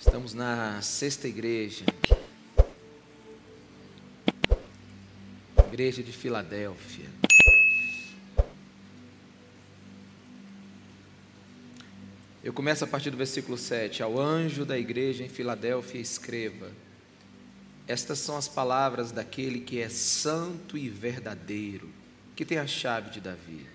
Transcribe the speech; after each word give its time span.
Estamos 0.00 0.32
na 0.32 0.80
sexta 0.80 1.28
igreja, 1.28 1.84
igreja 5.68 6.02
de 6.02 6.10
Filadélfia. 6.10 7.04
Eu 12.42 12.54
começo 12.54 12.82
a 12.82 12.86
partir 12.86 13.10
do 13.10 13.18
versículo 13.18 13.58
7. 13.58 14.02
Ao 14.02 14.18
anjo 14.18 14.64
da 14.64 14.78
igreja 14.78 15.22
em 15.22 15.28
Filadélfia, 15.28 16.00
escreva: 16.00 16.72
Estas 17.86 18.20
são 18.20 18.38
as 18.38 18.48
palavras 18.48 19.12
daquele 19.12 19.60
que 19.60 19.82
é 19.82 19.90
santo 19.90 20.78
e 20.78 20.88
verdadeiro, 20.88 21.90
que 22.34 22.46
tem 22.46 22.56
a 22.56 22.66
chave 22.66 23.10
de 23.10 23.20
Davi. 23.20 23.66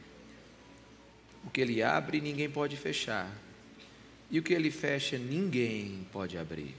O 1.45 1.51
que 1.51 1.61
ele 1.61 1.83
abre, 1.83 2.19
ninguém 2.19 2.49
pode 2.49 2.75
fechar, 2.75 3.31
e 4.29 4.39
o 4.39 4.43
que 4.43 4.53
ele 4.53 4.71
fecha, 4.71 5.17
ninguém 5.17 6.05
pode 6.11 6.37
abrir. 6.37 6.75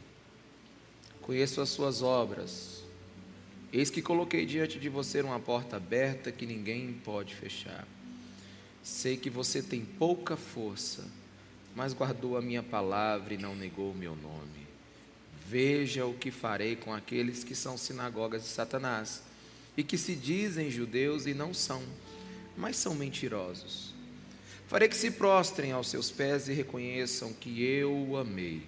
Conheço 1.22 1.60
as 1.60 1.68
suas 1.68 2.02
obras. 2.02 2.82
Eis 3.72 3.90
que 3.90 4.02
coloquei 4.02 4.46
diante 4.46 4.78
de 4.78 4.88
você 4.88 5.20
uma 5.20 5.40
porta 5.40 5.76
aberta 5.76 6.32
que 6.32 6.46
ninguém 6.46 6.92
pode 7.04 7.34
fechar. 7.34 7.86
Sei 8.82 9.16
que 9.16 9.28
você 9.28 9.62
tem 9.62 9.84
pouca 9.84 10.36
força 10.36 11.04
mas 11.76 11.92
guardou 11.92 12.38
a 12.38 12.42
minha 12.42 12.62
palavra 12.62 13.34
e 13.34 13.36
não 13.36 13.54
negou 13.54 13.90
o 13.90 13.94
meu 13.94 14.16
nome. 14.16 14.66
Veja 15.46 16.06
o 16.06 16.14
que 16.14 16.30
farei 16.30 16.74
com 16.74 16.92
aqueles 16.92 17.44
que 17.44 17.54
são 17.54 17.76
sinagogas 17.76 18.42
de 18.42 18.48
Satanás 18.48 19.22
e 19.76 19.84
que 19.84 19.98
se 19.98 20.16
dizem 20.16 20.70
judeus 20.70 21.26
e 21.26 21.34
não 21.34 21.52
são, 21.52 21.82
mas 22.56 22.76
são 22.76 22.94
mentirosos. 22.94 23.94
Farei 24.66 24.88
que 24.88 24.96
se 24.96 25.12
prostrem 25.12 25.70
aos 25.70 25.88
seus 25.88 26.10
pés 26.10 26.48
e 26.48 26.52
reconheçam 26.52 27.32
que 27.32 27.64
eu 27.64 27.92
o 27.92 28.16
amei. 28.16 28.62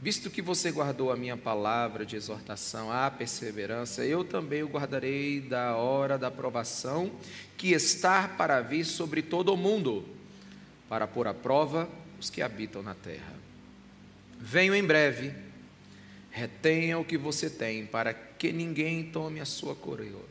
Visto 0.00 0.30
que 0.30 0.40
você 0.40 0.70
guardou 0.70 1.12
a 1.12 1.16
minha 1.16 1.36
palavra 1.36 2.06
de 2.06 2.16
exortação 2.16 2.90
à 2.90 3.10
perseverança, 3.10 4.04
eu 4.04 4.24
também 4.24 4.62
o 4.62 4.68
guardarei 4.68 5.40
da 5.40 5.76
hora 5.76 6.16
da 6.16 6.30
provação 6.30 7.10
que 7.56 7.72
está 7.72 8.26
para 8.26 8.62
vir 8.62 8.84
sobre 8.84 9.20
todo 9.20 9.52
o 9.52 9.56
mundo, 9.58 10.06
para 10.88 11.06
pôr 11.06 11.26
à 11.26 11.34
prova 11.34 11.86
os 12.18 12.30
que 12.30 12.40
habitam 12.40 12.82
na 12.82 12.94
terra. 12.94 13.34
Venho 14.38 14.74
em 14.74 14.82
breve, 14.82 15.34
retenha 16.30 16.98
o 16.98 17.04
que 17.04 17.18
você 17.18 17.50
tem, 17.50 17.84
para 17.84 18.14
que 18.14 18.52
ninguém 18.52 19.10
tome 19.10 19.38
a 19.38 19.44
sua 19.44 19.74
coroa. 19.74 20.29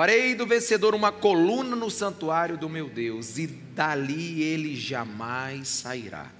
Farei 0.00 0.34
do 0.34 0.46
vencedor 0.46 0.94
uma 0.94 1.12
coluna 1.12 1.76
no 1.76 1.90
santuário 1.90 2.56
do 2.56 2.70
meu 2.70 2.88
Deus, 2.88 3.36
e 3.36 3.46
dali 3.46 4.42
ele 4.42 4.74
jamais 4.74 5.68
sairá. 5.68 6.32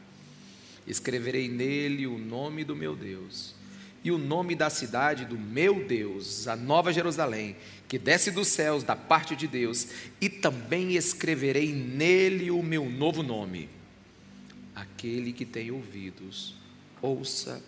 Escreverei 0.87 1.47
nele 1.47 2.07
o 2.07 2.17
nome 2.17 2.65
do 2.65 2.75
meu 2.75 2.97
Deus 2.97 3.55
e 4.03 4.11
o 4.11 4.17
nome 4.17 4.55
da 4.55 4.71
cidade 4.71 5.27
do 5.27 5.39
meu 5.39 5.85
Deus, 5.85 6.49
a 6.49 6.57
Nova 6.57 6.91
Jerusalém, 6.91 7.55
que 7.87 7.99
desce 7.99 8.31
dos 8.31 8.49
céus 8.49 8.83
da 8.83 8.97
parte 8.97 9.37
de 9.37 9.47
Deus, 9.47 9.89
e 10.23 10.31
também 10.31 10.97
escreverei 10.97 11.71
nele 11.71 12.51
o 12.51 12.63
meu 12.63 12.89
novo 12.89 13.23
nome 13.23 13.69
Aquele 14.75 15.35
que 15.35 15.45
tem 15.45 15.71
ouvidos, 15.71 16.55
ouça 17.03 17.63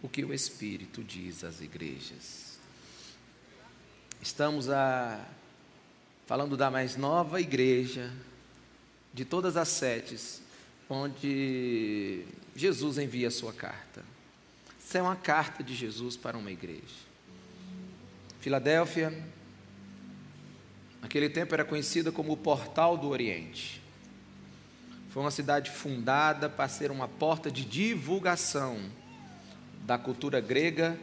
o 0.00 0.08
que 0.08 0.24
o 0.24 0.32
Espírito 0.32 1.02
diz 1.02 1.42
às 1.42 1.60
igrejas. 1.60 2.61
Estamos 4.22 4.70
a, 4.70 5.18
falando 6.26 6.56
da 6.56 6.70
mais 6.70 6.96
nova 6.96 7.40
igreja 7.40 8.08
de 9.12 9.24
todas 9.24 9.56
as 9.56 9.66
sete, 9.66 10.16
onde 10.88 12.24
Jesus 12.54 12.98
envia 12.98 13.26
a 13.26 13.30
sua 13.32 13.52
carta. 13.52 14.04
Essa 14.78 14.98
é 14.98 15.02
uma 15.02 15.16
carta 15.16 15.64
de 15.64 15.74
Jesus 15.74 16.16
para 16.16 16.38
uma 16.38 16.52
igreja. 16.52 17.02
Filadélfia, 18.38 19.12
naquele 21.00 21.28
tempo 21.28 21.52
era 21.52 21.64
conhecida 21.64 22.12
como 22.12 22.32
o 22.32 22.36
Portal 22.36 22.96
do 22.96 23.08
Oriente. 23.08 23.82
Foi 25.10 25.20
uma 25.20 25.32
cidade 25.32 25.68
fundada 25.68 26.48
para 26.48 26.68
ser 26.68 26.92
uma 26.92 27.08
porta 27.08 27.50
de 27.50 27.64
divulgação 27.64 28.88
da 29.84 29.98
cultura 29.98 30.40
grega 30.40 30.96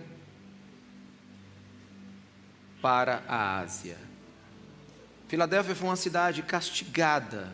para 2.81 3.23
a 3.27 3.59
Ásia. 3.59 3.97
Filadélfia 5.27 5.75
foi 5.75 5.87
uma 5.87 5.95
cidade 5.95 6.41
castigada 6.41 7.53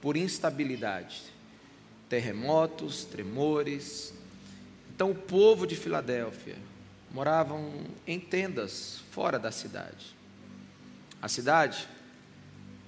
por 0.00 0.16
instabilidade, 0.16 1.22
terremotos, 2.08 3.04
tremores. 3.04 4.14
Então 4.94 5.10
o 5.10 5.14
povo 5.14 5.66
de 5.66 5.76
Filadélfia 5.76 6.56
moravam 7.10 7.72
em 8.06 8.18
tendas 8.18 9.00
fora 9.10 9.38
da 9.38 9.50
cidade. 9.50 10.16
A 11.20 11.28
cidade 11.28 11.88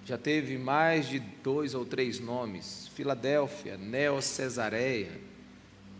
já 0.04 0.16
teve 0.16 0.56
mais 0.56 1.08
de 1.08 1.18
dois 1.18 1.74
ou 1.74 1.84
três 1.84 2.20
nomes: 2.20 2.88
Filadélfia, 2.94 3.76
Neo-Cesareia, 3.76 5.20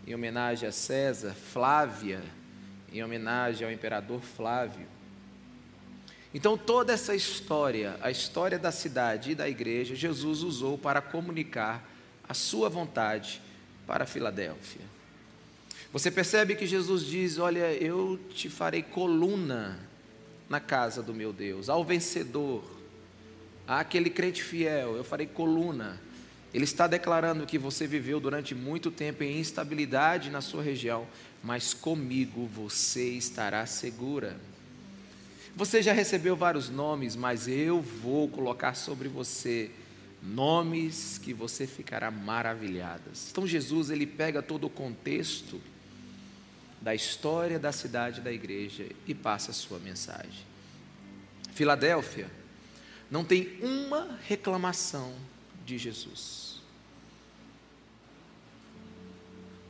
em 0.05 0.15
homenagem 0.15 0.67
a 0.67 0.71
César, 0.71 1.33
Flávia, 1.33 2.23
em 2.91 3.03
homenagem 3.03 3.67
ao 3.67 3.73
imperador 3.73 4.21
Flávio. 4.21 4.96
Então, 6.33 6.57
toda 6.57 6.93
essa 6.93 7.15
história, 7.15 7.97
a 8.01 8.11
história 8.11 8.59
da 8.59 8.71
cidade 8.71 9.31
e 9.31 9.35
da 9.35 9.47
igreja, 9.47 9.95
Jesus 9.95 10.43
usou 10.43 10.77
para 10.77 11.01
comunicar 11.01 11.89
a 12.27 12.33
sua 12.33 12.69
vontade 12.69 13.41
para 13.85 14.05
Filadélfia. 14.05 14.81
Você 15.91 16.11
percebe 16.11 16.55
que 16.55 16.67
Jesus 16.67 17.05
diz: 17.05 17.37
Olha, 17.37 17.73
eu 17.73 18.19
te 18.33 18.49
farei 18.49 18.83
coluna 18.83 19.79
na 20.49 20.59
casa 20.59 21.01
do 21.01 21.13
meu 21.13 21.31
Deus, 21.33 21.69
ao 21.69 21.83
vencedor 21.83 22.77
aquele 23.67 24.09
crente 24.09 24.41
fiel, 24.41 24.95
eu 24.95 25.03
farei 25.03 25.27
coluna. 25.27 25.99
Ele 26.53 26.63
está 26.63 26.87
declarando 26.87 27.45
que 27.45 27.57
você 27.57 27.85
viveu 27.85 28.19
durante 28.19 28.55
muito 28.55 28.89
tempo 28.89 29.23
em 29.23 29.37
instabilidade 29.39 30.29
na 30.29 30.39
sua 30.39 30.63
região, 30.63 31.05
mas 31.43 31.73
comigo 31.73 32.47
você 32.47 33.09
estará 33.09 33.65
segura. 33.65 34.39
Você 35.57 35.81
já 35.81 35.91
recebeu 35.91 36.35
vários 36.35 36.69
nomes, 36.69 37.15
mas 37.15 37.47
eu 37.47 37.81
vou 37.81 38.29
colocar 38.29 38.75
sobre 38.75 39.07
você 39.07 39.71
nomes 40.21 41.17
que 41.17 41.33
você 41.33 41.65
ficará 41.65 42.11
maravilhadas. 42.11 43.29
Então 43.31 43.47
Jesus 43.47 43.89
ele 43.89 44.05
pega 44.05 44.43
todo 44.43 44.67
o 44.67 44.69
contexto 44.69 45.59
da 46.79 46.93
história 46.93 47.57
da 47.57 47.71
cidade 47.71 48.21
da 48.21 48.31
igreja 48.31 48.85
e 49.07 49.15
passa 49.15 49.49
a 49.49 49.53
sua 49.53 49.79
mensagem. 49.79 50.45
Filadélfia 51.53 52.29
não 53.09 53.25
tem 53.25 53.57
uma 53.59 54.19
reclamação 54.27 55.11
de 55.65 55.79
Jesus. 55.79 56.61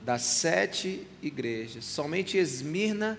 Das 0.03 0.23
sete 0.23 1.07
igrejas, 1.21 1.85
somente 1.85 2.37
Esmirna 2.37 3.17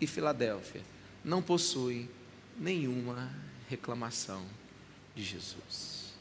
e 0.00 0.06
Filadélfia 0.06 0.93
não 1.24 1.40
possuem 1.40 2.08
nenhuma 2.58 3.30
reclamação 3.68 4.44
de 5.14 5.22
Jesus. 5.24 6.14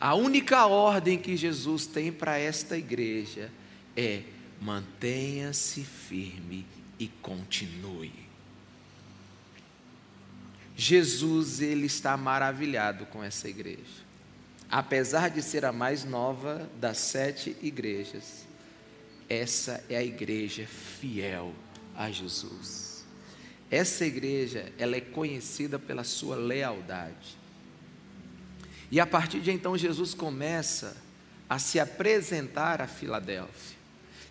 A 0.00 0.14
única 0.14 0.66
ordem 0.66 1.18
que 1.18 1.36
Jesus 1.36 1.86
tem 1.86 2.12
para 2.12 2.38
esta 2.38 2.76
igreja 2.76 3.50
é: 3.96 4.22
mantenha-se 4.60 5.82
firme 5.82 6.66
e 6.98 7.08
continue. 7.08 8.26
Jesus 10.76 11.60
ele 11.62 11.86
está 11.86 12.16
maravilhado 12.16 13.06
com 13.06 13.24
essa 13.24 13.48
igreja. 13.48 14.04
Apesar 14.68 15.30
de 15.30 15.40
ser 15.42 15.64
a 15.64 15.72
mais 15.72 16.04
nova 16.04 16.68
das 16.78 16.98
sete 16.98 17.56
igrejas, 17.62 18.46
essa 19.28 19.82
é 19.88 19.96
a 19.96 20.04
igreja 20.04 20.66
fiel 20.66 21.54
a 21.96 22.10
Jesus. 22.10 22.85
Essa 23.70 24.04
igreja, 24.04 24.72
ela 24.78 24.96
é 24.96 25.00
conhecida 25.00 25.78
pela 25.78 26.04
sua 26.04 26.36
lealdade. 26.36 27.36
E 28.90 29.00
a 29.00 29.06
partir 29.06 29.40
de 29.40 29.50
então 29.50 29.76
Jesus 29.76 30.14
começa 30.14 30.96
a 31.48 31.58
se 31.58 31.80
apresentar 31.80 32.80
a 32.80 32.86
Filadélfia. 32.86 33.76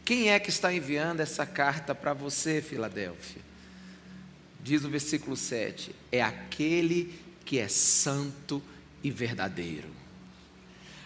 Quem 0.04 0.30
é 0.30 0.40
que 0.40 0.50
está 0.50 0.74
enviando 0.74 1.20
essa 1.20 1.46
carta 1.46 1.94
para 1.94 2.14
você, 2.14 2.62
Filadélfia? 2.62 3.46
diz 4.66 4.84
o 4.84 4.90
versículo 4.90 5.38
7, 5.38 5.94
é 6.12 6.24
aquele 6.24 7.14
que 7.46 7.60
é 7.60 7.68
santo 7.68 8.64
e 9.04 9.12
verdadeiro. 9.12 9.90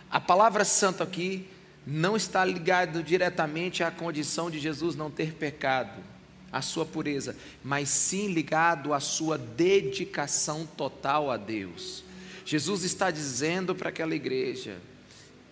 A 0.09 0.17
palavra 0.17 0.63
santo 0.63 1.03
aqui 1.03 1.45
não 1.85 2.15
está 2.15 2.45
ligado 2.45 3.03
diretamente 3.03 3.83
à 3.83 3.91
condição 3.91 4.49
de 4.49 4.57
Jesus 4.59 4.95
não 4.95 5.11
ter 5.11 5.33
pecado, 5.33 6.01
à 6.51 6.61
sua 6.61 6.85
pureza, 6.85 7.35
mas 7.63 7.89
sim 7.89 8.27
ligado 8.27 8.93
à 8.93 8.99
sua 8.99 9.37
dedicação 9.37 10.65
total 10.65 11.29
a 11.29 11.37
Deus. 11.37 12.03
Jesus 12.45 12.83
está 12.83 13.11
dizendo 13.11 13.75
para 13.75 13.89
aquela 13.89 14.15
igreja: 14.15 14.77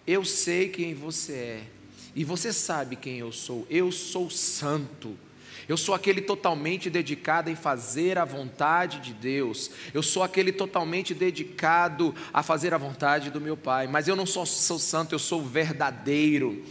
Eu 0.05 0.25
sei 0.25 0.69
quem 0.69 0.94
você 0.94 1.33
é, 1.33 1.63
E 2.15 2.23
você 2.23 2.51
sabe 2.51 2.95
quem 2.95 3.19
eu 3.19 3.31
sou? 3.31 3.67
Eu 3.69 3.91
sou 3.91 4.29
santo. 4.29 5.15
Eu 5.67 5.75
sou 5.75 5.94
aquele 5.94 6.21
totalmente 6.21 6.89
dedicado 6.89 7.49
em 7.49 7.55
fazer 7.55 8.17
a 8.17 8.23
vontade 8.23 8.99
de 8.99 9.13
Deus. 9.13 9.69
Eu 9.94 10.01
sou 10.01 10.23
aquele 10.23 10.51
totalmente 10.51 11.13
dedicado 11.13 12.15
a 12.33 12.41
fazer 12.41 12.73
a 12.73 12.77
vontade 12.77 13.29
do 13.29 13.41
meu 13.41 13.57
Pai. 13.57 13.85
Mas 13.85 14.07
eu 14.07 14.15
não 14.15 14.25
só 14.25 14.45
sou 14.45 14.79
santo, 14.79 15.13
eu 15.13 15.19
sou 15.19 15.44
verdadeiro. 15.44 16.63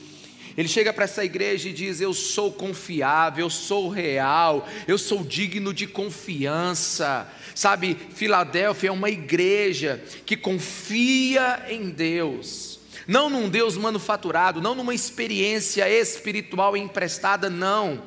Ele 0.56 0.69
chega 0.69 0.93
para 0.93 1.05
essa 1.05 1.25
igreja 1.25 1.69
e 1.69 1.73
diz: 1.73 2.00
Eu 2.00 2.14
sou 2.14 2.53
confiável, 2.53 3.44
eu 3.44 3.50
sou 3.50 3.88
real, 3.88 4.67
eu 4.88 4.97
sou 4.97 5.23
digno 5.23 5.75
de 5.75 5.87
confiança. 5.87 7.29
Sabe, 7.55 7.97
Filadélfia 8.14 8.88
é 8.88 8.93
uma 8.93 9.11
igreja 9.11 10.03
que 10.25 10.37
confia 10.37 11.67
em 11.69 11.91
Deus 11.91 12.76
não 13.06 13.31
num 13.31 13.49
Deus 13.49 13.76
manufaturado, 13.76 14.61
não 14.61 14.75
numa 14.75 14.94
experiência 14.94 15.88
espiritual 15.88 16.76
emprestada, 16.76 17.49
não. 17.49 18.02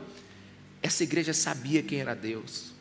Essa 0.81 1.03
igreja 1.03 1.33
sabia 1.33 1.81
quem 1.81 2.01
era 2.01 2.13
Deus. 2.13 2.73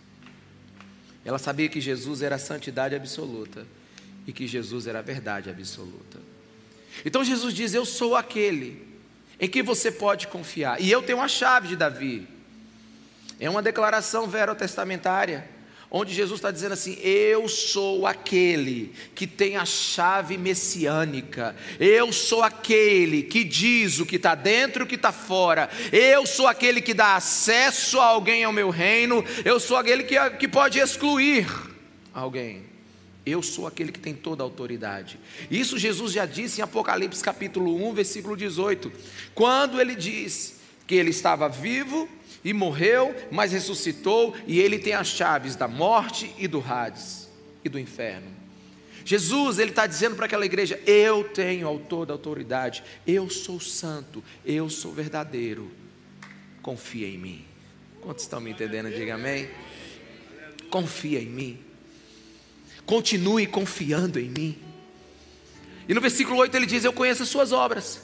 Ela 1.24 1.38
sabia 1.38 1.68
que 1.68 1.80
Jesus 1.80 2.22
era 2.22 2.34
a 2.34 2.38
santidade 2.38 2.94
absoluta 2.94 3.66
e 4.26 4.32
que 4.32 4.46
Jesus 4.46 4.86
era 4.86 4.98
a 4.98 5.02
verdade 5.02 5.48
absoluta. 5.48 6.18
Então 7.04 7.22
Jesus 7.22 7.54
diz: 7.54 7.72
Eu 7.72 7.84
sou 7.84 8.16
aquele 8.16 8.87
em 9.40 9.48
que 9.48 9.62
você 9.62 9.90
pode 9.90 10.26
confiar, 10.28 10.80
e 10.80 10.90
eu 10.90 11.02
tenho 11.02 11.20
a 11.20 11.28
chave 11.28 11.68
de 11.68 11.76
Davi. 11.76 12.26
É 13.40 13.48
uma 13.48 13.62
declaração 13.62 14.26
verotestamentária 14.26 15.48
onde 15.90 16.12
Jesus 16.12 16.38
está 16.38 16.50
dizendo 16.50 16.72
assim: 16.72 16.98
Eu 17.02 17.48
sou 17.48 18.06
aquele 18.06 18.92
que 19.14 19.26
tem 19.26 19.56
a 19.56 19.64
chave 19.64 20.36
messiânica, 20.36 21.54
eu 21.78 22.12
sou 22.12 22.42
aquele 22.42 23.22
que 23.22 23.44
diz 23.44 23.98
o 23.98 24.06
que 24.06 24.16
está 24.16 24.34
dentro 24.34 24.82
e 24.82 24.84
o 24.84 24.86
que 24.86 24.96
está 24.96 25.12
fora, 25.12 25.68
eu 25.92 26.26
sou 26.26 26.46
aquele 26.46 26.80
que 26.80 26.94
dá 26.94 27.16
acesso 27.16 28.00
a 28.00 28.06
alguém 28.06 28.44
ao 28.44 28.52
meu 28.52 28.70
reino, 28.70 29.24
eu 29.44 29.58
sou 29.58 29.76
aquele 29.76 30.04
que, 30.04 30.18
que 30.30 30.48
pode 30.48 30.78
excluir 30.78 31.46
alguém. 32.12 32.67
Eu 33.28 33.42
sou 33.42 33.66
aquele 33.66 33.92
que 33.92 34.00
tem 34.00 34.14
toda 34.14 34.42
a 34.42 34.46
autoridade. 34.46 35.18
Isso 35.50 35.78
Jesus 35.78 36.12
já 36.12 36.24
disse 36.24 36.60
em 36.60 36.64
Apocalipse 36.64 37.22
capítulo 37.22 37.88
1, 37.88 37.94
versículo 37.94 38.36
18, 38.36 38.90
quando 39.34 39.80
ele 39.80 39.94
diz 39.94 40.60
que 40.86 40.94
ele 40.94 41.10
estava 41.10 41.48
vivo 41.48 42.08
e 42.44 42.52
morreu, 42.52 43.14
mas 43.30 43.52
ressuscitou, 43.52 44.34
e 44.46 44.58
ele 44.58 44.78
tem 44.78 44.94
as 44.94 45.08
chaves 45.08 45.54
da 45.54 45.68
morte 45.68 46.32
e 46.38 46.48
do 46.48 46.64
Hades 46.66 47.28
e 47.64 47.68
do 47.68 47.78
inferno. 47.78 48.38
Jesus, 49.04 49.58
ele 49.58 49.70
está 49.70 49.86
dizendo 49.86 50.16
para 50.16 50.26
aquela 50.26 50.44
igreja: 50.44 50.78
Eu 50.86 51.24
tenho 51.24 51.78
toda 51.88 52.12
a 52.12 52.14
autoridade, 52.14 52.84
eu 53.06 53.30
sou 53.30 53.58
santo, 53.58 54.22
eu 54.44 54.68
sou 54.68 54.92
verdadeiro, 54.92 55.70
confia 56.62 57.08
em 57.08 57.18
mim. 57.18 57.44
Quantos 58.00 58.24
estão 58.24 58.40
me 58.40 58.50
entendendo? 58.50 58.90
Diga 58.90 59.14
amém. 59.14 59.48
Confia 60.70 61.20
em 61.20 61.26
mim, 61.26 61.58
continue 62.88 63.46
confiando 63.46 64.18
em 64.18 64.30
mim. 64.30 64.58
E 65.86 65.92
no 65.92 66.00
versículo 66.00 66.38
8 66.38 66.56
ele 66.56 66.64
diz: 66.64 66.84
Eu 66.84 66.92
conheço 66.92 67.22
as 67.22 67.28
suas 67.28 67.52
obras. 67.52 68.00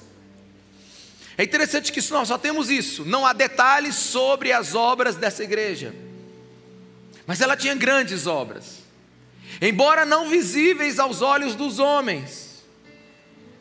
É 1.39 1.43
interessante 1.43 1.91
que 1.91 2.13
nós 2.13 2.29
só 2.29 2.39
temos 2.39 2.71
isso, 2.71 3.05
não 3.05 3.27
há 3.27 3.33
detalhes 3.33 3.97
sobre 3.97 4.53
as 4.53 4.75
obras 4.75 5.17
dessa 5.17 5.43
igreja. 5.43 5.93
Mas 7.27 7.41
ela 7.41 7.57
tinha 7.57 7.75
grandes 7.75 8.27
obras, 8.27 8.83
embora 9.61 10.05
não 10.05 10.29
visíveis 10.29 10.99
aos 11.01 11.23
olhos 11.23 11.57
dos 11.57 11.79
homens. 11.79 12.44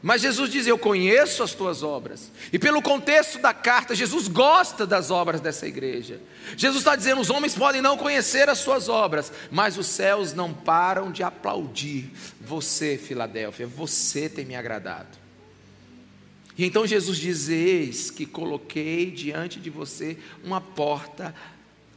Mas 0.03 0.21
Jesus 0.21 0.51
diz: 0.51 0.67
Eu 0.67 0.77
conheço 0.77 1.41
as 1.41 1.53
tuas 1.53 1.81
obras. 1.81 2.29
E 2.51 2.59
pelo 2.59 2.81
contexto 2.81 3.39
da 3.39 3.53
carta, 3.53 3.95
Jesus 3.95 4.27
gosta 4.27 4.85
das 4.85 5.09
obras 5.09 5.39
dessa 5.39 5.65
igreja. 5.65 6.19
Jesus 6.57 6.81
está 6.81 6.93
dizendo: 6.93 7.21
os 7.21 7.29
homens 7.29 7.55
podem 7.55 7.81
não 7.81 7.97
conhecer 7.97 8.49
as 8.49 8.57
suas 8.57 8.89
obras, 8.89 9.31
mas 9.49 9.77
os 9.77 9.87
céus 9.87 10.33
não 10.33 10.53
param 10.53 11.09
de 11.09 11.23
aplaudir. 11.23 12.11
Você, 12.41 12.97
Filadélfia, 12.97 13.65
você 13.65 14.27
tem 14.27 14.43
me 14.43 14.55
agradado. 14.55 15.17
E 16.57 16.65
então 16.65 16.85
Jesus 16.85 17.17
diz: 17.17 17.47
Eis 17.47 18.11
que 18.11 18.25
coloquei 18.25 19.09
diante 19.09 19.57
de 19.57 19.69
você 19.69 20.17
uma 20.43 20.59
porta 20.59 21.33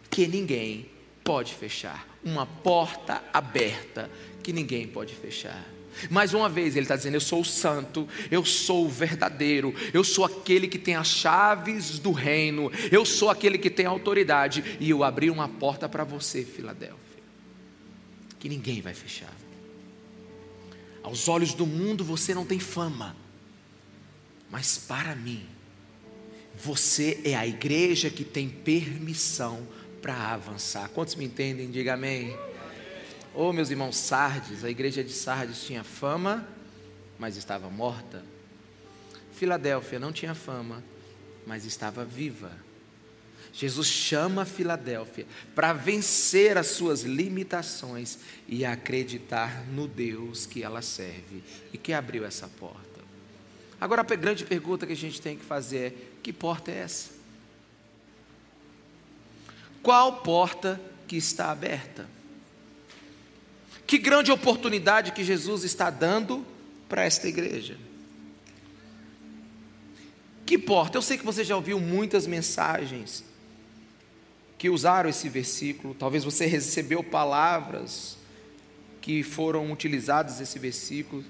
que 0.08 0.28
ninguém 0.28 0.88
pode 1.24 1.52
fechar, 1.52 2.06
uma 2.24 2.46
porta 2.46 3.20
aberta 3.32 4.08
que 4.44 4.52
ninguém 4.52 4.86
pode 4.86 5.12
fechar. 5.12 5.75
Mais 6.10 6.34
uma 6.34 6.48
vez 6.48 6.76
ele 6.76 6.84
está 6.84 6.96
dizendo: 6.96 7.14
Eu 7.14 7.20
sou 7.20 7.40
o 7.40 7.44
santo, 7.44 8.08
eu 8.30 8.44
sou 8.44 8.86
o 8.86 8.88
verdadeiro, 8.88 9.74
eu 9.92 10.04
sou 10.04 10.24
aquele 10.24 10.68
que 10.68 10.78
tem 10.78 10.94
as 10.94 11.08
chaves 11.08 11.98
do 11.98 12.12
reino, 12.12 12.70
eu 12.90 13.04
sou 13.04 13.30
aquele 13.30 13.58
que 13.58 13.70
tem 13.70 13.86
autoridade, 13.86 14.76
e 14.80 14.90
eu 14.90 15.02
abri 15.02 15.30
uma 15.30 15.48
porta 15.48 15.88
para 15.88 16.04
você, 16.04 16.44
Filadélfia, 16.44 17.22
que 18.38 18.48
ninguém 18.48 18.80
vai 18.80 18.94
fechar. 18.94 19.34
Aos 21.02 21.28
olhos 21.28 21.54
do 21.54 21.66
mundo 21.66 22.04
você 22.04 22.34
não 22.34 22.44
tem 22.44 22.58
fama, 22.58 23.16
mas 24.50 24.76
para 24.76 25.14
mim, 25.14 25.46
você 26.54 27.20
é 27.24 27.36
a 27.36 27.46
igreja 27.46 28.10
que 28.10 28.24
tem 28.24 28.48
permissão 28.48 29.66
para 30.00 30.14
avançar. 30.14 30.88
Quantos 30.90 31.14
me 31.14 31.24
entendem? 31.24 31.70
Diga 31.70 31.94
amém. 31.94 32.36
Oh, 33.38 33.52
meus 33.52 33.68
irmãos, 33.68 33.98
Sardes, 33.98 34.64
a 34.64 34.70
igreja 34.70 35.04
de 35.04 35.12
Sardes 35.12 35.62
tinha 35.62 35.84
fama, 35.84 36.48
mas 37.18 37.36
estava 37.36 37.68
morta. 37.68 38.24
Filadélfia 39.32 39.98
não 39.98 40.10
tinha 40.10 40.34
fama, 40.34 40.82
mas 41.46 41.66
estava 41.66 42.02
viva. 42.02 42.50
Jesus 43.52 43.88
chama 43.88 44.46
Filadélfia 44.46 45.26
para 45.54 45.74
vencer 45.74 46.56
as 46.56 46.68
suas 46.68 47.02
limitações 47.02 48.20
e 48.48 48.64
acreditar 48.64 49.66
no 49.66 49.86
Deus 49.86 50.46
que 50.46 50.62
ela 50.62 50.80
serve 50.80 51.44
e 51.74 51.76
que 51.76 51.92
abriu 51.92 52.24
essa 52.24 52.48
porta. 52.48 53.00
Agora 53.78 54.00
a 54.00 54.16
grande 54.16 54.46
pergunta 54.46 54.86
que 54.86 54.94
a 54.94 54.96
gente 54.96 55.20
tem 55.20 55.36
que 55.36 55.44
fazer 55.44 55.78
é: 55.78 55.94
que 56.22 56.32
porta 56.32 56.70
é 56.70 56.78
essa? 56.78 57.10
Qual 59.82 60.22
porta 60.22 60.80
que 61.06 61.18
está 61.18 61.50
aberta? 61.50 62.15
Que 63.86 63.98
grande 63.98 64.32
oportunidade 64.32 65.12
que 65.12 65.22
Jesus 65.22 65.64
está 65.64 65.90
dando 65.90 66.44
para 66.88 67.04
esta 67.04 67.28
igreja. 67.28 67.76
Que 70.44 70.56
porta? 70.58 70.96
Eu 70.96 71.02
sei 71.02 71.18
que 71.18 71.24
você 71.24 71.44
já 71.44 71.56
ouviu 71.56 71.80
muitas 71.80 72.26
mensagens 72.26 73.24
que 74.58 74.70
usaram 74.70 75.10
esse 75.10 75.28
versículo, 75.28 75.94
talvez 75.94 76.24
você 76.24 76.46
recebeu 76.46 77.02
palavras 77.04 78.16
que 79.02 79.22
foram 79.22 79.70
utilizadas 79.70 80.40
nesse 80.40 80.58
versículo, 80.58 81.22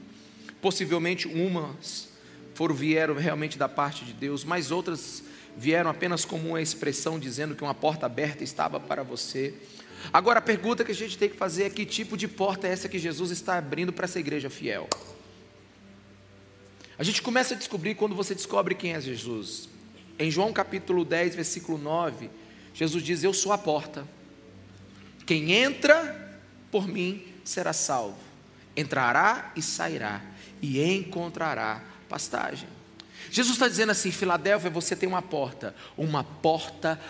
possivelmente 0.60 1.26
umas 1.26 2.08
foram 2.56 2.75
vieram 2.75 3.14
realmente 3.14 3.58
da 3.58 3.68
parte 3.68 4.02
de 4.02 4.14
Deus, 4.14 4.42
mas 4.42 4.70
outras 4.70 5.22
vieram 5.58 5.90
apenas 5.90 6.25
como 6.25 6.48
uma 6.48 6.62
expressão 6.62 7.18
dizendo 7.18 7.54
que 7.54 7.62
uma 7.62 7.75
porta 7.75 8.06
aberta 8.06 8.42
estava 8.42 8.80
para 8.80 9.02
você. 9.02 9.52
Agora 10.12 10.38
a 10.38 10.42
pergunta 10.42 10.84
que 10.84 10.92
a 10.92 10.94
gente 10.94 11.18
tem 11.18 11.28
que 11.28 11.36
fazer 11.36 11.64
é 11.64 11.70
que 11.70 11.84
tipo 11.84 12.16
de 12.16 12.28
porta 12.28 12.66
é 12.66 12.72
essa 12.72 12.88
que 12.88 12.98
Jesus 12.98 13.30
está 13.30 13.58
abrindo 13.58 13.92
para 13.92 14.04
essa 14.04 14.18
igreja 14.18 14.48
fiel? 14.48 14.88
A 16.98 17.04
gente 17.04 17.20
começa 17.20 17.54
a 17.54 17.56
descobrir 17.56 17.94
quando 17.94 18.14
você 18.14 18.34
descobre 18.34 18.75
quem 18.75 18.94
é 18.94 19.00
Jesus. 19.00 19.68
Em 20.18 20.30
João 20.30 20.52
capítulo 20.52 21.04
10, 21.04 21.34
versículo 21.34 21.76
9, 21.76 22.30
Jesus 22.72 23.02
diz: 23.02 23.22
Eu 23.22 23.34
sou 23.34 23.52
a 23.52 23.58
porta. 23.58 24.06
Quem 25.26 25.52
entra 25.52 26.38
por 26.70 26.88
mim 26.88 27.22
será 27.44 27.72
salvo. 27.72 28.18
Entrará 28.75 29.52
e 29.54 29.60
sairá 29.60 30.22
e 30.62 30.82
encontrará 30.82 31.82
pastagem. 32.08 32.68
Jesus 33.30 33.56
está 33.56 33.68
dizendo 33.68 33.92
assim: 33.92 34.10
Filadélfia, 34.10 34.70
você 34.70 34.96
tem 34.96 35.08
uma 35.08 35.22
porta, 35.22 35.75
uma 35.96 36.25
porta 36.25 37.00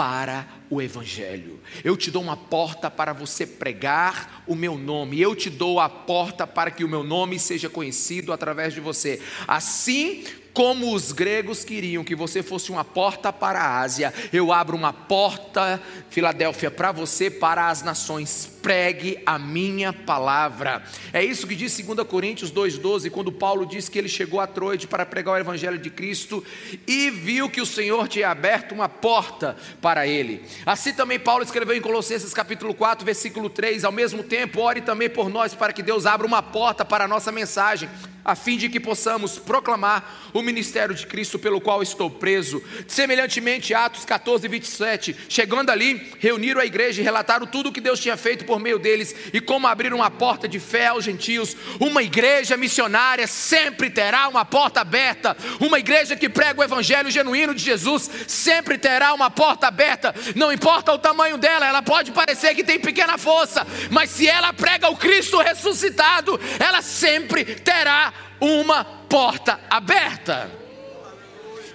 para 0.00 0.48
o 0.70 0.80
Evangelho. 0.80 1.60
Eu 1.84 1.94
te 1.94 2.10
dou 2.10 2.22
uma 2.22 2.34
porta 2.34 2.90
para 2.90 3.12
você 3.12 3.46
pregar 3.46 4.42
o 4.46 4.54
meu 4.54 4.78
nome. 4.78 5.20
Eu 5.20 5.36
te 5.36 5.50
dou 5.50 5.78
a 5.78 5.90
porta 5.90 6.46
para 6.46 6.70
que 6.70 6.82
o 6.82 6.88
meu 6.88 7.04
nome 7.04 7.38
seja 7.38 7.68
conhecido 7.68 8.32
através 8.32 8.72
de 8.72 8.80
você. 8.80 9.20
Assim 9.46 10.24
como 10.52 10.94
os 10.94 11.12
gregos 11.12 11.64
queriam 11.64 12.04
que 12.04 12.14
você 12.14 12.42
fosse 12.42 12.70
uma 12.70 12.84
porta 12.84 13.32
para 13.32 13.60
a 13.60 13.80
Ásia, 13.80 14.12
eu 14.32 14.52
abro 14.52 14.76
uma 14.76 14.92
porta, 14.92 15.80
Filadélfia, 16.08 16.70
para 16.70 16.92
você, 16.92 17.30
para 17.30 17.68
as 17.68 17.82
nações. 17.82 18.58
Pregue 18.60 19.18
a 19.24 19.38
minha 19.38 19.92
palavra. 19.92 20.82
É 21.12 21.24
isso 21.24 21.46
que 21.46 21.56
diz 21.56 21.78
2 21.78 22.06
Coríntios 22.06 22.52
2,12, 22.52 23.10
quando 23.10 23.32
Paulo 23.32 23.64
diz 23.64 23.88
que 23.88 23.98
ele 23.98 24.08
chegou 24.08 24.38
a 24.38 24.46
Troide 24.46 24.86
para 24.86 25.06
pregar 25.06 25.34
o 25.34 25.38
Evangelho 25.38 25.78
de 25.78 25.88
Cristo 25.88 26.44
e 26.86 27.10
viu 27.10 27.48
que 27.48 27.60
o 27.60 27.66
Senhor 27.66 28.06
tinha 28.06 28.28
aberto 28.28 28.72
uma 28.72 28.88
porta 28.88 29.56
para 29.80 30.06
ele. 30.06 30.44
Assim 30.66 30.92
também 30.92 31.18
Paulo 31.18 31.42
escreveu 31.42 31.74
em 31.74 31.80
Colossenses 31.80 32.34
capítulo 32.34 32.74
4, 32.74 33.04
versículo 33.04 33.48
3: 33.48 33.84
ao 33.84 33.92
mesmo 33.92 34.22
tempo, 34.22 34.60
ore 34.60 34.82
também 34.82 35.08
por 35.08 35.30
nós 35.30 35.54
para 35.54 35.72
que 35.72 35.82
Deus 35.82 36.04
abra 36.04 36.26
uma 36.26 36.42
porta 36.42 36.84
para 36.84 37.04
a 37.04 37.08
nossa 37.08 37.32
mensagem 37.32 37.88
a 38.24 38.34
fim 38.34 38.56
de 38.56 38.68
que 38.68 38.78
possamos 38.78 39.38
proclamar 39.38 40.30
o 40.32 40.39
ministério 40.42 40.94
de 40.94 41.06
Cristo 41.06 41.38
pelo 41.38 41.60
qual 41.60 41.82
estou 41.82 42.10
preso. 42.10 42.62
Semelhantemente, 42.86 43.74
Atos 43.74 44.04
14, 44.04 44.46
27, 44.48 45.16
chegando 45.28 45.70
ali, 45.70 46.12
reuniram 46.18 46.60
a 46.60 46.66
igreja 46.66 47.00
e 47.00 47.04
relataram 47.04 47.46
tudo 47.46 47.68
o 47.68 47.72
que 47.72 47.80
Deus 47.80 48.00
tinha 48.00 48.16
feito 48.16 48.44
por 48.44 48.58
meio 48.58 48.78
deles 48.78 49.14
e 49.32 49.40
como 49.40 49.66
abriram 49.66 49.98
uma 49.98 50.10
porta 50.10 50.48
de 50.48 50.58
fé 50.58 50.88
aos 50.88 51.04
gentios. 51.04 51.56
Uma 51.78 52.02
igreja 52.02 52.56
missionária 52.56 53.26
sempre 53.26 53.90
terá 53.90 54.28
uma 54.28 54.44
porta 54.44 54.80
aberta, 54.80 55.36
uma 55.60 55.78
igreja 55.78 56.16
que 56.16 56.28
prega 56.28 56.60
o 56.60 56.64
evangelho 56.64 57.10
genuíno 57.10 57.54
de 57.54 57.62
Jesus 57.62 58.10
sempre 58.26 58.78
terá 58.78 59.12
uma 59.12 59.30
porta 59.30 59.66
aberta, 59.66 60.14
não 60.34 60.52
importa 60.52 60.92
o 60.92 60.98
tamanho 60.98 61.36
dela, 61.36 61.66
ela 61.66 61.82
pode 61.82 62.12
parecer 62.12 62.54
que 62.54 62.64
tem 62.64 62.78
pequena 62.78 63.18
força, 63.18 63.66
mas 63.90 64.10
se 64.10 64.26
ela 64.26 64.52
prega 64.52 64.88
o 64.88 64.96
Cristo 64.96 65.38
ressuscitado, 65.38 66.38
ela 66.58 66.82
sempre 66.82 67.44
terá 67.44 68.12
uma 68.40 68.84
porta 68.84 69.60
aberta. 69.68 70.50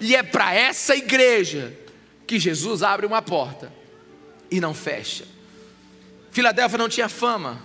E 0.01 0.15
é 0.15 0.23
para 0.23 0.53
essa 0.53 0.95
igreja 0.95 1.77
que 2.27 2.39
Jesus 2.39 2.83
abre 2.83 3.05
uma 3.05 3.21
porta 3.21 3.71
e 4.49 4.59
não 4.59 4.73
fecha. 4.73 5.25
Filadélfia 6.31 6.77
não 6.77 6.89
tinha 6.89 7.07
fama, 7.07 7.61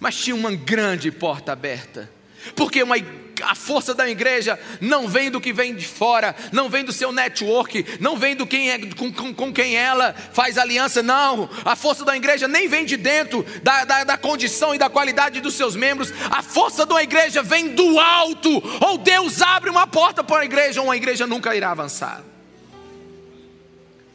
mas 0.00 0.16
tinha 0.16 0.34
uma 0.34 0.54
grande 0.54 1.10
porta 1.10 1.52
aberta. 1.52 2.10
Porque 2.54 2.82
uma 2.82 2.96
a 3.42 3.54
força 3.54 3.94
da 3.94 4.08
igreja 4.08 4.58
não 4.80 5.08
vem 5.08 5.30
do 5.30 5.40
que 5.40 5.52
vem 5.52 5.74
de 5.74 5.86
fora, 5.86 6.34
não 6.52 6.68
vem 6.68 6.84
do 6.84 6.92
seu 6.92 7.12
network, 7.12 7.98
não 8.00 8.16
vem 8.16 8.36
do 8.36 8.46
quem 8.46 8.70
é, 8.70 8.78
com, 8.94 9.12
com, 9.12 9.34
com 9.34 9.52
quem 9.52 9.76
ela 9.76 10.12
faz 10.12 10.56
aliança, 10.58 11.02
não. 11.02 11.48
A 11.64 11.76
força 11.76 12.04
da 12.04 12.16
igreja 12.16 12.46
nem 12.48 12.68
vem 12.68 12.84
de 12.84 12.96
dentro 12.96 13.44
da, 13.62 13.84
da, 13.84 14.04
da 14.04 14.18
condição 14.18 14.74
e 14.74 14.78
da 14.78 14.88
qualidade 14.88 15.40
dos 15.40 15.54
seus 15.54 15.76
membros, 15.76 16.12
a 16.30 16.42
força 16.42 16.86
da 16.86 17.02
igreja 17.02 17.42
vem 17.42 17.74
do 17.74 17.98
alto. 17.98 18.50
Ou 18.86 18.98
Deus 18.98 19.42
abre 19.42 19.70
uma 19.70 19.86
porta 19.86 20.22
para 20.22 20.42
a 20.42 20.44
igreja, 20.44 20.80
ou 20.80 20.90
a 20.90 20.96
igreja 20.96 21.26
nunca 21.26 21.54
irá 21.54 21.70
avançar. 21.70 22.24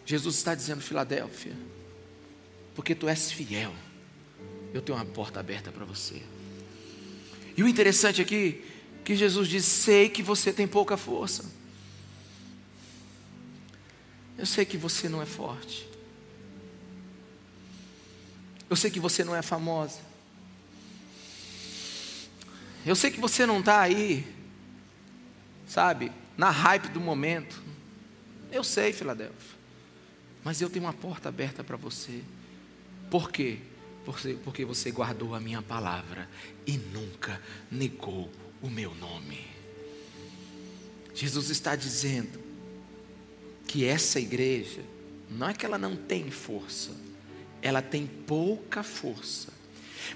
Jesus 0.06 0.36
está 0.36 0.56
dizendo, 0.56 0.82
Filadélfia, 0.82 1.54
porque 2.76 2.94
tu 2.96 3.08
és 3.08 3.32
fiel, 3.32 3.72
eu 4.74 4.82
tenho 4.82 4.98
uma 4.98 5.06
porta 5.06 5.40
aberta 5.40 5.72
para 5.72 5.86
você. 5.86 6.22
E 7.56 7.64
o 7.64 7.68
interessante 7.68 8.22
aqui 8.22 8.64
que 9.04 9.16
Jesus 9.16 9.48
diz: 9.48 9.66
Sei 9.66 10.10
que 10.10 10.24
você 10.24 10.54
tem 10.54 10.68
pouca 10.68 10.98
força. 10.98 11.46
Eu 14.38 14.46
sei 14.46 14.66
que 14.66 14.78
você 14.78 15.08
não 15.08 15.22
é 15.22 15.26
forte. 15.26 15.88
Eu 18.70 18.76
sei 18.76 18.90
que 18.90 19.00
você 19.00 19.24
não 19.24 19.36
é 19.36 19.42
famosa. 19.42 20.00
Eu 22.86 22.96
sei 22.96 23.12
que 23.12 23.20
você 23.20 23.46
não 23.46 23.60
está 23.60 23.82
aí, 23.82 24.26
sabe, 25.68 26.12
na 26.36 26.50
hype 26.50 26.88
do 26.88 27.00
momento. 27.00 27.62
Eu 28.52 28.64
sei, 28.64 28.92
Filadélfia. 28.92 29.60
Mas 30.44 30.62
eu 30.62 30.70
tenho 30.70 30.86
uma 30.86 30.94
porta 30.94 31.30
aberta 31.30 31.64
para 31.64 31.78
você. 31.78 32.24
Por 33.12 33.32
quê? 33.32 33.60
Porque 34.04 34.66
você 34.66 34.92
guardou 34.92 35.36
a 35.36 35.40
minha 35.40 35.62
palavra 35.62 36.28
e 36.66 36.78
nunca 36.78 37.42
negou 37.70 38.30
o 38.62 38.70
meu 38.70 38.94
nome. 38.96 39.48
Jesus 41.14 41.50
está 41.50 41.76
dizendo 41.76 42.40
que 43.68 43.86
essa 43.86 44.20
igreja, 44.20 44.82
não 45.30 45.50
é 45.50 45.54
que 45.54 45.66
ela 45.66 45.78
não 45.78 45.96
tem 45.96 46.32
força, 46.32 46.92
ela 47.62 47.82
tem 47.82 48.08
pouca 48.08 48.84
força, 48.84 49.54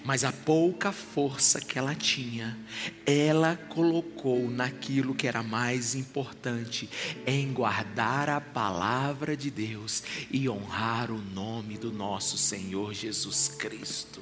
mas 0.03 0.23
a 0.23 0.31
pouca 0.31 0.91
força 0.91 1.59
que 1.59 1.77
ela 1.77 1.95
tinha, 1.95 2.57
ela 3.05 3.55
colocou 3.69 4.49
naquilo 4.49 5.15
que 5.15 5.27
era 5.27 5.43
mais 5.43 5.95
importante, 5.95 6.89
em 7.25 7.51
guardar 7.51 8.29
a 8.29 8.41
palavra 8.41 9.35
de 9.35 9.49
Deus 9.49 10.03
e 10.31 10.49
honrar 10.49 11.11
o 11.11 11.21
nome 11.21 11.77
do 11.77 11.91
nosso 11.91 12.37
Senhor 12.37 12.93
Jesus 12.93 13.47
Cristo. 13.47 14.21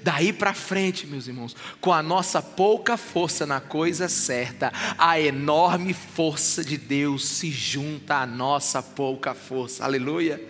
Daí 0.00 0.32
para 0.32 0.54
frente, 0.54 1.06
meus 1.06 1.26
irmãos, 1.26 1.54
com 1.80 1.92
a 1.92 2.02
nossa 2.02 2.40
pouca 2.40 2.96
força 2.96 3.44
na 3.44 3.60
coisa 3.60 4.08
certa, 4.08 4.72
a 4.96 5.20
enorme 5.20 5.92
força 5.92 6.64
de 6.64 6.78
Deus 6.78 7.26
se 7.26 7.50
junta 7.50 8.16
à 8.16 8.26
nossa 8.26 8.82
pouca 8.82 9.34
força. 9.34 9.84
Aleluia. 9.84 10.40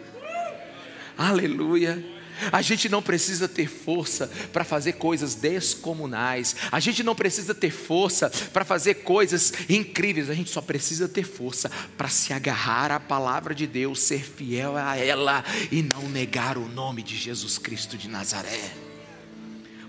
Aleluia. 1.17 2.12
A 2.50 2.62
gente 2.62 2.88
não 2.88 3.02
precisa 3.02 3.46
ter 3.46 3.68
força 3.68 4.30
para 4.52 4.64
fazer 4.64 4.94
coisas 4.94 5.34
descomunais. 5.34 6.56
A 6.70 6.80
gente 6.80 7.02
não 7.02 7.14
precisa 7.14 7.54
ter 7.54 7.70
força 7.70 8.30
para 8.52 8.64
fazer 8.64 8.94
coisas 8.96 9.52
incríveis. 9.68 10.30
A 10.30 10.34
gente 10.34 10.50
só 10.50 10.61
precisa 10.61 11.08
ter 11.08 11.25
força 11.25 11.70
para 11.96 12.08
se 12.08 12.32
agarrar 12.32 12.90
à 12.90 12.99
palavra 12.99 13.54
de 13.54 13.66
Deus, 13.66 14.00
ser 14.00 14.25
fiel 14.25 14.76
a 14.76 14.96
ela 14.96 15.44
e 15.70 15.82
não 15.82 16.08
negar 16.08 16.56
o 16.56 16.68
nome 16.68 17.02
de 17.02 17.16
Jesus 17.16 17.58
Cristo 17.58 17.96
de 17.96 18.08
Nazaré 18.08 18.72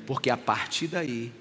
porque 0.06 0.30
a 0.30 0.38
partir 0.38 0.88
daí, 0.88 1.32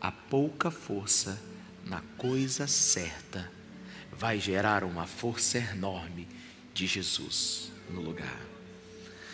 a 0.00 0.10
pouca 0.12 0.70
força 0.70 1.40
na 1.84 2.00
coisa 2.16 2.66
certa 2.66 3.50
vai 4.12 4.38
gerar 4.38 4.84
uma 4.84 5.06
força 5.06 5.58
enorme 5.58 6.28
de 6.72 6.86
Jesus 6.86 7.72
no 7.90 8.00
lugar. 8.00 8.47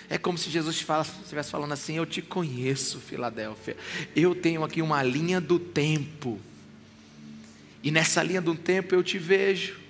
É 0.09 0.19
como 0.19 0.37
se 0.37 0.51
Jesus 0.51 0.77
estivesse 0.77 1.51
falando 1.51 1.73
assim: 1.73 1.97
Eu 1.97 2.07
te 2.07 2.21
conheço, 2.21 2.99
Filadélfia. 2.99 3.77
Eu 4.15 4.35
tenho 4.35 4.63
aqui 4.63 4.83
uma 4.83 5.03
linha 5.03 5.41
do 5.41 5.59
tempo. 5.59 6.39
E 7.83 7.91
nessa 7.91 8.23
linha 8.23 8.41
do 8.41 8.55
tempo 8.55 8.95
eu 8.95 9.03
te 9.03 9.19
vejo 9.19 9.85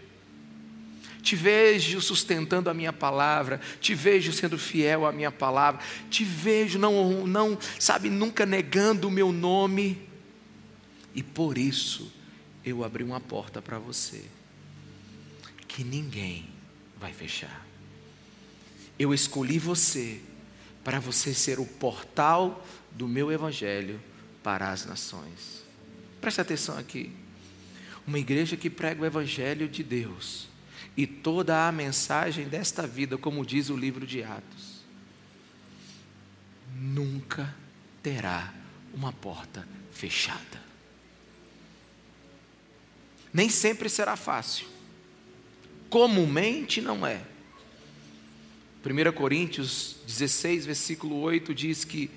te 1.24 1.34
vejo 1.34 2.02
sustentando 2.02 2.68
a 2.68 2.74
minha 2.74 2.92
palavra, 2.92 3.58
te 3.80 3.94
vejo 3.94 4.30
sendo 4.30 4.58
fiel 4.58 5.06
à 5.06 5.10
minha 5.10 5.32
palavra, 5.32 5.80
te 6.10 6.22
vejo 6.22 6.78
não, 6.78 7.26
não, 7.26 7.58
sabe, 7.80 8.10
nunca 8.10 8.44
negando 8.44 9.08
o 9.08 9.10
meu 9.10 9.32
nome, 9.32 10.06
e 11.14 11.22
por 11.22 11.56
isso 11.56 12.12
eu 12.62 12.84
abri 12.84 13.02
uma 13.02 13.20
porta 13.20 13.62
para 13.62 13.78
você, 13.78 14.22
que 15.66 15.82
ninguém 15.82 16.46
vai 17.00 17.12
fechar. 17.14 17.63
Eu 18.98 19.12
escolhi 19.12 19.58
você 19.58 20.20
para 20.82 21.00
você 21.00 21.34
ser 21.34 21.58
o 21.58 21.66
portal 21.66 22.64
do 22.90 23.08
meu 23.08 23.32
evangelho 23.32 24.00
para 24.42 24.70
as 24.70 24.84
nações. 24.84 25.64
Preste 26.20 26.40
atenção 26.40 26.78
aqui. 26.78 27.10
Uma 28.06 28.18
igreja 28.18 28.56
que 28.56 28.68
prega 28.68 29.02
o 29.02 29.06
evangelho 29.06 29.68
de 29.68 29.82
Deus 29.82 30.46
e 30.96 31.06
toda 31.06 31.66
a 31.66 31.72
mensagem 31.72 32.46
desta 32.46 32.86
vida, 32.86 33.18
como 33.18 33.44
diz 33.44 33.70
o 33.70 33.76
livro 33.76 34.06
de 34.06 34.22
Atos, 34.22 34.84
nunca 36.74 37.54
terá 38.02 38.52
uma 38.92 39.12
porta 39.12 39.66
fechada. 39.90 40.62
Nem 43.32 43.48
sempre 43.48 43.88
será 43.88 44.14
fácil. 44.14 44.66
Comumente 45.90 46.80
não 46.80 47.04
é. 47.04 47.33
1 48.84 49.12
Coríntios 49.12 49.96
16, 50.06 50.66
versículo 50.66 51.20
8 51.20 51.54
diz 51.54 51.84
que 51.84 52.10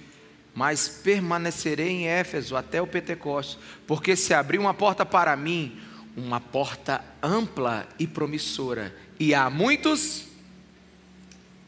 mas 0.57 0.89
permanecerei 0.89 1.87
em 1.87 2.07
Éfeso 2.07 2.55
até 2.55 2.81
o 2.81 2.87
Pentecostes, 2.87 3.59
porque 3.85 4.15
se 4.15 4.33
abrir 4.33 4.57
uma 4.57 4.73
porta 4.73 5.05
para 5.05 5.37
mim, 5.37 5.79
uma 6.15 6.41
porta 6.41 7.05
ampla 7.21 7.87
e 7.99 8.07
promissora, 8.07 8.91
e 9.19 9.35
há 9.35 9.51
muitos 9.51 10.25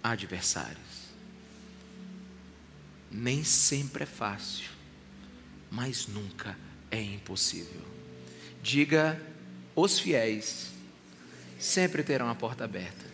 adversários. 0.03 0.79
Nem 3.11 3.43
sempre 3.43 4.05
é 4.05 4.07
fácil, 4.07 4.69
mas 5.69 6.07
nunca 6.07 6.57
é 6.89 6.99
impossível. 6.99 7.83
Diga: 8.59 9.21
os 9.75 9.99
fiéis 9.99 10.71
sempre 11.59 12.01
terão 12.01 12.27
a 12.27 12.33
porta 12.33 12.63
aberta. 12.63 13.08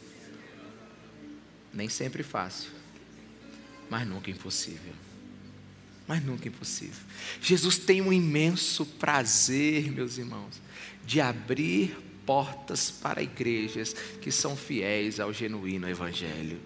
Nem 1.76 1.90
sempre 1.90 2.24
fácil, 2.24 2.72
mas 3.90 4.08
nunca 4.08 4.32
impossível. 4.32 4.94
Mas 6.08 6.24
nunca 6.24 6.48
impossível. 6.48 7.04
Jesus 7.42 7.78
tem 7.78 8.02
um 8.02 8.14
imenso 8.14 8.86
prazer, 8.86 9.92
meus 9.92 10.18
irmãos, 10.18 10.62
de 11.06 11.20
abrir 11.20 11.98
portas 12.26 12.90
para 12.90 13.22
igrejas 13.22 13.94
que 14.22 14.32
são 14.32 14.56
fiéis 14.56 15.20
ao 15.20 15.34
genuíno 15.34 15.90
Evangelho. 15.90 16.60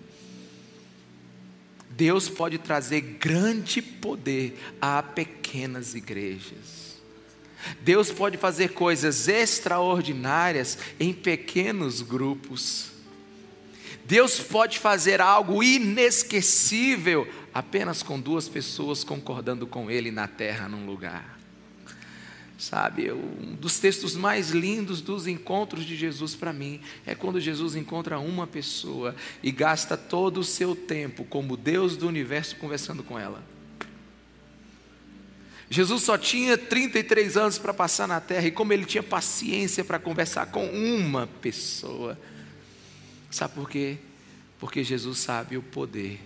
Deus 1.90 2.30
pode 2.30 2.58
trazer 2.58 3.02
grande 3.02 3.82
poder 3.82 4.58
a 4.80 5.02
pequenas 5.02 5.96
igrejas. 5.96 7.00
Deus 7.82 8.12
pode 8.12 8.38
fazer 8.38 8.70
coisas 8.70 9.28
extraordinárias 9.28 10.78
em 11.00 11.14
pequenos 11.14 12.02
grupos. 12.02 12.99
Deus 14.10 14.40
pode 14.40 14.80
fazer 14.80 15.22
algo 15.22 15.62
inesquecível 15.62 17.32
apenas 17.54 18.02
com 18.02 18.20
duas 18.20 18.50
pessoas 18.50 19.04
concordando 19.04 19.68
com 19.68 19.92
Ele 19.92 20.10
na 20.10 20.28
terra, 20.28 20.68
num 20.68 20.84
lugar. 20.84 21.38
Sabe, 22.58 23.12
um 23.12 23.54
dos 23.54 23.78
textos 23.78 24.16
mais 24.16 24.50
lindos 24.50 25.00
dos 25.00 25.28
encontros 25.28 25.86
de 25.86 25.96
Jesus 25.96 26.34
para 26.34 26.52
mim 26.52 26.82
é 27.06 27.14
quando 27.14 27.40
Jesus 27.40 27.76
encontra 27.76 28.18
uma 28.18 28.48
pessoa 28.48 29.16
e 29.44 29.52
gasta 29.52 29.96
todo 29.96 30.40
o 30.40 30.44
seu 30.44 30.76
tempo 30.76 31.24
como 31.24 31.56
Deus 31.56 31.96
do 31.96 32.08
universo 32.08 32.56
conversando 32.56 33.04
com 33.04 33.18
ela. 33.18 33.44
Jesus 35.70 36.02
só 36.02 36.18
tinha 36.18 36.58
33 36.58 37.38
anos 37.38 37.60
para 37.60 37.76
passar 37.76 38.08
na 38.08 38.20
terra 38.20 38.48
e 38.48 38.52
como 38.52 38.74
ele 38.74 38.86
tinha 38.86 39.04
paciência 39.04 39.86
para 39.86 40.00
conversar 40.00 40.48
com 40.48 40.66
uma 40.66 41.28
pessoa. 41.28 42.18
Sabe 43.30 43.54
por 43.54 43.70
quê? 43.70 43.98
Porque 44.60 44.84
Jesus 44.84 45.20
sabe 45.20 45.58
o 45.58 45.62
poder 45.62 46.20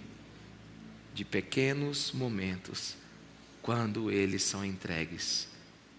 de 1.13 1.23
pequenos 1.23 2.11
momentos 2.11 2.95
quando 3.61 4.09
eles 4.09 4.43
são 4.43 4.65
entregues 4.65 5.47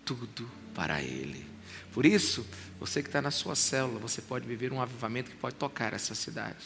tudo 0.04 0.48
para 0.74 1.02
Ele. 1.02 1.44
Por 1.92 2.04
isso, 2.04 2.46
você 2.78 3.02
que 3.02 3.08
está 3.08 3.22
na 3.22 3.30
sua 3.30 3.54
célula, 3.54 3.98
você 3.98 4.20
pode 4.20 4.46
viver 4.46 4.72
um 4.72 4.80
avivamento 4.80 5.30
que 5.30 5.36
pode 5.36 5.54
tocar 5.54 5.92
essa 5.92 6.14
cidade. 6.14 6.64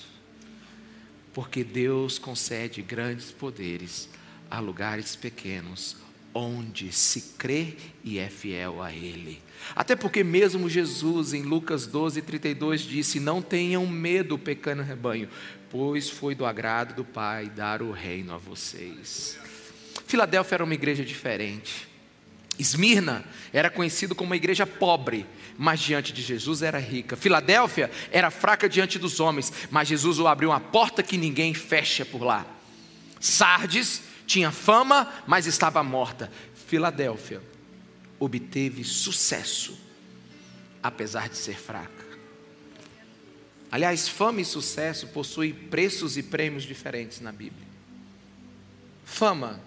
Porque 1.32 1.62
Deus 1.62 2.18
concede 2.18 2.82
grandes 2.82 3.30
poderes 3.30 4.08
a 4.50 4.58
lugares 4.58 5.14
pequenos, 5.14 5.96
onde 6.38 6.92
se 6.92 7.34
crê 7.36 7.74
e 8.04 8.18
é 8.18 8.28
fiel 8.28 8.82
a 8.82 8.92
Ele. 8.92 9.42
Até 9.74 9.96
porque 9.96 10.22
mesmo 10.22 10.68
Jesus, 10.68 11.34
em 11.34 11.42
Lucas 11.42 11.86
12, 11.86 12.22
32, 12.22 12.82
disse: 12.82 13.20
Não 13.20 13.42
tenham 13.42 13.86
medo, 13.86 14.38
pequeno 14.38 14.82
rebanho, 14.82 15.28
pois 15.70 16.08
foi 16.08 16.34
do 16.34 16.46
agrado 16.46 16.94
do 16.94 17.04
Pai 17.04 17.50
dar 17.50 17.82
o 17.82 17.90
reino 17.90 18.32
a 18.32 18.38
vocês. 18.38 19.38
Filadélfia 20.06 20.56
era 20.56 20.64
uma 20.64 20.74
igreja 20.74 21.04
diferente. 21.04 21.88
Esmirna 22.58 23.24
era 23.52 23.70
conhecido 23.70 24.14
como 24.14 24.30
uma 24.30 24.36
igreja 24.36 24.66
pobre, 24.66 25.26
mas 25.56 25.80
diante 25.80 26.12
de 26.12 26.22
Jesus 26.22 26.62
era 26.62 26.78
rica. 26.78 27.16
Filadélfia 27.16 27.90
era 28.10 28.30
fraca 28.30 28.68
diante 28.68 28.98
dos 28.98 29.20
homens, 29.20 29.52
mas 29.70 29.88
Jesus 29.88 30.18
o 30.18 30.26
abriu 30.26 30.50
uma 30.50 30.58
porta 30.58 31.02
que 31.02 31.16
ninguém 31.16 31.54
fecha 31.54 32.04
por 32.04 32.22
lá. 32.22 32.46
Sardes 33.20 34.07
tinha 34.28 34.52
fama, 34.52 35.12
mas 35.26 35.46
estava 35.46 35.82
morta. 35.82 36.30
Filadélfia 36.54 37.42
obteve 38.20 38.84
sucesso, 38.84 39.76
apesar 40.80 41.28
de 41.28 41.36
ser 41.36 41.58
fraca. 41.58 42.06
Aliás, 43.72 44.08
fama 44.08 44.40
e 44.40 44.44
sucesso 44.44 45.08
possuem 45.08 45.52
preços 45.52 46.16
e 46.16 46.22
prêmios 46.22 46.62
diferentes 46.62 47.20
na 47.20 47.32
Bíblia. 47.32 47.66
Fama 49.04 49.66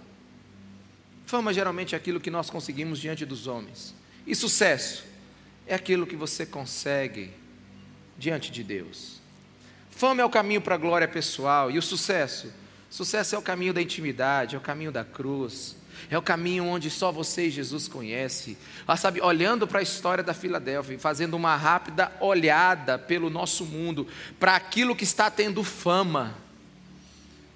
Fama 1.32 1.53
geralmente 1.53 1.96
é 1.96 1.98
aquilo 1.98 2.20
que 2.20 2.30
nós 2.30 2.50
conseguimos 2.50 3.00
diante 3.00 3.25
dos 3.25 3.48
homens. 3.48 3.96
E 4.27 4.36
sucesso 4.36 5.06
é 5.65 5.74
aquilo 5.74 6.06
que 6.06 6.18
você 6.18 6.46
consegue 6.46 7.32
diante 8.18 8.51
de 8.51 8.62
Deus. 8.62 9.22
Fama 9.89 10.22
é 10.22 10.25
o 10.25 10.30
caminho 10.30 10.60
para 10.60 10.75
a 10.75 10.77
glória 10.77 11.08
pessoal. 11.08 11.72
E 11.72 11.77
o 11.77 11.82
sucesso? 11.82 12.51
Sucesso 12.92 13.36
é 13.36 13.38
o 13.38 13.42
caminho 13.42 13.74
da 13.74 13.82
intimidade, 13.82 14.54
é 14.54 14.58
o 14.58 14.62
caminho 14.62 14.92
da 14.92 15.06
cruz. 15.06 15.78
É 16.10 16.18
o 16.18 16.22
caminho 16.22 16.66
onde 16.66 16.90
só 16.90 17.10
você 17.10 17.48
e 17.48 17.50
Jesus 17.50 17.88
conhece. 17.88 18.58
Ah, 18.86 18.98
sabe, 18.98 19.22
olhando 19.22 19.66
para 19.66 19.80
a 19.80 19.82
história 19.82 20.22
da 20.22 20.34
Filadélfia, 20.34 21.00
fazendo 21.00 21.36
uma 21.36 21.56
rápida 21.56 22.12
olhada 22.20 23.00
pelo 23.00 23.30
nosso 23.30 23.66
mundo, 23.66 24.06
para 24.38 24.56
aquilo 24.56 24.96
que 24.96 25.06
está 25.06 25.32
tendo 25.32 25.64
fama. 25.64 26.36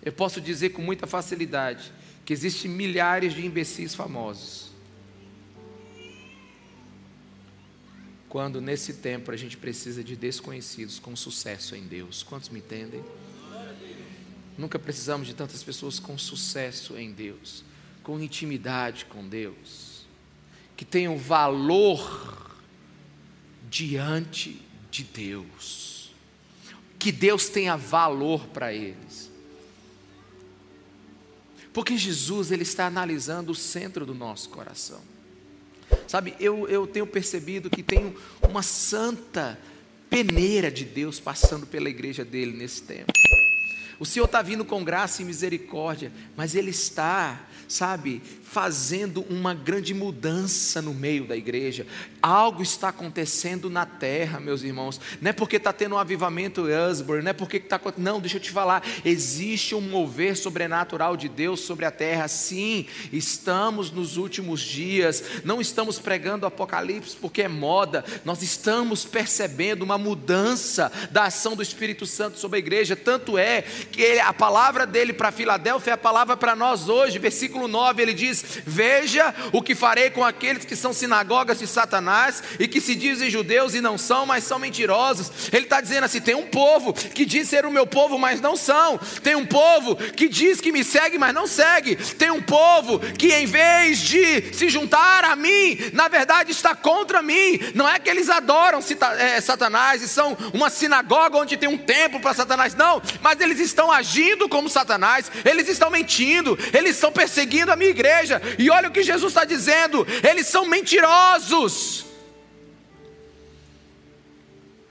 Eu 0.01 0.13
posso 0.13 0.39
dizer 0.39 0.69
com 0.69 0.81
muita 0.81 1.05
facilidade 1.05 1.91
que 2.23 2.31
existem 2.31 2.71
milhares 2.71 3.33
de 3.33 3.45
imbecis 3.45 3.93
famosos. 3.93 4.71
Quando 8.29 8.61
nesse 8.61 8.93
tempo 8.93 9.31
a 9.31 9.35
gente 9.35 9.57
precisa 9.57 10.01
de 10.01 10.15
desconhecidos 10.15 10.97
com 10.97 11.13
sucesso 11.13 11.75
em 11.75 11.83
Deus. 11.83 12.23
Quantos 12.23 12.47
me 12.47 12.59
entendem? 12.59 13.03
Nunca 14.57 14.79
precisamos 14.79 15.27
de 15.27 15.33
tantas 15.33 15.63
pessoas 15.63 15.99
com 15.99 16.17
sucesso 16.17 16.97
em 16.97 17.11
Deus, 17.11 17.63
com 18.03 18.19
intimidade 18.19 19.05
com 19.05 19.27
Deus, 19.27 20.05
que 20.77 20.85
tenham 20.85 21.17
valor 21.17 22.55
diante 23.69 24.61
de 24.89 25.03
Deus, 25.03 26.13
que 26.97 27.11
Deus 27.11 27.49
tenha 27.49 27.75
valor 27.75 28.45
para 28.47 28.73
eles. 28.73 29.29
Porque 31.73 31.97
Jesus 31.97 32.51
ele 32.51 32.63
está 32.63 32.87
analisando 32.87 33.51
o 33.51 33.55
centro 33.55 34.05
do 34.05 34.15
nosso 34.15 34.47
coração. 34.47 35.01
Sabe, 36.07 36.33
eu, 36.39 36.67
eu 36.69 36.87
tenho 36.87 37.05
percebido 37.05 37.69
que 37.69 37.83
tem 37.83 38.15
uma 38.47 38.63
santa 38.63 39.59
peneira 40.09 40.71
de 40.71 40.85
Deus 40.85 41.19
passando 41.19 41.67
pela 41.67 41.89
igreja 41.89 42.23
dele 42.23 42.55
nesse 42.55 42.83
tempo. 42.83 43.11
O 43.99 44.05
Senhor 44.05 44.25
está 44.25 44.41
vindo 44.41 44.65
com 44.65 44.83
graça 44.83 45.21
e 45.21 45.25
misericórdia, 45.25 46.11
mas 46.35 46.55
Ele 46.55 46.71
está 46.71 47.39
sabe, 47.67 48.21
fazendo 48.55 49.25
uma 49.29 49.53
grande 49.53 49.93
mudança 49.93 50.81
no 50.81 50.93
meio 50.93 51.25
da 51.25 51.35
igreja. 51.35 51.85
Algo 52.21 52.61
está 52.61 52.89
acontecendo 52.89 53.69
na 53.69 53.85
terra, 53.85 54.39
meus 54.39 54.63
irmãos. 54.63 54.99
Não 55.19 55.29
é 55.29 55.33
porque 55.33 55.57
está 55.57 55.73
tendo 55.73 55.95
um 55.95 55.97
avivamento 55.97 56.69
em 56.69 56.73
Asbury, 56.73 57.21
não 57.21 57.31
é 57.31 57.33
porque 57.33 57.57
está. 57.57 57.79
Não, 57.97 58.19
deixa 58.19 58.37
eu 58.37 58.41
te 58.41 58.51
falar. 58.51 58.81
Existe 59.03 59.75
um 59.75 59.81
mover 59.81 60.37
sobrenatural 60.37 61.17
de 61.17 61.27
Deus 61.27 61.59
sobre 61.61 61.85
a 61.85 61.91
terra. 61.91 62.27
Sim, 62.27 62.85
estamos 63.11 63.91
nos 63.91 64.15
últimos 64.15 64.61
dias. 64.61 65.23
Não 65.43 65.59
estamos 65.59 65.99
pregando 65.99 66.45
Apocalipse 66.45 67.17
porque 67.19 67.41
é 67.41 67.47
moda. 67.47 68.05
Nós 68.23 68.41
estamos 68.41 69.05
percebendo 69.05 69.83
uma 69.83 69.97
mudança 69.97 70.91
da 71.11 71.25
ação 71.25 71.55
do 71.55 71.61
Espírito 71.61 72.05
Santo 72.05 72.39
sobre 72.39 72.57
a 72.57 72.59
igreja. 72.59 72.95
Tanto 72.95 73.37
é 73.37 73.63
que 73.91 74.19
a 74.19 74.33
palavra 74.33 74.85
dele 74.85 75.13
para 75.13 75.31
Filadélfia 75.31 75.91
é 75.91 75.93
a 75.93 75.97
palavra 75.97 76.37
para 76.37 76.55
nós 76.55 76.89
hoje. 76.89 77.19
Versículo 77.19 77.54
versículo 77.55 77.67
9 77.67 78.01
ele 78.01 78.13
diz: 78.13 78.43
Veja 78.65 79.33
o 79.51 79.61
que 79.61 79.73
farei 79.73 80.09
com 80.09 80.23
aqueles 80.23 80.65
que 80.65 80.75
são 80.75 80.93
sinagogas 80.93 81.59
de 81.59 81.67
Satanás 81.67 82.43
e 82.59 82.67
que 82.67 82.81
se 82.81 82.95
dizem 82.95 83.29
judeus 83.29 83.73
e 83.73 83.81
não 83.81 83.97
são, 83.97 84.25
mas 84.25 84.43
são 84.43 84.59
mentirosos. 84.59 85.31
Ele 85.51 85.63
está 85.63 85.79
dizendo 85.81 86.03
assim: 86.03 86.19
tem 86.19 86.35
um 86.35 86.47
povo 86.47 86.93
que 86.93 87.25
diz 87.25 87.47
ser 87.47 87.65
o 87.65 87.71
meu 87.71 87.87
povo, 87.87 88.19
mas 88.19 88.41
não 88.41 88.55
são. 88.55 88.99
Tem 89.23 89.35
um 89.35 89.45
povo 89.45 89.95
que 89.95 90.27
diz 90.27 90.59
que 90.59 90.71
me 90.71 90.83
segue, 90.83 91.17
mas 91.17 91.33
não 91.33 91.47
segue. 91.47 91.95
Tem 91.95 92.29
um 92.29 92.41
povo 92.41 92.99
que 92.99 93.31
em 93.33 93.45
vez 93.45 93.99
de 93.99 94.53
se 94.53 94.69
juntar 94.69 95.23
a 95.23 95.35
mim, 95.35 95.77
na 95.93 96.07
verdade 96.07 96.51
está 96.51 96.75
contra 96.75 97.21
mim. 97.21 97.59
Não 97.73 97.87
é 97.87 97.99
que 97.99 98.09
eles 98.09 98.29
adoram 98.29 98.79
é, 99.17 99.39
Satanás 99.39 100.01
e 100.01 100.07
são 100.07 100.37
uma 100.53 100.69
sinagoga 100.69 101.37
onde 101.37 101.57
tem 101.57 101.69
um 101.69 101.77
templo 101.77 102.19
para 102.19 102.33
Satanás, 102.33 102.75
não, 102.75 103.01
mas 103.21 103.39
eles 103.39 103.59
estão 103.59 103.91
agindo 103.91 104.49
como 104.49 104.69
Satanás, 104.69 105.31
eles 105.43 105.69
estão 105.69 105.89
mentindo, 105.89 106.57
eles 106.73 106.95
estão 106.95 107.11
perseguindo 107.11 107.44
perseguindo 107.45 107.71
a 107.71 107.75
minha 107.75 107.91
igreja. 107.91 108.41
E 108.57 108.69
olha 108.69 108.89
o 108.89 108.91
que 108.91 109.03
Jesus 109.03 109.31
está 109.31 109.45
dizendo: 109.45 110.05
eles 110.27 110.47
são 110.47 110.65
mentirosos. 110.65 112.05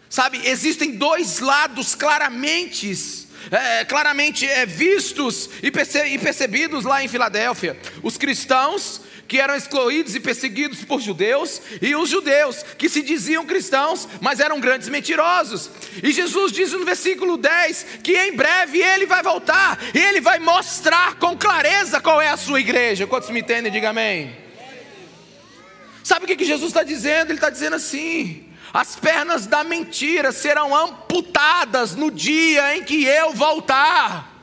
Sabe, 0.09 0.41
existem 0.45 0.93
dois 0.93 1.41
lados 1.41 1.97
claramente, 1.97 2.93
é, 3.51 3.85
claramente 3.85 4.47
é, 4.47 4.65
vistos 4.65 5.51
e, 5.61 5.73
perce, 5.73 6.05
e 6.05 6.19
percebidos 6.19 6.85
lá 6.85 7.03
em 7.03 7.09
Filadélfia: 7.09 7.77
os 8.03 8.17
cristãos 8.17 9.01
que 9.27 9.39
eram 9.39 9.55
excluídos 9.55 10.15
e 10.15 10.21
perseguidos 10.21 10.85
por 10.85 11.01
judeus, 11.01 11.61
e 11.81 11.95
os 11.95 12.09
judeus 12.09 12.63
que 12.77 12.89
se 12.89 13.03
diziam 13.03 13.47
cristãos, 13.47 14.09
mas 14.21 14.41
eram 14.41 14.61
grandes 14.61 14.89
mentirosos. 14.89 15.71
E 16.03 16.13
Jesus 16.13 16.53
diz 16.53 16.73
no 16.73 16.85
versículo 16.85 17.37
10 17.37 17.87
que 18.03 18.17
em 18.17 18.35
breve 18.35 18.81
ele 18.81 19.07
vai 19.07 19.23
voltar 19.23 19.79
e 19.95 19.99
ele 19.99 20.21
vai 20.21 20.39
mostrar 20.39 21.15
com 21.17 21.37
clareza 21.37 22.01
qual 22.01 22.21
é 22.21 22.29
a 22.29 22.37
sua 22.37 22.61
igreja. 22.61 23.07
Quantos 23.07 23.31
me 23.31 23.41
entendem? 23.41 23.73
Diga 23.73 23.91
amém. 23.91 24.37
Sabe 26.03 26.25
o 26.25 26.29
que, 26.29 26.37
que 26.37 26.45
Jesus 26.45 26.69
está 26.69 26.83
dizendo? 26.83 27.31
Ele 27.31 27.39
está 27.39 27.49
dizendo 27.49 27.77
assim: 27.77 28.45
as 28.73 28.97
pernas 28.97 29.47
da 29.47 29.65
mentira 29.65 30.33
serão 30.33 30.75
amputadas 30.75 31.95
no 31.95 32.11
dia 32.11 32.77
em 32.77 32.85
que 32.85 33.05
eu 33.05 33.33
voltar. 33.33 34.34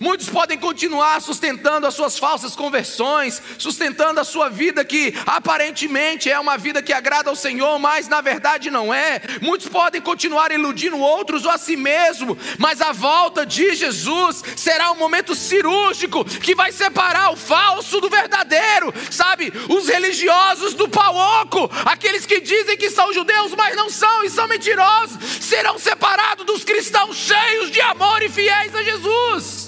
Muitos 0.00 0.28
podem 0.28 0.56
continuar 0.56 1.20
sustentando 1.20 1.86
as 1.86 1.94
suas 1.94 2.18
falsas 2.18 2.54
conversões, 2.54 3.42
sustentando 3.58 4.20
a 4.20 4.24
sua 4.24 4.48
vida 4.48 4.84
que 4.84 5.12
aparentemente 5.26 6.30
é 6.30 6.38
uma 6.38 6.56
vida 6.56 6.80
que 6.80 6.92
agrada 6.92 7.30
ao 7.30 7.36
Senhor, 7.36 7.78
mas 7.78 8.06
na 8.06 8.20
verdade 8.20 8.70
não 8.70 8.94
é. 8.94 9.20
Muitos 9.42 9.68
podem 9.68 10.00
continuar 10.00 10.52
iludindo 10.52 10.98
outros 10.98 11.44
ou 11.44 11.50
a 11.50 11.58
si 11.58 11.76
mesmo, 11.76 12.38
mas 12.58 12.80
a 12.80 12.92
volta 12.92 13.44
de 13.44 13.74
Jesus 13.74 14.44
será 14.56 14.92
um 14.92 14.96
momento 14.96 15.34
cirúrgico 15.34 16.24
que 16.24 16.54
vai 16.54 16.70
separar 16.70 17.32
o 17.32 17.36
falso 17.36 18.00
do 18.00 18.08
verdadeiro, 18.08 18.94
sabe? 19.10 19.52
Os 19.68 19.88
religiosos 19.88 20.74
do 20.74 20.88
pau 20.88 21.42
oco, 21.42 21.70
aqueles 21.84 22.24
que 22.24 22.40
dizem 22.40 22.76
que 22.76 22.90
são 22.90 23.12
judeus, 23.12 23.52
mas 23.56 23.74
não 23.74 23.90
são 23.90 24.22
e 24.22 24.30
são 24.30 24.46
mentirosos, 24.46 25.18
serão 25.40 25.78
separados 25.78 26.46
dos 26.46 26.62
cristãos 26.62 27.16
cheios 27.16 27.70
de 27.70 27.80
amor 27.80 28.22
e 28.22 28.28
fiéis 28.28 28.74
a 28.74 28.82
Jesus. 28.82 29.67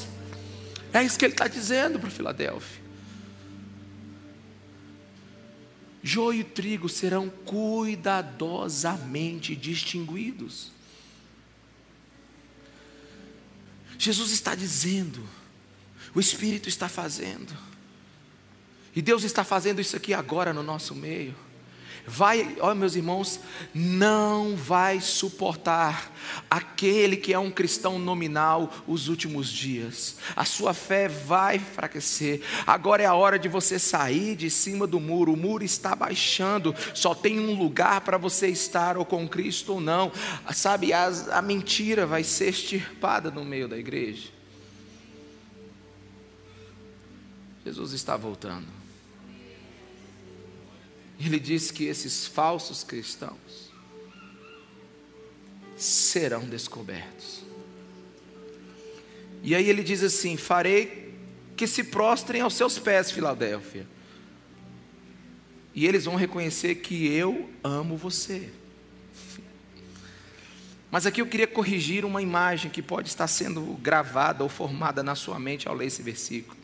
É 0.92 1.02
isso 1.02 1.18
que 1.18 1.24
ele 1.24 1.34
está 1.34 1.48
dizendo 1.48 1.98
para 1.98 2.10
Filadélfia. 2.10 2.90
joio 6.02 6.40
e 6.40 6.44
trigo 6.44 6.88
serão 6.88 7.28
cuidadosamente 7.28 9.54
distinguidos. 9.54 10.72
Jesus 13.98 14.30
está 14.30 14.54
dizendo, 14.54 15.28
o 16.14 16.20
Espírito 16.20 16.70
está 16.70 16.88
fazendo, 16.88 17.54
e 18.96 19.02
Deus 19.02 19.24
está 19.24 19.44
fazendo 19.44 19.78
isso 19.80 19.94
aqui 19.96 20.14
agora 20.14 20.54
no 20.54 20.62
nosso 20.62 20.94
meio 20.94 21.34
vai, 22.10 22.56
ó 22.60 22.74
meus 22.74 22.96
irmãos, 22.96 23.40
não 23.72 24.56
vai 24.56 25.00
suportar 25.00 26.12
aquele 26.50 27.16
que 27.16 27.32
é 27.32 27.38
um 27.38 27.50
cristão 27.50 27.98
nominal 27.98 28.72
os 28.86 29.08
últimos 29.08 29.48
dias. 29.48 30.16
A 30.34 30.44
sua 30.44 30.74
fé 30.74 31.06
vai 31.06 31.56
enfraquecer. 31.56 32.42
Agora 32.66 33.02
é 33.02 33.06
a 33.06 33.14
hora 33.14 33.38
de 33.38 33.48
você 33.48 33.78
sair 33.78 34.34
de 34.34 34.50
cima 34.50 34.86
do 34.86 34.98
muro. 34.98 35.32
O 35.32 35.36
muro 35.36 35.64
está 35.64 35.94
baixando. 35.94 36.74
Só 36.94 37.14
tem 37.14 37.38
um 37.38 37.56
lugar 37.56 38.00
para 38.00 38.18
você 38.18 38.48
estar 38.48 38.98
ou 38.98 39.04
com 39.04 39.28
Cristo 39.28 39.74
ou 39.74 39.80
não. 39.80 40.10
Sabe, 40.52 40.92
a, 40.92 41.06
a 41.32 41.42
mentira 41.42 42.06
vai 42.06 42.24
ser 42.24 42.48
extirpada 42.48 43.30
no 43.30 43.44
meio 43.44 43.68
da 43.68 43.78
igreja. 43.78 44.28
Jesus 47.64 47.92
está 47.92 48.16
voltando. 48.16 48.79
Ele 51.20 51.38
diz 51.38 51.70
que 51.70 51.84
esses 51.84 52.26
falsos 52.26 52.82
cristãos 52.82 53.70
serão 55.76 56.40
descobertos. 56.48 57.44
E 59.42 59.54
aí 59.54 59.68
ele 59.68 59.82
diz 59.82 60.02
assim: 60.02 60.36
Farei 60.36 61.14
que 61.56 61.66
se 61.66 61.84
prostrem 61.84 62.40
aos 62.40 62.54
seus 62.54 62.78
pés, 62.78 63.10
Filadélfia. 63.10 63.86
E 65.74 65.86
eles 65.86 66.06
vão 66.06 66.16
reconhecer 66.16 66.76
que 66.76 67.06
eu 67.12 67.50
amo 67.62 67.96
você. 67.96 68.50
Mas 70.90 71.06
aqui 71.06 71.20
eu 71.20 71.26
queria 71.26 71.46
corrigir 71.46 72.04
uma 72.04 72.20
imagem 72.20 72.70
que 72.70 72.82
pode 72.82 73.08
estar 73.08 73.28
sendo 73.28 73.60
gravada 73.74 74.42
ou 74.42 74.48
formada 74.48 75.02
na 75.02 75.14
sua 75.14 75.38
mente 75.38 75.68
ao 75.68 75.74
ler 75.74 75.86
esse 75.86 76.02
versículo. 76.02 76.59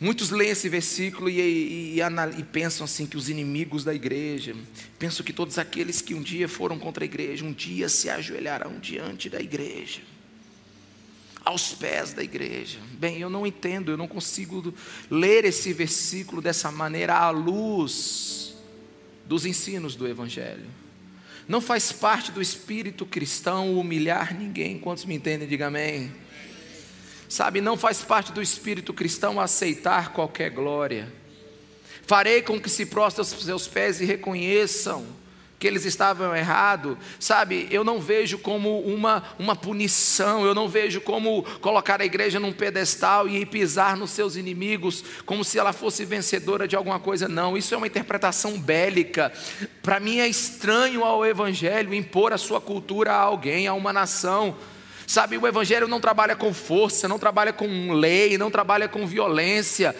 Muitos 0.00 0.30
leem 0.30 0.52
esse 0.52 0.66
versículo 0.66 1.28
e, 1.28 1.38
e, 1.38 1.98
e, 1.98 2.00
e, 2.38 2.42
pensam 2.44 2.86
assim 2.86 3.04
que 3.04 3.18
os 3.18 3.28
inimigos 3.28 3.84
da 3.84 3.94
igreja, 3.94 4.56
pensam 4.98 5.22
que 5.22 5.32
todos 5.32 5.58
aqueles 5.58 6.00
que 6.00 6.14
um 6.14 6.22
dia 6.22 6.48
foram 6.48 6.78
contra 6.78 7.04
a 7.04 7.06
igreja, 7.06 7.44
um 7.44 7.52
dia 7.52 7.86
se 7.86 8.08
ajoelharão 8.08 8.78
diante 8.78 9.28
da 9.28 9.38
igreja, 9.38 10.00
aos 11.44 11.74
pés 11.74 12.14
da 12.14 12.24
igreja. 12.24 12.78
Bem, 12.94 13.18
eu 13.18 13.28
não 13.28 13.46
entendo, 13.46 13.90
eu 13.90 13.98
não 13.98 14.08
consigo 14.08 14.72
ler 15.10 15.44
esse 15.44 15.70
versículo 15.74 16.40
dessa 16.40 16.72
maneira 16.72 17.18
à 17.18 17.28
luz 17.28 18.54
dos 19.26 19.44
ensinos 19.44 19.94
do 19.94 20.08
Evangelho. 20.08 20.66
Não 21.46 21.60
faz 21.60 21.92
parte 21.92 22.32
do 22.32 22.40
espírito 22.40 23.04
cristão 23.04 23.78
humilhar 23.78 24.34
ninguém. 24.34 24.78
Quantos 24.78 25.04
me 25.04 25.14
entendem? 25.14 25.46
Diga 25.46 25.66
amém. 25.66 26.10
Sabe, 27.30 27.60
não 27.60 27.76
faz 27.76 28.02
parte 28.02 28.32
do 28.32 28.42
espírito 28.42 28.92
cristão 28.92 29.40
aceitar 29.40 30.12
qualquer 30.12 30.50
glória. 30.50 31.12
Farei 32.04 32.42
com 32.42 32.60
que 32.60 32.68
se 32.68 32.84
prostrem 32.84 33.24
aos 33.24 33.44
seus 33.44 33.68
pés 33.68 34.00
e 34.00 34.04
reconheçam 34.04 35.06
que 35.56 35.64
eles 35.64 35.84
estavam 35.84 36.34
errados, 36.34 36.98
sabe? 37.20 37.68
Eu 37.70 37.84
não 37.84 38.00
vejo 38.00 38.36
como 38.38 38.80
uma, 38.80 39.22
uma 39.38 39.54
punição, 39.54 40.44
eu 40.44 40.56
não 40.56 40.68
vejo 40.68 41.00
como 41.02 41.44
colocar 41.60 42.00
a 42.00 42.04
igreja 42.04 42.40
num 42.40 42.52
pedestal 42.52 43.28
e 43.28 43.46
pisar 43.46 43.96
nos 43.96 44.10
seus 44.10 44.34
inimigos, 44.34 45.04
como 45.24 45.44
se 45.44 45.56
ela 45.56 45.72
fosse 45.72 46.04
vencedora 46.04 46.66
de 46.66 46.74
alguma 46.74 46.98
coisa, 46.98 47.28
não. 47.28 47.56
Isso 47.56 47.72
é 47.72 47.76
uma 47.76 47.86
interpretação 47.86 48.58
bélica. 48.58 49.32
Para 49.82 50.00
mim 50.00 50.18
é 50.18 50.26
estranho 50.26 51.04
ao 51.04 51.24
Evangelho 51.24 51.94
impor 51.94 52.32
a 52.32 52.38
sua 52.38 52.60
cultura 52.60 53.12
a 53.12 53.20
alguém, 53.20 53.68
a 53.68 53.74
uma 53.74 53.92
nação. 53.92 54.56
Sabe, 55.10 55.36
o 55.36 55.44
Evangelho 55.44 55.88
não 55.88 56.00
trabalha 56.00 56.36
com 56.36 56.54
força, 56.54 57.08
não 57.08 57.18
trabalha 57.18 57.52
com 57.52 57.90
lei, 57.90 58.38
não 58.38 58.48
trabalha 58.48 58.86
com 58.86 59.04
violência. 59.08 59.92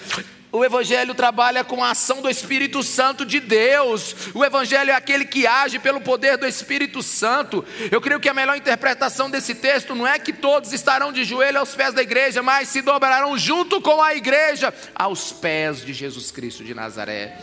O 0.53 0.65
Evangelho 0.65 1.17
trabalha 1.17 1.65
com 1.65 1.83
a 1.83 1.91
ação 1.91 2.23
do 2.23 2.31
Espírito 2.31 2.81
Santo 2.85 3.27
de 3.27 3.41
Deus. 3.41 4.15
O 4.33 4.45
Evangelho 4.45 4.93
é 4.93 4.95
aquele 4.95 5.25
que 5.25 5.49
age 5.49 5.81
pelo 5.81 6.01
poder 6.01 6.37
do 6.37 6.47
Espírito 6.47 7.03
Santo. 7.03 7.65
Eu 7.91 8.01
creio 8.01 8.21
que 8.21 8.29
a 8.29 8.35
melhor 8.35 8.57
interpretação 8.57 9.29
desse 9.29 9.53
texto 9.53 9.97
não 9.97 10.07
é 10.07 10.17
que 10.17 10.33
todos 10.33 10.73
estarão 10.73 11.13
de 11.13 11.25
joelho 11.25 11.59
aos 11.59 11.75
pés 11.75 11.93
da 11.93 12.03
igreja, 12.03 12.41
mas 12.41 12.69
se 12.69 12.81
dobrarão 12.81 13.37
junto 13.37 13.81
com 13.81 14.01
a 14.01 14.15
igreja 14.15 14.73
aos 14.95 15.33
pés 15.33 15.85
de 15.85 15.93
Jesus 15.93 16.31
Cristo 16.31 16.63
de 16.63 16.73
Nazaré. 16.73 17.37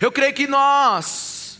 Eu 0.00 0.12
creio 0.12 0.34
que 0.34 0.46
nós 0.46 1.58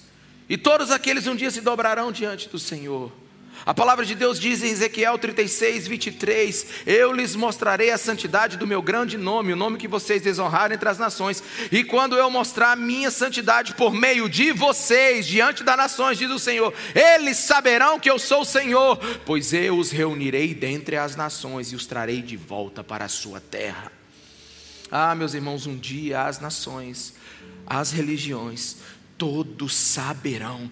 e 0.48 0.56
todos 0.56 0.92
aqueles 0.92 1.26
um 1.26 1.35
dia 1.35 1.50
se 1.50 1.61
dobrarão 1.61 2.12
diante 2.12 2.48
do 2.48 2.61
Senhor. 2.61 3.26
A 3.66 3.74
palavra 3.74 4.07
de 4.07 4.14
Deus 4.14 4.38
diz 4.38 4.62
em 4.62 4.68
Ezequiel 4.68 5.18
36, 5.18 5.88
23: 5.88 6.66
Eu 6.87 7.12
lhes 7.12 7.35
mostrarei 7.35 7.90
a 7.90 7.98
santidade 7.98 8.57
do 8.57 8.64
meu 8.64 8.81
grande 8.81 9.18
nome, 9.18 9.52
o 9.52 9.57
nome 9.57 9.76
que 9.76 9.88
vocês 9.88 10.22
desonraram 10.22 10.72
entre 10.72 10.88
as 10.88 11.00
nações. 11.00 11.42
E 11.72 11.83
quando 11.83 12.16
eu 12.16 12.31
mostrar 12.31 12.70
a 12.70 12.76
minha 12.76 13.11
santidade 13.11 13.74
por 13.74 13.92
meio 13.92 14.29
de 14.29 14.52
vocês, 14.52 15.26
diante 15.26 15.64
das 15.64 15.76
nações, 15.76 16.16
diz 16.16 16.31
o 16.31 16.38
Senhor, 16.38 16.72
eles 16.94 17.38
saberão 17.38 17.98
que 17.98 18.09
eu 18.09 18.20
sou 18.20 18.42
o 18.42 18.44
Senhor, 18.44 18.98
pois 19.26 19.52
eu 19.52 19.76
os 19.76 19.90
reunirei 19.90 20.55
dentre 20.55 20.96
as 20.96 21.16
nações 21.16 21.72
e 21.72 21.74
os 21.74 21.87
trarei 21.87 22.22
de 22.22 22.37
volta 22.37 22.85
para 22.85 23.07
a 23.07 23.09
sua 23.09 23.40
terra. 23.40 23.90
Ah, 24.92 25.12
meus 25.16 25.35
irmãos, 25.35 25.66
um 25.66 25.76
dia 25.76 26.22
as 26.22 26.38
nações, 26.38 27.14
as 27.66 27.90
religiões, 27.90 28.76
todos 29.18 29.74
saberão 29.74 30.70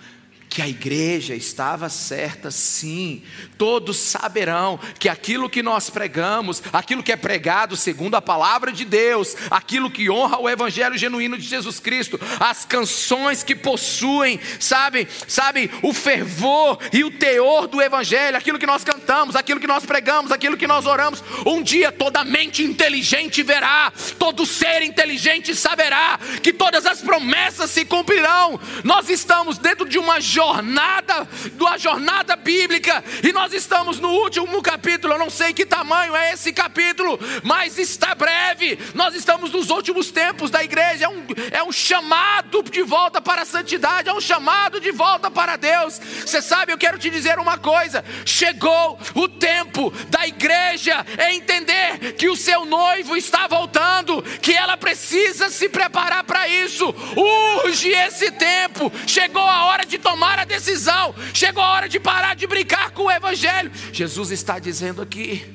que 0.55 0.63
a 0.63 0.69
igreja 0.69 1.35
estava 1.35 1.89
certa, 1.89 2.49
sim. 2.49 3.25
Todos 3.59 3.97
saberão 3.97 4.79
que 5.01 5.09
aquilo 5.09 5.51
que 5.51 5.65
nós 5.65 5.91
pregamos, 5.91 6.63
aquilo 6.73 7.03
que 7.03 7.11
é 7.11 7.17
pregado 7.17 7.77
segundo 7.77 8.15
a 8.15 8.23
palavra 8.23 8.71
de 8.71 8.85
Deus, 8.85 9.35
aquilo 9.51 9.91
que 9.91 10.09
honra 10.09 10.39
o 10.39 10.49
evangelho 10.49 10.97
genuíno 10.97 11.37
de 11.37 11.43
Jesus 11.43 11.81
Cristo, 11.81 12.21
as 12.39 12.65
canções 12.65 13.43
que 13.43 13.57
possuem, 13.57 14.39
sabe, 14.61 15.09
sabe, 15.27 15.69
o 15.83 15.93
fervor 15.93 16.79
e 16.93 17.03
o 17.03 17.11
teor 17.11 17.67
do 17.67 17.83
evangelho, 17.83 18.37
aquilo 18.37 18.57
que 18.57 18.65
nós 18.65 18.85
cantamos, 18.85 19.35
aquilo 19.35 19.59
que 19.59 19.67
nós 19.67 19.85
pregamos, 19.85 20.31
aquilo 20.31 20.57
que 20.57 20.69
nós 20.69 20.87
oramos, 20.87 21.21
um 21.45 21.65
dia 21.65 21.91
toda 21.91 22.23
mente 22.23 22.63
inteligente 22.63 23.43
verá, 23.43 23.93
todo 24.21 24.47
ser 24.47 24.83
inteligente 24.83 25.53
saberá 25.53 26.17
que 26.41 26.53
todas 26.53 26.87
as 26.87 27.03
promessas 27.03 27.73
se 27.73 27.85
cumprirão. 27.85 28.61
Nós 28.85 29.09
estamos 29.11 29.59
dentro 29.59 29.89
de 29.89 29.99
uma 29.99 30.21
jornada 30.21 30.44
jornada, 30.45 31.27
da 31.53 31.79
jornada 31.79 32.37
bíblica, 32.37 33.03
e 33.23 33.33
nós 33.33 33.53
estamos 33.53 33.99
no 33.99 34.11
último 34.11 34.61
capítulo. 34.63 35.15
Eu 35.15 35.19
não 35.19 35.31
sei 35.31 35.53
que 35.53 35.65
tamanho 35.65 36.15
é 36.15 36.33
esse 36.33 36.53
capítulo, 36.53 37.19
mas 37.43 37.79
está 37.79 38.15
breve. 38.15 38.79
Nós 38.95 39.15
estamos 39.15 39.51
nos 39.51 39.71
últimos 39.71 40.11
tempos 40.11 40.51
da 40.51 40.63
igreja. 40.63 41.07
É 41.07 41.09
um, 41.09 41.27
é 41.51 41.63
um 41.63 41.73
chamado 41.73 42.63
de 42.63 42.83
volta 42.83 43.21
para 43.21 43.43
a 43.43 43.47
santidade, 43.47 44.09
é 44.09 44.13
um 44.13 44.21
chamado 44.21 44.81
de 44.81 44.93
volta 44.93 45.31
para 45.31 45.57
Deus. 45.57 45.99
Você 45.99 46.43
sabe, 46.43 46.73
eu 46.73 46.79
quero 46.79 46.99
te 46.99 47.09
dizer 47.09 47.39
uma 47.39 47.57
coisa: 47.57 48.05
chegou 48.27 48.99
o 49.15 49.29
tempo 49.29 49.91
da 50.09 50.27
igreja 50.27 51.05
entender 51.31 52.15
que 52.19 52.29
o 52.29 52.37
seu 52.37 52.65
noivo 52.65 53.17
está 53.17 53.47
voltando, 53.47 54.23
que 54.43 54.53
ela 54.53 54.77
precisa 54.77 55.49
se 55.49 55.69
preparar 55.69 56.25
para 56.25 56.47
isso. 56.49 56.95
Urge 57.17 57.89
esse 57.89 58.31
tempo. 58.33 58.93
Chegou 59.07 59.43
a 59.43 59.65
hora 59.67 59.87
de 59.87 59.99
tomar 59.99 60.34
tomar 60.35 60.39
a 60.41 60.45
decisão. 60.45 61.15
Chegou 61.33 61.63
a 61.63 61.73
hora 61.73 61.89
de 61.89 62.01
parar 62.01 62.35
de 62.35 62.47
brincar 62.47 62.91
com 62.91 63.05
o 63.05 63.11
Evangelho. 63.11 63.71
Jesus 63.93 64.31
está 64.31 64.59
dizendo 64.59 65.01
aqui: 65.01 65.47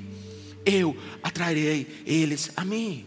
Eu 0.65 0.97
atrairei 1.21 2.03
eles 2.05 2.51
a 2.55 2.63
mim. 2.63 3.05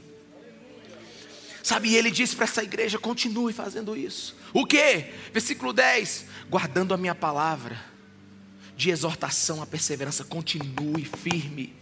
Sabe, 1.63 1.95
ele 1.95 2.11
disse 2.11 2.37
para 2.37 2.45
essa 2.45 2.63
igreja: 2.63 2.99
continue 2.99 3.53
fazendo 3.53 3.97
isso. 3.97 4.37
O 4.53 4.67
que? 4.67 5.07
Versículo 5.33 5.73
10: 5.73 6.27
guardando 6.51 6.93
a 6.93 6.97
minha 6.97 7.15
palavra 7.15 7.81
de 8.77 8.91
exortação 8.91 9.63
à 9.63 9.67
perseverança, 9.67 10.25
continue 10.25 11.05
firme. 11.05 11.75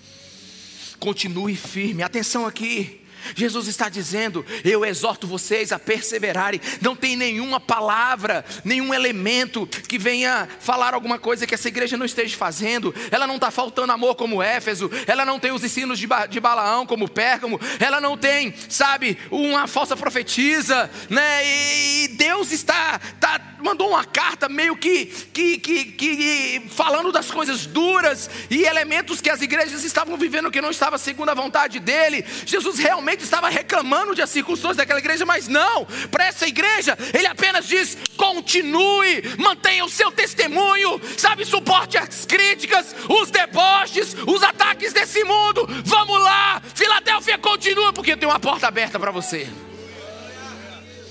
Continue 0.99 1.57
firme. 1.57 2.03
Atenção 2.03 2.47
aqui. 2.47 3.01
Jesus 3.35 3.69
está 3.69 3.89
dizendo: 3.89 4.45
Eu 4.65 4.85
exorto 4.85 5.27
vocês 5.27 5.73
a 5.73 5.79
perseverarem. 5.79 6.61
Não 6.81 6.97
tem 6.97 7.17
nenhuma 7.17 7.61
palavra, 7.61 8.45
nenhum 8.65 8.93
elemento 8.93 9.67
que 9.67 9.99
venha 9.99 10.49
falar 10.61 10.95
alguma 10.95 11.19
coisa 11.19 11.47
que 11.47 11.55
essa 11.55 11.69
igreja 11.69 11.97
não 11.97 12.07
esteja 12.07 12.37
fazendo. 12.37 12.95
Ela 13.11 13.27
não 13.27 13.37
está 13.37 13.51
faltando 13.51 13.93
amor 13.93 14.15
como 14.15 14.43
Éfeso, 14.43 14.91
ela 15.07 15.25
não 15.25 15.39
tem 15.39 15.53
os 15.53 15.65
ensinos 15.65 15.99
de, 15.99 16.07
ba 16.07 16.27
de 16.27 16.41
Balaão 16.41 16.87
como 16.87 17.09
Pérgamo, 17.09 17.61
ela 17.79 18.01
não 18.01 18.17
tem, 18.17 18.55
sabe, 18.69 19.19
uma 19.31 19.67
falsa 19.67 19.97
profetisa, 19.97 20.91
né? 21.09 21.47
E 21.47 22.09
Deus 22.09 22.53
está, 22.53 23.01
está 23.15 23.51
mandou 23.63 23.91
uma 23.91 24.05
carta 24.05 24.49
meio 24.49 24.77
que, 24.77 25.07
que, 25.07 25.59
que, 25.59 25.85
que 25.85 26.63
falando 26.71 27.13
das 27.13 27.31
coisas 27.31 27.67
duras 27.67 28.31
e 28.51 28.65
elementos 28.65 29.21
que 29.21 29.31
as 29.31 29.43
igrejas 29.43 29.85
estavam 29.85 30.17
vivendo 30.17 30.51
que 30.51 30.61
não 30.61 30.71
estava 30.71 30.99
segundo 30.99 31.29
a 31.29 31.35
vontade 31.35 31.79
dele. 31.79 32.25
Jesus 32.47 32.79
realmente 32.79 33.10
estava 33.19 33.49
reclamando 33.49 34.15
de 34.15 34.23
as 34.23 34.31
circunstâncias 34.31 34.77
daquela 34.77 34.99
igreja, 34.99 35.25
mas 35.25 35.49
não, 35.49 35.85
para 36.11 36.27
essa 36.27 36.47
igreja, 36.47 36.97
ele 37.13 37.27
apenas 37.27 37.67
diz: 37.67 37.97
continue, 38.17 39.23
mantenha 39.39 39.85
o 39.85 39.89
seu 39.89 40.11
testemunho, 40.11 41.01
sabe, 41.17 41.45
suporte 41.45 41.99
as 41.99 42.25
críticas, 42.25 42.95
os 43.09 43.31
deboches, 43.31 44.15
os 44.27 44.43
ataques 44.43 44.93
desse 44.93 45.25
mundo. 45.25 45.67
Vamos 45.85 46.21
lá, 46.21 46.63
Filadélfia, 46.75 47.39
continua, 47.39 47.93
porque 47.93 48.13
eu 48.13 48.17
tenho 48.17 48.31
uma 48.31 48.41
porta 48.41 48.69
aberta 48.69 48.99
para 48.99 49.11
você. 49.11 49.49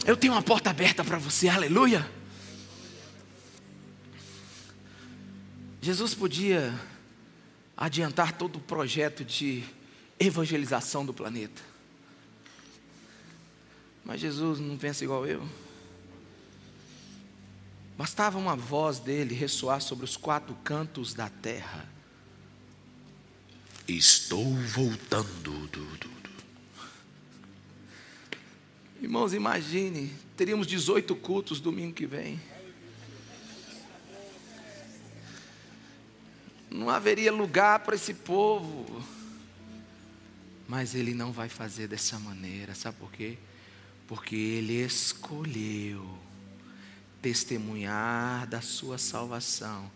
Eu 0.05 0.17
tenho 0.17 0.33
uma 0.33 0.41
porta 0.41 0.69
aberta 0.69 1.03
para 1.03 1.17
você, 1.17 1.47
aleluia. 1.47 2.09
Jesus 5.81 6.13
podia 6.13 6.73
adiantar 7.77 8.33
todo 8.33 8.57
o 8.57 8.59
projeto 8.59 9.23
de 9.23 9.63
evangelização 10.19 11.05
do 11.05 11.13
planeta. 11.13 11.68
Mas 14.09 14.21
Jesus 14.21 14.59
não 14.59 14.75
pensa 14.75 15.03
igual 15.03 15.27
eu. 15.27 15.47
Bastava 17.95 18.39
uma 18.39 18.55
voz 18.55 18.97
dele 18.97 19.35
ressoar 19.35 19.79
sobre 19.81 20.03
os 20.03 20.17
quatro 20.17 20.55
cantos 20.63 21.13
da 21.13 21.29
terra. 21.29 21.87
Estou 23.87 24.43
voltando. 24.55 25.69
Irmãos, 28.99 29.31
imagine, 29.31 30.11
teríamos 30.35 30.65
18 30.65 31.15
cultos 31.15 31.61
domingo 31.61 31.93
que 31.93 32.07
vem. 32.07 32.41
Não 36.67 36.89
haveria 36.89 37.31
lugar 37.31 37.81
para 37.81 37.93
esse 37.93 38.15
povo. 38.15 39.05
Mas 40.67 40.95
ele 40.95 41.13
não 41.13 41.31
vai 41.31 41.47
fazer 41.47 41.87
dessa 41.87 42.17
maneira, 42.17 42.73
sabe 42.73 42.97
por 42.97 43.11
quê? 43.11 43.37
Porque 44.09 44.35
ele 44.35 44.73
escolheu 44.83 46.17
testemunhar 47.21 48.47
da 48.47 48.59
sua 48.59 48.97
salvação 48.97 49.91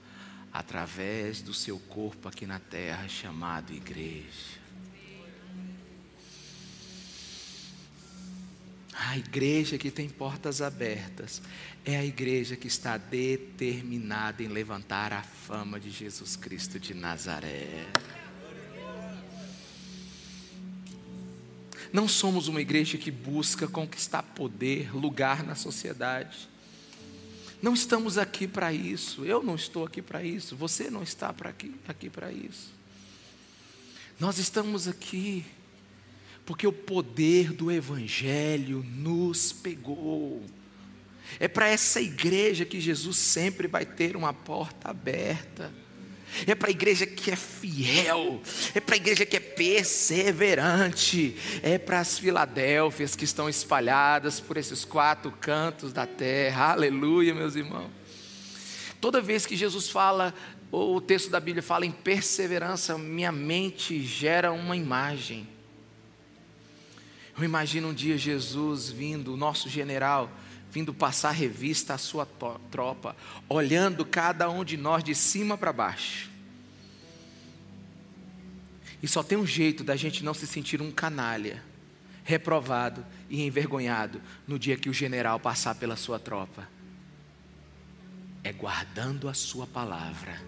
através 0.51 1.41
do 1.41 1.51
seu 1.51 1.79
corpo 1.79 2.29
aqui 2.29 2.45
na 2.45 2.59
terra 2.59 3.07
chamado 3.07 3.73
igreja. 3.73 4.61
A 8.93 9.17
igreja 9.17 9.79
que 9.79 9.89
tem 9.89 10.07
portas 10.07 10.61
abertas 10.61 11.41
é 11.83 11.97
a 11.97 12.05
igreja 12.05 12.55
que 12.55 12.67
está 12.67 12.97
determinada 12.97 14.43
em 14.43 14.47
levantar 14.47 15.11
a 15.11 15.23
fama 15.23 15.79
de 15.79 15.89
Jesus 15.89 16.35
Cristo 16.35 16.79
de 16.79 16.93
Nazaré. 16.93 17.87
Não 21.93 22.07
somos 22.07 22.47
uma 22.47 22.59
igreja 22.59 22.97
que 22.97 23.11
busca 23.11 23.67
conquistar 23.67 24.23
poder, 24.23 24.93
lugar 24.95 25.43
na 25.43 25.53
sociedade. 25.53 26.49
Não 27.61 27.75
estamos 27.75 28.17
aqui 28.17 28.47
para 28.47 28.73
isso. 28.73 29.23
Eu 29.23 29.43
não 29.43 29.53
estou 29.53 29.85
aqui 29.85 30.01
para 30.01 30.23
isso. 30.23 30.55
Você 30.55 30.89
não 30.89 31.03
está 31.03 31.29
aqui, 31.29 31.75
aqui 31.87 32.09
para 32.09 32.31
isso. 32.31 32.73
Nós 34.19 34.39
estamos 34.39 34.87
aqui 34.87 35.45
porque 36.45 36.65
o 36.65 36.73
poder 36.73 37.53
do 37.53 37.71
Evangelho 37.71 38.83
nos 38.83 39.53
pegou. 39.53 40.43
É 41.39 41.47
para 41.47 41.67
essa 41.67 42.01
igreja 42.01 42.65
que 42.65 42.81
Jesus 42.81 43.17
sempre 43.17 43.67
vai 43.67 43.85
ter 43.85 44.15
uma 44.15 44.33
porta 44.33 44.89
aberta. 44.89 45.71
É 46.47 46.55
para 46.55 46.69
a 46.69 46.71
igreja 46.71 47.05
que 47.05 47.29
é 47.31 47.35
fiel, 47.35 48.41
é 48.73 48.79
para 48.79 48.95
a 48.95 48.97
igreja 48.97 49.25
que 49.25 49.37
é 49.37 49.39
perseverante, 49.39 51.35
é 51.61 51.77
para 51.77 51.99
as 51.99 52.17
Filadélfias 52.17 53.15
que 53.15 53.25
estão 53.25 53.47
espalhadas 53.47 54.39
por 54.39 54.57
esses 54.57 54.83
quatro 54.83 55.31
cantos 55.31 55.93
da 55.93 56.07
terra. 56.07 56.71
Aleluia, 56.71 57.33
meus 57.35 57.55
irmãos. 57.55 57.91
Toda 58.99 59.21
vez 59.21 59.45
que 59.45 59.55
Jesus 59.55 59.89
fala, 59.89 60.33
ou 60.71 60.95
o 60.95 61.01
texto 61.01 61.29
da 61.29 61.39
Bíblia 61.39 61.61
fala 61.61 61.85
em 61.85 61.91
perseverança, 61.91 62.97
minha 62.97 63.31
mente 63.31 64.01
gera 64.01 64.51
uma 64.51 64.75
imagem. 64.75 65.47
Eu 67.37 67.43
imagino 67.43 67.89
um 67.89 67.93
dia 67.93 68.17
Jesus 68.17 68.89
vindo, 68.89 69.33
o 69.33 69.37
nosso 69.37 69.67
general, 69.67 70.31
vindo 70.73 70.91
passar 70.91 71.29
revista 71.29 71.93
à 71.93 71.99
sua 71.99 72.25
tropa, 72.71 73.15
olhando 73.47 74.03
cada 74.03 74.49
um 74.49 74.65
de 74.65 74.75
nós 74.75 75.03
de 75.03 75.13
cima 75.13 75.55
para 75.55 75.71
baixo. 75.71 76.31
E 79.01 79.07
só 79.07 79.21
tem 79.21 79.37
um 79.37 79.45
jeito 79.45 79.83
da 79.83 79.95
gente 79.95 80.23
não 80.23 80.33
se 80.33 80.47
sentir 80.47 80.81
um 80.81 80.91
canalha, 80.91 81.63
reprovado 82.23 83.05
e 83.29 83.43
envergonhado 83.43 84.19
no 84.47 84.57
dia 84.57 84.75
que 84.75 84.89
o 84.89 84.93
general 84.93 85.39
passar 85.39 85.75
pela 85.75 85.95
sua 85.95 86.17
tropa. 86.17 86.67
É 88.43 88.51
guardando 88.51 89.29
a 89.29 89.33
sua 89.35 89.67
palavra 89.67 90.41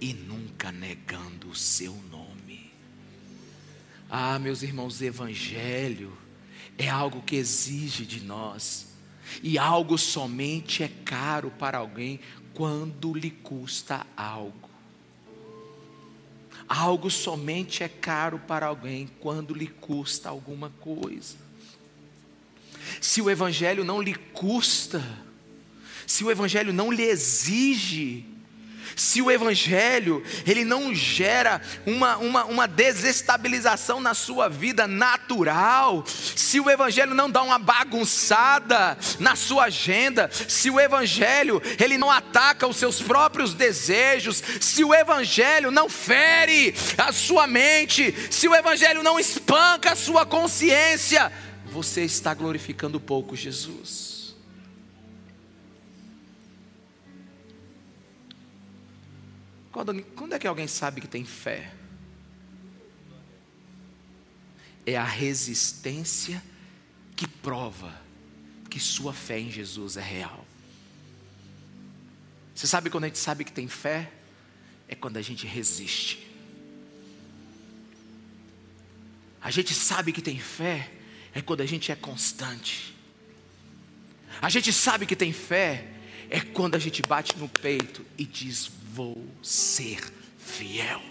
e 0.00 0.12
nunca 0.12 0.72
negando 0.72 1.48
o 1.48 1.54
seu 1.54 1.94
nome. 2.10 2.72
Ah, 4.10 4.36
meus 4.40 4.62
irmãos, 4.64 5.00
evangelho 5.00 6.12
é 6.76 6.88
algo 6.88 7.22
que 7.22 7.36
exige 7.36 8.04
de 8.04 8.20
nós. 8.20 8.89
E 9.42 9.58
algo 9.58 9.96
somente 9.96 10.82
é 10.82 10.88
caro 11.04 11.50
para 11.58 11.78
alguém 11.78 12.20
quando 12.54 13.14
lhe 13.14 13.30
custa 13.30 14.06
algo. 14.16 14.70
Algo 16.68 17.10
somente 17.10 17.82
é 17.82 17.88
caro 17.88 18.38
para 18.38 18.66
alguém 18.66 19.08
quando 19.20 19.54
lhe 19.54 19.66
custa 19.66 20.28
alguma 20.28 20.70
coisa. 20.80 21.36
Se 23.00 23.20
o 23.20 23.30
Evangelho 23.30 23.84
não 23.84 24.00
lhe 24.00 24.14
custa, 24.14 25.02
se 26.06 26.24
o 26.24 26.30
Evangelho 26.30 26.72
não 26.72 26.90
lhe 26.90 27.02
exige, 27.02 28.24
se 28.96 29.22
o 29.22 29.30
Evangelho 29.30 30.22
ele 30.46 30.64
não 30.64 30.94
gera 30.94 31.60
uma, 31.86 32.16
uma, 32.16 32.44
uma 32.44 32.68
desestabilização 32.68 34.00
na 34.00 34.14
sua 34.14 34.48
vida 34.48 34.86
natural, 34.86 36.04
se 36.06 36.60
o 36.60 36.70
Evangelho 36.70 37.14
não 37.14 37.30
dá 37.30 37.42
uma 37.42 37.58
bagunçada 37.58 38.96
na 39.18 39.36
sua 39.36 39.64
agenda, 39.64 40.30
se 40.32 40.70
o 40.70 40.80
Evangelho 40.80 41.62
ele 41.78 41.98
não 41.98 42.10
ataca 42.10 42.66
os 42.66 42.76
seus 42.76 43.00
próprios 43.00 43.54
desejos, 43.54 44.42
se 44.60 44.84
o 44.84 44.94
Evangelho 44.94 45.70
não 45.70 45.88
fere 45.88 46.74
a 46.96 47.12
sua 47.12 47.46
mente, 47.46 48.14
se 48.30 48.48
o 48.48 48.54
Evangelho 48.54 49.02
não 49.02 49.18
espanca 49.18 49.92
a 49.92 49.96
sua 49.96 50.26
consciência, 50.26 51.32
você 51.66 52.02
está 52.02 52.34
glorificando 52.34 53.00
pouco 53.00 53.36
Jesus. 53.36 54.19
Quando, 59.82 60.02
quando 60.14 60.34
é 60.34 60.38
que 60.38 60.46
alguém 60.46 60.66
sabe 60.66 61.00
que 61.00 61.08
tem 61.08 61.24
fé? 61.24 61.72
É 64.84 64.94
a 64.94 65.04
resistência 65.04 66.42
que 67.16 67.26
prova 67.26 67.98
que 68.68 68.78
sua 68.78 69.14
fé 69.14 69.40
em 69.40 69.50
Jesus 69.50 69.96
é 69.96 70.02
real. 70.02 70.46
Você 72.54 72.66
sabe 72.66 72.90
quando 72.90 73.04
a 73.04 73.06
gente 73.06 73.18
sabe 73.18 73.42
que 73.42 73.52
tem 73.52 73.68
fé? 73.68 74.12
É 74.86 74.94
quando 74.94 75.16
a 75.16 75.22
gente 75.22 75.46
resiste. 75.46 76.30
A 79.40 79.50
gente 79.50 79.72
sabe 79.72 80.12
que 80.12 80.20
tem 80.20 80.38
fé 80.38 80.92
é 81.32 81.40
quando 81.40 81.62
a 81.62 81.66
gente 81.66 81.90
é 81.90 81.96
constante. 81.96 82.94
A 84.42 84.50
gente 84.50 84.74
sabe 84.74 85.06
que 85.06 85.16
tem 85.16 85.32
fé 85.32 85.88
é 86.30 86.40
quando 86.40 86.76
a 86.76 86.78
gente 86.78 87.02
bate 87.02 87.36
no 87.36 87.48
peito 87.48 88.06
e 88.16 88.24
diz: 88.24 88.70
vou 88.94 89.22
ser 89.42 90.00
fiel. 90.38 91.02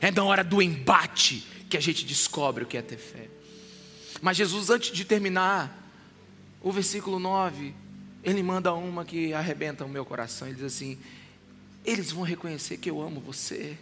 É 0.00 0.10
na 0.10 0.24
hora 0.24 0.42
do 0.42 0.60
embate 0.62 1.46
que 1.68 1.76
a 1.76 1.80
gente 1.80 2.04
descobre 2.04 2.64
o 2.64 2.66
que 2.66 2.76
é 2.76 2.82
ter 2.82 2.96
fé. 2.96 3.28
Mas 4.20 4.36
Jesus, 4.36 4.70
antes 4.70 4.92
de 4.92 5.04
terminar 5.04 5.78
o 6.60 6.72
versículo 6.72 7.18
9, 7.18 7.74
ele 8.24 8.42
manda 8.42 8.72
uma 8.72 9.04
que 9.04 9.34
arrebenta 9.34 9.84
o 9.84 9.88
meu 9.88 10.04
coração. 10.04 10.48
Ele 10.48 10.56
diz 10.56 10.64
assim: 10.64 10.98
Eles 11.84 12.10
vão 12.10 12.24
reconhecer 12.24 12.78
que 12.78 12.90
eu 12.90 13.00
amo 13.00 13.20
você. 13.20 13.76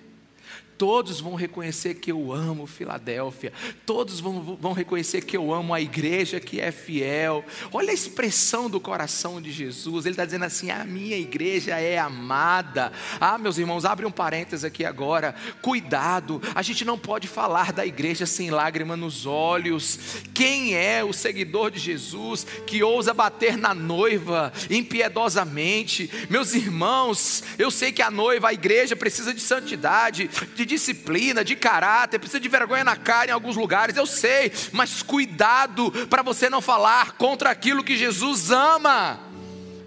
Todos 0.80 1.20
vão 1.20 1.34
reconhecer 1.34 1.96
que 1.96 2.10
eu 2.10 2.32
amo 2.32 2.66
Filadélfia. 2.66 3.52
Todos 3.84 4.18
vão, 4.18 4.56
vão 4.58 4.72
reconhecer 4.72 5.20
que 5.20 5.36
eu 5.36 5.52
amo 5.52 5.74
a 5.74 5.80
igreja 5.82 6.40
que 6.40 6.58
é 6.58 6.72
fiel. 6.72 7.44
Olha 7.70 7.90
a 7.90 7.92
expressão 7.92 8.70
do 8.70 8.80
coração 8.80 9.42
de 9.42 9.52
Jesus. 9.52 10.06
Ele 10.06 10.14
está 10.14 10.24
dizendo 10.24 10.46
assim: 10.46 10.70
a 10.70 10.82
minha 10.86 11.18
igreja 11.18 11.78
é 11.78 11.98
amada. 11.98 12.92
Ah, 13.20 13.36
meus 13.36 13.58
irmãos, 13.58 13.84
abre 13.84 14.06
um 14.06 14.10
parênteses 14.10 14.64
aqui 14.64 14.82
agora. 14.82 15.34
Cuidado, 15.60 16.40
a 16.54 16.62
gente 16.62 16.82
não 16.82 16.98
pode 16.98 17.28
falar 17.28 17.74
da 17.74 17.84
igreja 17.84 18.24
sem 18.24 18.50
lágrima 18.50 18.96
nos 18.96 19.26
olhos. 19.26 19.98
Quem 20.32 20.74
é 20.74 21.04
o 21.04 21.12
seguidor 21.12 21.70
de 21.70 21.78
Jesus 21.78 22.46
que 22.66 22.82
ousa 22.82 23.12
bater 23.12 23.58
na 23.58 23.74
noiva 23.74 24.50
impiedosamente? 24.70 26.10
Meus 26.30 26.54
irmãos, 26.54 27.44
eu 27.58 27.70
sei 27.70 27.92
que 27.92 28.00
a 28.00 28.10
noiva, 28.10 28.48
a 28.48 28.54
igreja, 28.54 28.96
precisa 28.96 29.34
de 29.34 29.42
santidade. 29.42 30.30
de 30.54 30.69
disciplina, 30.70 31.44
de 31.44 31.56
caráter, 31.56 32.18
precisa 32.18 32.38
de 32.38 32.48
vergonha 32.48 32.84
na 32.84 32.96
cara 32.96 33.30
em 33.30 33.34
alguns 33.34 33.56
lugares, 33.56 33.96
eu 33.96 34.06
sei, 34.06 34.52
mas 34.72 35.02
cuidado 35.02 35.90
para 36.08 36.22
você 36.22 36.48
não 36.48 36.60
falar 36.60 37.12
contra 37.12 37.50
aquilo 37.50 37.82
que 37.82 37.96
Jesus 37.96 38.50
ama. 38.50 39.18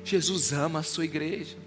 Jesus 0.03 0.51
ama 0.51 0.79
a 0.79 0.83
sua 0.83 1.05
igreja. 1.05 1.62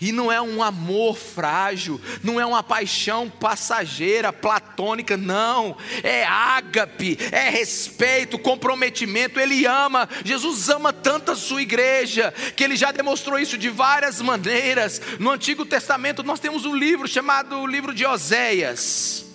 E 0.00 0.12
não 0.12 0.30
é 0.30 0.40
um 0.40 0.62
amor 0.62 1.16
frágil, 1.16 2.00
não 2.22 2.40
é 2.40 2.46
uma 2.46 2.62
paixão 2.62 3.28
passageira, 3.28 4.32
platônica, 4.32 5.16
não. 5.16 5.76
É 6.02 6.24
ágape, 6.24 7.18
é 7.32 7.48
respeito, 7.50 8.38
comprometimento. 8.38 9.40
Ele 9.40 9.66
ama, 9.66 10.08
Jesus 10.24 10.68
ama 10.68 10.92
tanto 10.92 11.32
a 11.32 11.36
sua 11.36 11.62
igreja, 11.62 12.32
que 12.56 12.64
ele 12.64 12.76
já 12.76 12.92
demonstrou 12.92 13.38
isso 13.38 13.58
de 13.58 13.68
várias 13.68 14.20
maneiras. 14.20 15.00
No 15.18 15.30
Antigo 15.30 15.64
Testamento 15.64 16.22
nós 16.22 16.40
temos 16.40 16.64
um 16.64 16.76
livro 16.76 17.08
chamado 17.08 17.58
o 17.58 17.66
livro 17.66 17.94
de 17.94 18.06
Oséias 18.06 19.27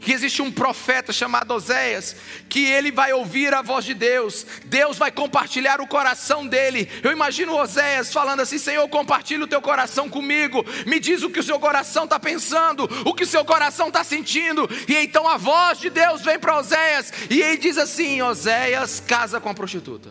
que 0.00 0.12
existe 0.12 0.40
um 0.40 0.50
profeta 0.50 1.12
chamado 1.12 1.52
Oséias, 1.52 2.16
que 2.48 2.64
ele 2.64 2.90
vai 2.90 3.12
ouvir 3.12 3.52
a 3.52 3.60
voz 3.60 3.84
de 3.84 3.92
Deus, 3.92 4.46
Deus 4.64 4.96
vai 4.96 5.12
compartilhar 5.12 5.80
o 5.80 5.86
coração 5.86 6.46
dele. 6.46 6.88
Eu 7.02 7.12
imagino 7.12 7.54
Oséias 7.56 8.10
falando 8.10 8.40
assim: 8.40 8.58
Senhor, 8.58 8.88
compartilha 8.88 9.44
o 9.44 9.48
teu 9.48 9.60
coração 9.60 10.08
comigo, 10.08 10.64
me 10.86 10.98
diz 10.98 11.22
o 11.22 11.30
que 11.30 11.40
o 11.40 11.42
seu 11.42 11.60
coração 11.60 12.04
está 12.04 12.18
pensando, 12.18 12.88
o 13.04 13.14
que 13.14 13.24
o 13.24 13.26
seu 13.26 13.44
coração 13.44 13.88
está 13.88 14.02
sentindo. 14.02 14.68
E 14.88 14.96
então 14.96 15.28
a 15.28 15.36
voz 15.36 15.78
de 15.78 15.90
Deus 15.90 16.22
vem 16.22 16.38
para 16.38 16.58
Oséias, 16.58 17.12
e 17.28 17.42
ele 17.42 17.58
diz 17.58 17.76
assim: 17.76 18.22
Oséias 18.22 19.00
casa 19.00 19.38
com 19.38 19.50
a 19.50 19.54
prostituta. 19.54 20.10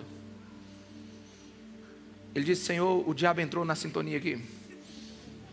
Ele 2.36 2.46
disse: 2.46 2.64
Senhor, 2.64 3.10
o 3.10 3.14
diabo 3.16 3.42
entrou 3.42 3.66
na 3.66 3.76
sintonia 3.76 4.18
aqui, 4.20 4.40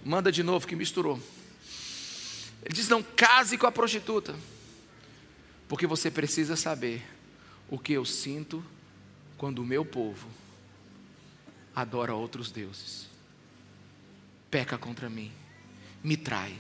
manda 0.05 0.31
de 0.31 0.43
novo 0.43 0.67
que 0.67 0.77
misturou. 0.77 1.19
Ele 2.67 2.75
diz: 2.75 2.89
não 2.89 3.01
case 3.01 3.57
com 3.57 3.67
a 3.67 3.71
prostituta, 3.71 4.35
porque 5.69 5.87
você 5.87 6.11
precisa 6.11 6.57
saber 6.57 7.07
o 7.71 7.79
que 7.79 7.93
eu 7.93 8.05
sinto 8.05 8.63
quando 9.39 9.61
o 9.61 9.65
meu 9.65 9.85
povo 9.85 10.27
adora 11.73 12.13
outros 12.13 12.51
deuses, 12.51 13.07
peca 14.51 14.77
contra 14.77 15.09
mim, 15.09 15.31
me 16.03 16.17
trai. 16.17 16.59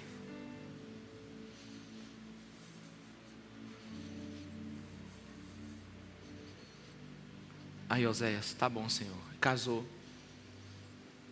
Aí 7.88 8.07
Oséias, 8.07 8.53
tá 8.53 8.69
bom, 8.69 8.88
Senhor, 8.88 9.16
casou, 9.40 9.85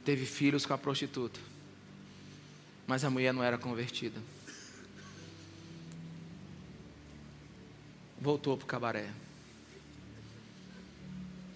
teve 0.05 0.27
filhos 0.27 0.67
com 0.67 0.75
a 0.75 0.79
prostituta, 0.79 1.39
mas 2.89 3.05
a 3.05 3.11
mulher 3.11 3.33
não 3.33 3.43
era 3.43 3.57
convertida. 3.57 4.34
Voltou 8.25 8.57
para 8.57 8.65
o 8.65 8.67
cabaré. 8.67 9.11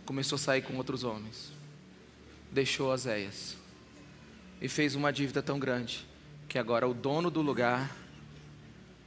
Começou 0.04 0.36
a 0.36 0.38
sair 0.38 0.60
com 0.60 0.76
outros 0.76 1.02
homens. 1.02 1.50
Deixou 2.52 2.92
Oséias. 2.92 3.56
E 4.60 4.68
fez 4.68 4.94
uma 4.94 5.10
dívida 5.10 5.42
tão 5.42 5.58
grande 5.58 6.06
que 6.46 6.58
agora 6.58 6.86
o 6.86 6.92
dono 6.92 7.30
do 7.30 7.40
lugar, 7.40 7.96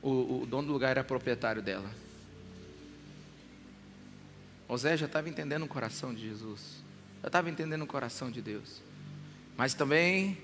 o, 0.01 0.41
o 0.41 0.45
dono 0.47 0.67
do 0.67 0.73
lugar 0.73 0.91
era 0.91 1.03
proprietário 1.03 1.61
dela. 1.61 1.89
Oséias 4.67 4.99
já 4.99 5.05
estava 5.05 5.29
entendendo 5.29 5.63
o 5.63 5.67
coração 5.67 6.13
de 6.13 6.21
Jesus. 6.21 6.83
Já 7.21 7.27
estava 7.27 7.49
entendendo 7.49 7.83
o 7.83 7.87
coração 7.87 8.31
de 8.31 8.41
Deus. 8.41 8.81
Mas 9.55 9.75
também 9.75 10.37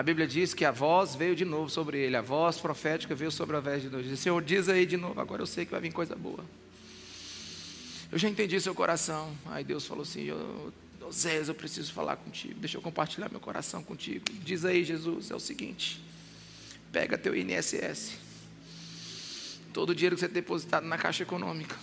a 0.00 0.02
Bíblia 0.02 0.26
diz 0.26 0.54
que 0.54 0.64
a 0.64 0.70
voz 0.70 1.14
veio 1.14 1.36
de 1.36 1.44
novo 1.44 1.68
sobre 1.68 1.98
ele, 1.98 2.16
a 2.16 2.22
voz 2.22 2.56
profética 2.56 3.14
veio 3.14 3.30
sobre 3.30 3.54
a 3.58 3.60
voz 3.60 3.82
de 3.82 3.90
Deus. 3.90 4.06
Diz, 4.06 4.18
Senhor, 4.18 4.42
diz 4.42 4.66
aí 4.66 4.86
de 4.86 4.96
novo, 4.96 5.20
agora 5.20 5.42
eu 5.42 5.46
sei 5.46 5.66
que 5.66 5.72
vai 5.72 5.80
vir 5.82 5.92
coisa 5.92 6.16
boa. 6.16 6.42
Eu 8.10 8.18
já 8.18 8.26
entendi 8.26 8.58
seu 8.62 8.74
coração. 8.74 9.30
Aí 9.44 9.62
Deus 9.62 9.84
falou 9.86 10.00
assim: 10.00 10.28
Zé, 11.12 11.42
eu 11.46 11.54
preciso 11.54 11.92
falar 11.92 12.16
contigo. 12.16 12.54
Deixa 12.58 12.78
eu 12.78 12.80
compartilhar 12.80 13.28
meu 13.30 13.40
coração 13.40 13.84
contigo. 13.84 14.24
Diz 14.42 14.64
aí, 14.64 14.84
Jesus, 14.84 15.30
é 15.30 15.34
o 15.34 15.38
seguinte: 15.38 16.02
pega 16.90 17.18
teu 17.18 17.36
INSS, 17.36 18.16
todo 19.70 19.90
o 19.90 19.94
dinheiro 19.94 20.16
que 20.16 20.20
você 20.20 20.28
tem 20.28 20.36
depositado 20.36 20.86
na 20.86 20.96
Caixa 20.96 21.24
Econômica, 21.24 21.76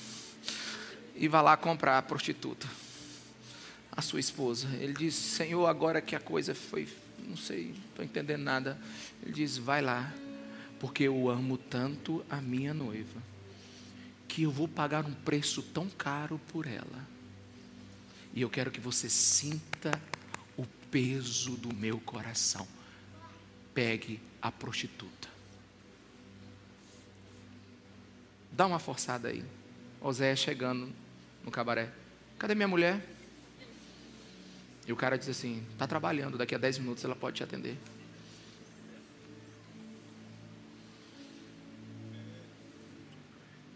e 1.15 1.27
vá 1.27 1.39
lá 1.39 1.56
comprar 1.56 1.99
a 1.99 2.01
prostituta, 2.01 2.65
a 3.91 4.01
sua 4.01 4.19
esposa. 4.19 4.67
Ele 4.80 4.93
diz: 4.93 5.13
Senhor, 5.13 5.67
agora 5.67 6.01
que 6.01 6.15
a 6.15 6.19
coisa 6.19 6.56
foi, 6.56 6.88
não 7.28 7.38
sei, 7.38 7.68
não 7.68 7.90
estou 7.90 8.06
entendendo 8.06 8.42
nada. 8.42 8.80
Ele 9.22 9.34
diz: 9.34 9.58
vai 9.58 9.82
lá, 9.82 10.13
porque 10.80 11.04
eu 11.04 11.30
amo 11.30 11.58
tanto 11.58 12.26
a 12.30 12.38
minha 12.38 12.74
noiva 12.74 13.22
que 14.28 14.44
eu 14.44 14.52
vou 14.52 14.68
pagar 14.68 15.06
um 15.06 15.13
preço 15.13 15.62
tão 15.62 15.90
caro 15.90 16.40
por 16.52 16.68
ela. 16.68 17.08
E 18.34 18.42
eu 18.42 18.50
quero 18.50 18.70
que 18.70 18.80
você 18.80 19.10
sinta 19.10 20.00
o 20.56 20.66
peso 20.92 21.52
do 21.58 21.74
meu 21.74 22.00
coração. 22.00 22.68
Pegue 23.74 24.20
a 24.42 24.52
prostituta. 24.52 25.28
Dá 28.52 28.66
uma 28.66 28.80
forçada 28.80 29.30
aí. 29.30 29.44
Osé 30.02 30.36
chegando 30.36 30.92
no 31.44 31.50
cabaré. 31.50 31.92
Cadê 32.38 32.54
minha 32.54 32.68
mulher? 32.68 33.16
E 34.88 34.93
o 34.93 34.95
cara 34.95 35.17
diz 35.17 35.28
assim: 35.28 35.62
está 35.73 35.86
trabalhando, 35.86 36.38
daqui 36.38 36.56
a 36.56 36.58
10 36.58 36.80
minutos 36.80 37.04
ela 37.04 37.15
pode 37.15 37.36
te 37.36 37.43
atender. 37.43 37.78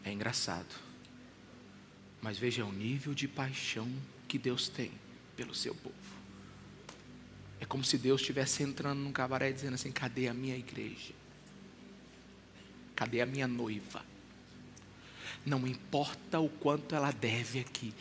É 0.06 0.12
engraçado. 0.12 0.74
Mas 2.22 2.38
veja 2.38 2.64
o 2.64 2.72
nível 2.72 3.14
de 3.14 3.28
paixão 3.28 3.92
que 4.28 4.40
Deus 4.40 4.70
tem 4.70 4.92
pelo 5.36 5.54
seu 5.54 5.76
povo. 5.76 5.96
É 7.60 7.66
como 7.66 7.84
se 7.84 7.98
Deus 7.98 8.22
estivesse 8.22 8.64
entrando 8.64 9.00
num 9.00 9.12
cabaré 9.12 9.52
dizendo 9.52 9.74
assim: 9.74 9.92
cadê 9.92 10.30
a 10.30 10.34
minha 10.34 10.56
igreja? 10.56 11.14
Cadê 12.96 13.20
a 13.20 13.26
minha 13.26 13.48
noiva? 13.48 14.06
Não 15.46 15.68
importa 15.68 16.40
o 16.40 16.48
quanto 16.48 16.96
ela 16.96 17.12
deve 17.12 17.60
aqui, 17.60 17.94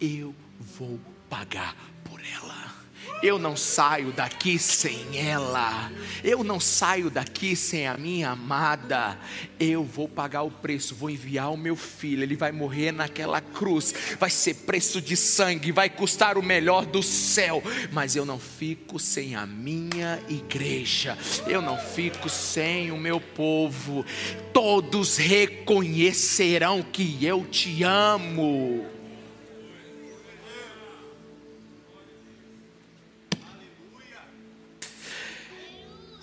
eu 0.00 0.34
vou 0.58 1.00
pagar 1.28 1.76
por 2.04 2.20
ela. 2.20 2.78
Eu 3.20 3.36
não 3.36 3.56
saio 3.56 4.12
daqui 4.12 4.58
sem 4.58 5.18
ela. 5.18 5.90
Eu 6.22 6.44
não 6.44 6.60
saio 6.60 7.10
daqui 7.10 7.56
sem 7.56 7.88
a 7.88 7.96
minha 7.96 8.30
amada. 8.30 9.18
Eu 9.58 9.82
vou 9.82 10.08
pagar 10.08 10.42
o 10.42 10.50
preço, 10.50 10.94
vou 10.94 11.10
enviar 11.10 11.52
o 11.52 11.56
meu 11.56 11.74
filho. 11.74 12.22
Ele 12.22 12.36
vai 12.36 12.52
morrer 12.52 12.92
naquela 12.92 13.40
cruz. 13.40 13.92
Vai 14.20 14.30
ser 14.30 14.54
preço 14.54 15.00
de 15.00 15.16
sangue, 15.16 15.72
vai 15.72 15.90
custar 15.90 16.38
o 16.38 16.42
melhor 16.42 16.86
do 16.86 17.02
céu. 17.02 17.60
Mas 17.90 18.14
eu 18.14 18.24
não 18.24 18.38
fico 18.38 19.00
sem 19.00 19.34
a 19.34 19.44
minha 19.44 20.20
igreja. 20.28 21.18
Eu 21.46 21.60
não 21.60 21.76
fico 21.76 22.28
sem 22.28 22.92
o 22.92 22.96
meu 22.96 23.20
povo. 23.20 24.04
Todos 24.52 25.16
reconhecerão 25.16 26.82
que 26.82 27.24
eu 27.24 27.44
te 27.44 27.82
amo. 27.82 28.97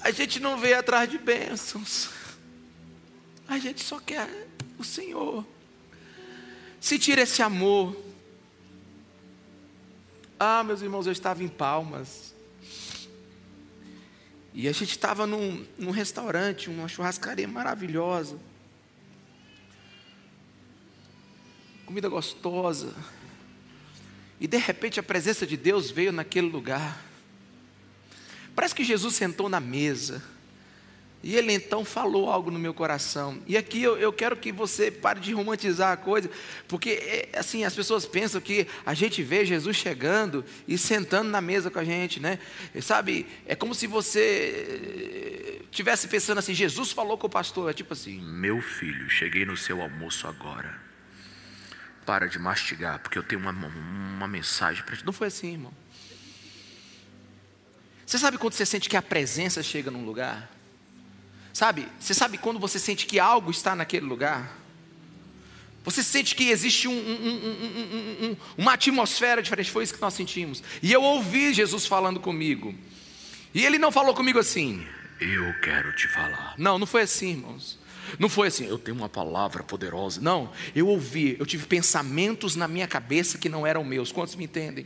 A 0.06 0.12
gente 0.12 0.40
não 0.40 0.56
veio 0.56 0.78
atrás 0.78 1.10
de 1.10 1.18
bênçãos. 1.18 2.12
A 3.48 3.58
gente 3.58 3.84
só 3.84 4.00
quer 4.00 4.30
o 4.78 4.84
Senhor. 4.84 5.44
Se 6.80 7.00
tira 7.00 7.24
esse 7.24 7.42
amor. 7.42 8.00
Ah, 10.40 10.64
meus 10.64 10.84
irmãos, 10.84 11.08
eu 11.08 11.12
estava 11.12 11.44
em 11.44 11.48
Palmas. 11.48 12.36
E 14.54 14.68
a 14.68 14.72
gente 14.72 14.92
estava 14.92 15.26
num, 15.26 15.66
num 15.76 15.90
restaurante, 15.90 16.70
uma 16.70 16.88
churrascaria 16.88 17.48
maravilhosa. 17.48 18.38
Comida 21.84 22.08
gostosa. 22.08 22.94
E 24.40 24.46
de 24.46 24.58
repente 24.58 25.00
a 25.00 25.04
presença 25.04 25.48
de 25.48 25.58
Deus 25.58 25.90
veio 25.90 26.12
naquele 26.12 26.48
lugar. 26.48 27.15
Parece 28.56 28.74
que 28.74 28.84
Jesus 28.84 29.16
sentou 29.16 29.50
na 29.50 29.60
mesa. 29.60 30.24
E 31.28 31.36
ele 31.36 31.54
então 31.54 31.84
falou 31.84 32.30
algo 32.30 32.52
no 32.52 32.60
meu 32.60 32.72
coração. 32.72 33.42
E 33.48 33.58
aqui 33.58 33.82
eu, 33.82 33.98
eu, 33.98 34.14
quero 34.14 34.38
que 34.38 34.52
você 34.52 34.92
pare 34.92 35.20
de 35.20 35.34
romantizar 35.34 35.92
a 35.92 35.98
coisa, 35.98 36.30
porque 36.68 36.92
é, 36.92 37.40
assim 37.40 37.64
as 37.64 37.74
pessoas 37.74 38.06
pensam 38.06 38.40
que 38.40 38.68
a 38.86 38.94
gente 38.94 39.24
vê 39.24 39.44
Jesus 39.44 39.76
chegando 39.76 40.46
e 40.68 40.78
sentando 40.78 41.32
na 41.32 41.42
mesa 41.42 41.72
com 41.72 41.80
a 41.80 41.84
gente, 41.84 42.20
né? 42.20 42.38
Sabe? 42.80 43.26
É 43.48 43.56
como 43.56 43.74
se 43.74 43.88
você 43.88 45.64
tivesse 45.72 46.08
pensando 46.08 46.38
assim: 46.38 46.54
Jesus 46.54 46.92
falou 46.92 47.18
com 47.18 47.26
o 47.26 47.30
pastor, 47.30 47.72
é 47.72 47.74
tipo 47.74 47.94
assim: 47.94 48.22
Meu 48.22 48.62
filho, 48.62 49.10
cheguei 49.10 49.46
no 49.46 49.58
seu 49.58 49.82
almoço 49.82 50.28
agora. 50.28 50.80
Para 52.06 52.28
de 52.28 52.38
mastigar, 52.38 53.00
porque 53.00 53.18
eu 53.18 53.24
tenho 53.24 53.42
uma, 53.42 53.50
uma 53.50 54.28
mensagem 54.28 54.84
para 54.84 54.96
ti. 54.96 55.04
Não 55.04 55.12
foi 55.12 55.30
assim, 55.30 55.54
irmão. 55.54 55.74
Você 58.06 58.20
sabe 58.20 58.38
quando 58.38 58.54
você 58.54 58.66
sente 58.66 58.88
que 58.88 58.98
a 58.98 59.02
presença 59.02 59.64
chega 59.64 59.90
num 59.90 60.06
lugar? 60.06 60.52
Sabe? 61.52 61.88
Você 62.00 62.14
sabe 62.14 62.38
quando 62.38 62.60
você 62.60 62.78
sente 62.78 63.06
que 63.06 63.20
algo 63.20 63.50
está 63.50 63.76
naquele 63.76 64.06
lugar? 64.06 64.66
Você 65.86 66.04
sente 66.04 66.36
que 66.36 66.50
existe 66.50 66.88
um, 66.88 66.92
um, 66.92 68.26
um, 68.26 68.38
uma 68.58 68.74
atmosfera 68.74 69.42
diferente. 69.42 69.72
Foi 69.72 69.84
isso 69.84 69.94
que 69.94 70.02
nós 70.02 70.14
sentimos. 70.14 70.64
E 70.82 70.92
eu 70.92 71.02
ouvi 71.02 71.54
Jesus 71.54 71.86
falando 71.86 72.20
comigo. 72.20 72.74
E 73.54 73.66
ele 73.66 73.78
não 73.78 73.92
falou 73.92 74.14
comigo 74.14 74.38
assim, 74.40 74.86
eu 75.22 75.54
quero 75.62 75.96
te 75.96 76.08
falar. 76.08 76.56
Não, 76.58 76.78
não 76.78 76.88
foi 76.88 77.04
assim, 77.04 77.30
irmãos. 77.32 77.80
Não 78.20 78.28
foi 78.28 78.50
assim, 78.50 78.66
eu 78.66 78.78
tenho 78.78 78.98
uma 78.98 79.08
palavra 79.08 79.64
poderosa. 79.64 80.20
Não, 80.22 80.52
eu 80.76 80.88
ouvi, 80.88 81.38
eu 81.40 81.46
tive 81.46 81.66
pensamentos 81.66 82.56
na 82.56 82.68
minha 82.68 82.88
cabeça 82.88 83.38
que 83.38 83.48
não 83.48 83.66
eram 83.66 83.84
meus. 83.84 84.12
Quantos 84.12 84.36
me 84.36 84.44
entendem? 84.44 84.86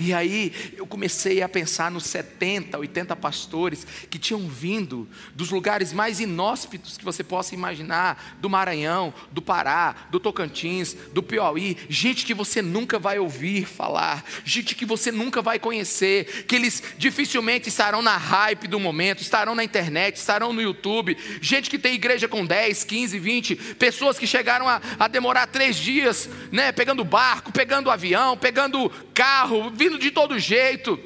E 0.00 0.14
aí 0.14 0.72
eu 0.78 0.86
comecei 0.86 1.42
a 1.42 1.48
pensar 1.48 1.90
nos 1.90 2.04
70, 2.04 2.78
80 2.78 3.14
pastores 3.16 3.86
que 4.08 4.18
tinham 4.18 4.48
vindo 4.48 5.06
dos 5.34 5.50
lugares 5.50 5.92
mais 5.92 6.20
inóspitos 6.20 6.96
que 6.96 7.04
você 7.04 7.22
possa 7.22 7.54
imaginar, 7.54 8.38
do 8.40 8.48
Maranhão, 8.48 9.12
do 9.30 9.42
Pará, 9.42 9.94
do 10.10 10.18
Tocantins, 10.18 10.96
do 11.12 11.22
Piauí, 11.22 11.76
gente 11.90 12.24
que 12.24 12.32
você 12.32 12.62
nunca 12.62 12.98
vai 12.98 13.18
ouvir 13.18 13.66
falar, 13.66 14.24
gente 14.42 14.74
que 14.74 14.86
você 14.86 15.12
nunca 15.12 15.42
vai 15.42 15.58
conhecer, 15.58 16.46
que 16.46 16.56
eles 16.56 16.82
dificilmente 16.96 17.68
estarão 17.68 18.00
na 18.00 18.16
hype 18.16 18.66
do 18.66 18.80
momento, 18.80 19.20
estarão 19.20 19.54
na 19.54 19.62
internet, 19.62 20.16
estarão 20.16 20.54
no 20.54 20.62
YouTube, 20.62 21.14
gente 21.42 21.68
que 21.68 21.78
tem 21.78 21.94
igreja 21.94 22.26
com 22.26 22.46
10, 22.46 22.84
15, 22.84 23.18
20, 23.18 23.56
pessoas 23.74 24.18
que 24.18 24.26
chegaram 24.26 24.66
a, 24.66 24.80
a 24.98 25.08
demorar 25.08 25.46
três 25.46 25.76
dias, 25.76 26.26
né, 26.50 26.72
pegando 26.72 27.04
barco, 27.04 27.52
pegando 27.52 27.90
avião, 27.90 28.34
pegando 28.34 28.90
carro, 29.20 29.68
vindo 29.68 29.98
de 29.98 30.10
todo 30.10 30.40
jeito. 30.40 30.98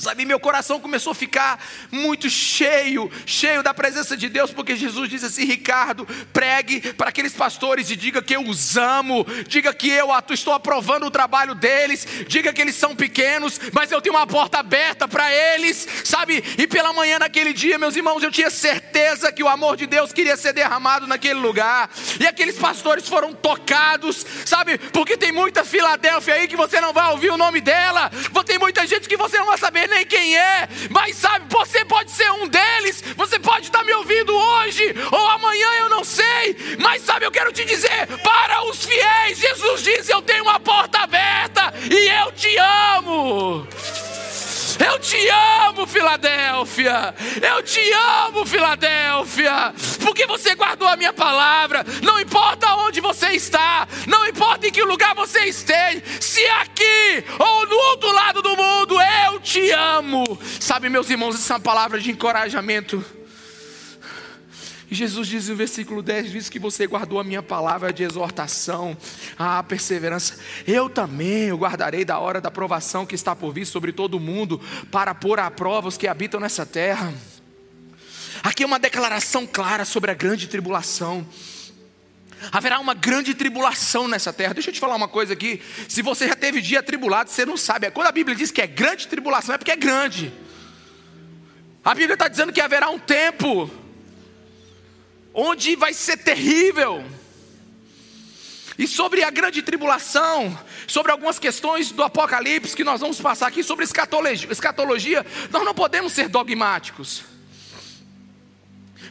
Sabe, 0.00 0.24
meu 0.24 0.40
coração 0.40 0.80
começou 0.80 1.10
a 1.10 1.14
ficar 1.14 1.62
muito 1.92 2.30
cheio, 2.30 3.12
cheio 3.26 3.62
da 3.62 3.74
presença 3.74 4.16
de 4.16 4.30
Deus, 4.30 4.50
porque 4.50 4.74
Jesus 4.74 5.10
disse 5.10 5.26
assim: 5.26 5.44
Ricardo, 5.44 6.08
pregue 6.32 6.94
para 6.94 7.10
aqueles 7.10 7.34
pastores 7.34 7.90
e 7.90 7.96
diga 7.96 8.22
que 8.22 8.34
eu 8.34 8.48
os 8.48 8.78
amo, 8.78 9.26
diga 9.46 9.74
que 9.74 9.90
eu 9.90 10.08
estou 10.30 10.54
aprovando 10.54 11.04
o 11.04 11.10
trabalho 11.10 11.54
deles, 11.54 12.06
diga 12.26 12.50
que 12.50 12.62
eles 12.62 12.76
são 12.76 12.96
pequenos, 12.96 13.60
mas 13.74 13.92
eu 13.92 14.00
tenho 14.00 14.16
uma 14.16 14.26
porta 14.26 14.60
aberta 14.60 15.06
para 15.06 15.30
eles, 15.30 15.86
sabe? 16.02 16.42
E 16.56 16.66
pela 16.66 16.94
manhã 16.94 17.18
naquele 17.18 17.52
dia, 17.52 17.78
meus 17.78 17.94
irmãos, 17.94 18.22
eu 18.22 18.30
tinha 18.30 18.48
certeza 18.48 19.30
que 19.30 19.42
o 19.42 19.48
amor 19.48 19.76
de 19.76 19.86
Deus 19.86 20.14
queria 20.14 20.36
ser 20.36 20.54
derramado 20.54 21.06
naquele 21.06 21.40
lugar, 21.40 21.90
e 22.18 22.26
aqueles 22.26 22.56
pastores 22.56 23.06
foram 23.06 23.34
tocados, 23.34 24.24
sabe? 24.46 24.78
Porque 24.78 25.18
tem 25.18 25.30
muita 25.30 25.62
Filadélfia 25.62 26.34
aí 26.34 26.48
que 26.48 26.56
você 26.56 26.80
não 26.80 26.94
vai 26.94 27.10
ouvir 27.10 27.30
o 27.30 27.36
nome 27.36 27.60
dela, 27.60 28.10
tem 28.46 28.58
muita 28.58 28.86
gente 28.86 29.08
que 29.08 29.16
você 29.16 29.36
não 29.36 29.46
vai 29.46 29.58
saber 29.58 29.89
nem 29.90 30.06
quem 30.06 30.36
é, 30.36 30.68
mas 30.88 31.16
sabe, 31.16 31.46
você 31.50 31.84
pode 31.84 32.10
ser 32.10 32.30
um 32.32 32.48
deles, 32.48 33.02
você 33.16 33.38
pode 33.38 33.66
estar 33.66 33.84
me 33.84 33.92
ouvindo 33.92 34.34
hoje 34.34 34.94
ou 35.10 35.28
amanhã, 35.28 35.68
eu 35.80 35.88
não 35.90 36.04
sei, 36.04 36.76
mas 36.78 37.02
sabe, 37.02 37.26
eu 37.26 37.30
quero 37.30 37.52
te 37.52 37.64
dizer: 37.64 38.06
para 38.22 38.64
os 38.64 38.84
fiéis, 38.84 39.38
Jesus 39.38 39.82
diz: 39.82 40.08
Eu 40.08 40.22
tenho 40.22 40.44
uma 40.44 40.58
porta 40.58 41.00
aberta 41.00 41.72
e 41.90 42.08
eu 42.22 42.32
te 42.32 42.56
amo. 42.96 43.66
Eu 44.84 44.98
te 44.98 45.16
amo, 45.68 45.86
Filadélfia. 45.86 47.14
Eu 47.42 47.62
te 47.62 47.80
amo, 47.92 48.46
Filadélfia. 48.46 49.74
Porque 50.02 50.26
você 50.26 50.54
guardou 50.54 50.88
a 50.88 50.96
minha 50.96 51.12
palavra. 51.12 51.84
Não 52.02 52.18
importa 52.18 52.74
onde 52.76 53.00
você 53.00 53.28
está, 53.28 53.86
não 54.06 54.26
importa 54.26 54.66
em 54.66 54.72
que 54.72 54.82
lugar 54.82 55.14
você 55.14 55.40
esteja, 55.44 56.02
se 56.20 56.44
aqui 56.46 57.24
ou 57.38 57.66
no 57.66 57.76
outro 57.76 58.10
lado 58.12 58.42
do 58.42 58.56
mundo, 58.56 58.96
eu 59.26 59.40
te 59.40 59.70
amo. 59.70 60.38
Sabe, 60.58 60.88
meus 60.88 61.10
irmãos, 61.10 61.34
essa 61.34 61.54
é 61.54 61.56
uma 61.56 61.62
palavra 61.62 62.00
de 62.00 62.10
encorajamento. 62.10 63.04
E 64.90 64.94
Jesus 64.94 65.28
diz 65.28 65.48
no 65.48 65.54
versículo 65.54 66.02
10: 66.02 66.32
Visto 66.32 66.50
que 66.50 66.58
você 66.58 66.86
guardou 66.86 67.20
a 67.20 67.24
minha 67.24 67.42
palavra 67.42 67.92
de 67.92 68.02
exortação, 68.02 68.96
a 69.38 69.62
perseverança, 69.62 70.38
eu 70.66 70.90
também 70.90 71.44
eu 71.44 71.56
guardarei 71.56 72.04
da 72.04 72.18
hora 72.18 72.40
da 72.40 72.50
provação 72.50 73.06
que 73.06 73.14
está 73.14 73.36
por 73.36 73.52
vir 73.52 73.66
sobre 73.66 73.92
todo 73.92 74.14
o 74.14 74.20
mundo, 74.20 74.60
para 74.90 75.14
pôr 75.14 75.38
à 75.38 75.48
prova 75.50 75.86
os 75.86 75.96
que 75.96 76.08
habitam 76.08 76.40
nessa 76.40 76.66
terra. 76.66 77.14
Aqui 78.42 78.64
é 78.64 78.66
uma 78.66 78.78
declaração 78.78 79.46
clara 79.46 79.84
sobre 79.84 80.10
a 80.10 80.14
grande 80.14 80.48
tribulação. 80.48 81.24
Haverá 82.50 82.80
uma 82.80 82.94
grande 82.94 83.34
tribulação 83.34 84.08
nessa 84.08 84.32
terra. 84.32 84.54
Deixa 84.54 84.70
eu 84.70 84.74
te 84.74 84.80
falar 84.80 84.96
uma 84.96 85.08
coisa 85.08 85.34
aqui. 85.34 85.62
Se 85.88 86.00
você 86.00 86.26
já 86.26 86.34
teve 86.34 86.60
dia 86.62 86.82
tribulado, 86.82 87.30
você 87.30 87.44
não 87.44 87.56
sabe. 87.56 87.90
Quando 87.90 88.06
a 88.06 88.12
Bíblia 88.12 88.34
diz 88.34 88.50
que 88.50 88.62
é 88.62 88.66
grande 88.66 89.06
tribulação, 89.06 89.54
é 89.54 89.58
porque 89.58 89.70
é 89.70 89.76
grande. 89.76 90.32
A 91.84 91.94
Bíblia 91.94 92.14
está 92.14 92.28
dizendo 92.28 92.52
que 92.52 92.60
haverá 92.60 92.88
um 92.88 92.98
tempo 92.98 93.70
onde 95.40 95.74
vai 95.74 95.94
ser 95.94 96.18
terrível. 96.18 97.04
E 98.78 98.86
sobre 98.86 99.22
a 99.22 99.30
grande 99.30 99.62
tribulação, 99.62 100.58
sobre 100.86 101.12
algumas 101.12 101.38
questões 101.38 101.90
do 101.90 102.02
Apocalipse 102.02 102.76
que 102.76 102.84
nós 102.84 103.00
vamos 103.00 103.20
passar 103.20 103.46
aqui, 103.46 103.62
sobre 103.62 103.84
escatologia, 103.84 105.26
nós 105.50 105.64
não 105.64 105.74
podemos 105.74 106.12
ser 106.12 106.28
dogmáticos. 106.28 107.24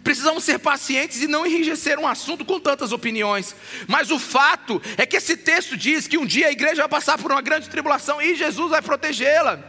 Precisamos 0.04 0.44
ser 0.44 0.60
pacientes 0.60 1.22
e 1.22 1.28
não 1.28 1.46
enrijecer 1.46 2.00
um 2.00 2.08
assunto 2.08 2.46
com 2.46 2.60
tantas 2.60 2.92
opiniões. 2.92 3.56
Mas 3.88 4.12
o 4.12 4.18
fato 4.18 4.82
é 4.98 5.06
que 5.06 5.18
esse 5.18 5.36
texto 5.36 5.76
diz 5.76 6.08
que 6.08 6.18
um 6.18 6.26
dia 6.26 6.48
a 6.48 6.52
igreja 6.52 6.82
vai 6.84 6.90
passar 6.90 7.18
por 7.18 7.32
uma 7.32 7.42
grande 7.42 7.70
tribulação 7.70 8.22
e 8.22 8.36
Jesus 8.36 8.72
vai 8.72 8.82
protegê-la. 8.82 9.60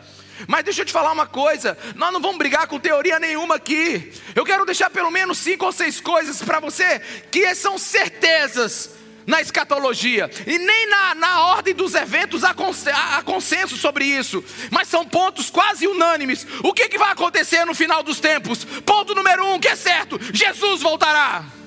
Mas 0.47 0.65
deixa 0.65 0.83
eu 0.83 0.87
te 0.87 0.93
falar 0.93 1.13
uma 1.13 1.27
coisa: 1.27 1.77
nós 1.97 2.13
não 2.13 2.21
vamos 2.21 2.39
brigar 2.39 2.67
com 2.67 2.79
teoria 2.79 3.19
nenhuma 3.19 3.57
aqui. 3.57 4.13
Eu 4.35 4.45
quero 4.45 4.65
deixar 4.65 4.91
pelo 4.91 5.11
menos 5.11 5.39
cinco 5.39 5.67
ou 5.67 5.73
seis 5.73 6.01
coisas 6.01 6.43
para 6.43 6.61
você 6.61 7.01
que 7.31 7.55
são 7.55 7.79
certezas 7.79 9.01
na 9.27 9.41
escatologia, 9.41 10.29
e 10.47 10.59
nem 10.59 10.89
na, 10.89 11.15
na 11.15 11.41
ordem 11.47 11.73
dos 11.73 11.95
eventos 11.95 12.43
há, 12.43 12.51
há, 12.51 13.23
consenso 13.23 13.77
sobre 13.77 14.05
isso, 14.05 14.45
mas 14.71 14.89
são 14.89 15.07
pontos 15.07 15.49
quase 15.51 15.87
unânimes. 15.87 16.47
O 16.65 16.73
que, 16.73 16.89
que 16.89 16.99
vai 16.99 17.13
acontecer 17.13 17.65
no 17.65 17.75
final 17.75 18.03
dos 18.03 18.19
tempos? 18.19 18.65
Ponto 18.65 19.15
número 19.15 19.47
um, 19.47 19.61
que 19.61 19.69
é 19.69 19.77
certo: 19.77 20.19
Jesus 20.33 20.83
voltará. 20.83 21.60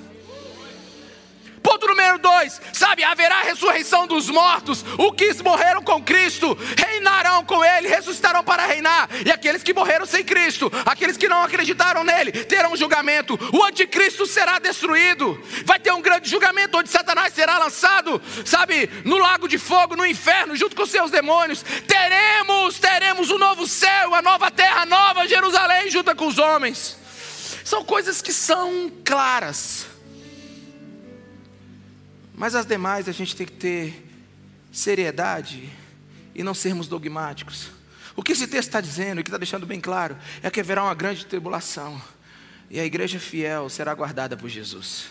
Ponto 1.64 1.88
número 1.88 2.20
dois, 2.20 2.62
sabe, 2.74 3.06
haverá 3.06 3.42
ressurreição 3.42 4.06
dos 4.06 4.30
mortos. 4.30 4.84
Os 4.98 5.16
que 5.16 5.42
morreram 5.42 5.82
com 5.82 6.04
Cristo 6.04 6.58
reinarão 6.78 7.46
com 7.46 7.64
Ele, 7.64 7.88
ressuscitarão 7.88 8.44
para 8.44 8.66
reinar. 8.66 9.10
E 9.26 9.32
aqueles 9.32 9.64
que 9.64 9.74
morreram 9.74 10.06
sem 10.06 10.26
Cristo, 10.26 10.70
aqueles 10.86 11.16
que 11.16 11.30
não 11.30 11.42
acreditaram 11.42 12.04
nele, 12.04 12.34
terão 12.44 12.76
julgamento. 12.76 13.40
O 13.54 13.64
anticristo 13.64 14.26
será 14.26 14.60
destruído. 14.60 15.42
Vai 15.64 15.80
ter 15.80 15.94
um 15.94 16.02
grande 16.02 16.30
julgamento 16.30 16.78
onde 16.78 16.90
Satanás 16.90 17.34
será 17.34 17.58
lançado, 17.58 18.22
sabe, 18.46 18.90
no 19.06 19.18
lago 19.18 19.48
de 19.48 19.58
fogo, 19.58 19.96
no 19.96 20.06
inferno, 20.06 20.58
junto 20.58 20.76
com 20.76 20.86
seus 20.86 21.12
demônios. 21.12 21.64
Teremos, 21.88 22.78
teremos 22.78 23.32
um 23.32 23.38
novo 23.38 23.66
céu, 23.66 24.14
a 24.14 24.22
nova 24.22 24.52
terra, 24.52 24.82
a 24.82 24.86
nova 24.86 25.26
Jerusalém, 25.30 25.90
junto 25.90 26.14
com 26.14 26.28
os 26.28 26.38
homens. 26.38 26.98
São 27.64 27.86
coisas 27.86 28.22
que 28.22 28.34
são 28.34 28.92
claras. 29.06 29.93
Mas 32.44 32.56
as 32.56 32.66
demais 32.66 33.08
a 33.08 33.14
gente 33.14 33.38
tem 33.38 33.46
que 33.46 33.54
ter 33.54 34.06
seriedade 34.70 35.72
e 36.36 36.44
não 36.44 36.54
sermos 36.54 36.90
dogmáticos. 36.90 37.70
O 38.18 38.22
que 38.22 38.34
esse 38.34 38.48
texto 38.48 38.68
está 38.68 38.82
dizendo, 38.82 39.22
e 39.22 39.24
que 39.24 39.30
está 39.30 39.38
deixando 39.38 39.66
bem 39.66 39.80
claro, 39.80 40.18
é 40.42 40.52
que 40.52 40.60
haverá 40.60 40.84
uma 40.84 40.94
grande 40.94 41.26
tribulação 41.26 42.02
e 42.70 42.82
a 42.82 42.84
igreja 42.84 43.18
fiel 43.18 43.70
será 43.70 43.94
guardada 43.94 44.36
por 44.36 44.50
Jesus. 44.50 45.06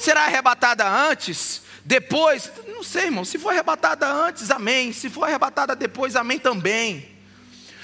Será 0.00 0.24
arrebatada 0.24 0.84
antes, 0.88 1.62
depois, 1.84 2.50
não 2.66 2.82
sei, 2.82 3.04
irmão. 3.04 3.24
Se 3.24 3.38
for 3.38 3.50
arrebatada 3.50 4.12
antes, 4.12 4.50
amém. 4.50 4.92
Se 4.92 5.08
for 5.08 5.22
arrebatada 5.22 5.76
depois, 5.76 6.16
amém 6.16 6.40
também. 6.40 7.08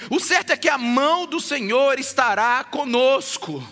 O 0.09 0.19
certo 0.19 0.49
é 0.49 0.57
que 0.57 0.67
a 0.67 0.77
mão 0.77 1.25
do 1.25 1.39
Senhor 1.39 1.97
estará 1.99 2.65
conosco 2.65 3.65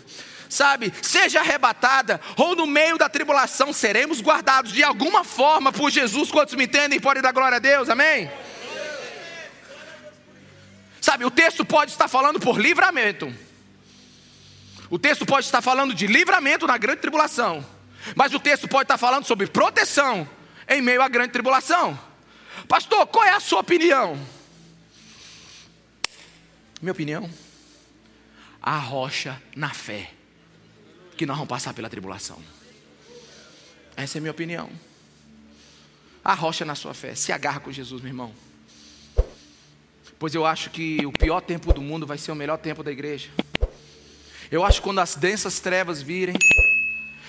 sabe, 0.51 0.93
seja 1.01 1.39
arrebatada, 1.39 2.19
ou 2.37 2.55
no 2.55 2.67
meio 2.67 2.97
da 2.97 3.07
tribulação, 3.07 3.71
seremos 3.71 4.21
guardados 4.21 4.71
de 4.71 4.83
alguma 4.83 5.23
forma 5.23 5.71
por 5.71 5.89
Jesus. 5.89 6.29
Quantos 6.29 6.55
me 6.55 6.65
entendem? 6.65 6.99
Podem 6.99 7.23
dar 7.23 7.31
glória 7.31 7.55
a 7.55 7.59
Deus, 7.59 7.89
amém? 7.89 8.29
Sabe, 10.99 11.25
o 11.25 11.31
texto 11.31 11.65
pode 11.65 11.91
estar 11.91 12.07
falando 12.07 12.39
por 12.39 12.59
livramento. 12.59 13.33
O 14.89 14.99
texto 14.99 15.25
pode 15.25 15.45
estar 15.45 15.61
falando 15.61 15.93
de 15.93 16.05
livramento 16.05 16.67
na 16.67 16.77
grande 16.77 17.01
tribulação. 17.01 17.65
Mas 18.15 18.33
o 18.33 18.39
texto 18.39 18.67
pode 18.67 18.83
estar 18.83 18.97
falando 18.97 19.25
sobre 19.25 19.47
proteção 19.47 20.29
em 20.67 20.81
meio 20.81 21.01
à 21.01 21.07
grande 21.07 21.31
tribulação. 21.31 21.97
Pastor, 22.67 23.07
qual 23.07 23.25
é 23.25 23.31
a 23.31 23.39
sua 23.39 23.61
opinião? 23.61 24.19
Minha 26.81 26.91
opinião? 26.91 27.29
A 28.61 28.77
rocha 28.77 29.41
na 29.55 29.69
fé 29.69 30.11
que 31.21 31.25
nós 31.27 31.37
vamos 31.37 31.49
passar 31.49 31.71
pela 31.75 31.87
tribulação. 31.87 32.39
Essa 33.95 34.17
é 34.17 34.19
a 34.19 34.21
minha 34.21 34.31
opinião. 34.31 34.67
A 36.25 36.33
rocha 36.33 36.65
na 36.65 36.73
sua 36.73 36.95
fé. 36.95 37.13
Se 37.13 37.31
agarra 37.31 37.59
com 37.59 37.71
Jesus, 37.71 38.01
meu 38.01 38.09
irmão. 38.09 38.33
Pois 40.17 40.33
eu 40.33 40.47
acho 40.47 40.71
que 40.71 41.05
o 41.05 41.11
pior 41.11 41.39
tempo 41.41 41.71
do 41.73 41.79
mundo 41.79 42.07
vai 42.07 42.17
ser 42.17 42.31
o 42.31 42.35
melhor 42.35 42.57
tempo 42.57 42.81
da 42.81 42.91
igreja. 42.91 43.29
Eu 44.49 44.65
acho 44.65 44.79
que 44.79 44.83
quando 44.83 44.97
as 44.97 45.13
densas 45.13 45.59
trevas 45.59 46.01
virem, 46.01 46.35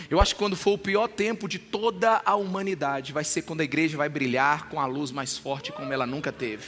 eu 0.09 0.19
acho 0.19 0.35
que 0.35 0.39
quando 0.39 0.57
for 0.57 0.73
o 0.73 0.79
pior 0.79 1.07
tempo 1.07 1.47
de 1.47 1.59
toda 1.59 2.23
a 2.25 2.35
humanidade, 2.35 3.13
vai 3.13 3.25
ser 3.25 3.43
quando 3.43 3.61
a 3.61 3.65
igreja 3.65 3.99
vai 3.99 4.09
brilhar 4.09 4.71
com 4.71 4.81
a 4.81 4.87
luz 4.87 5.11
mais 5.11 5.37
forte 5.37 5.71
como 5.71 5.93
ela 5.93 6.07
nunca 6.07 6.33
teve. 6.33 6.65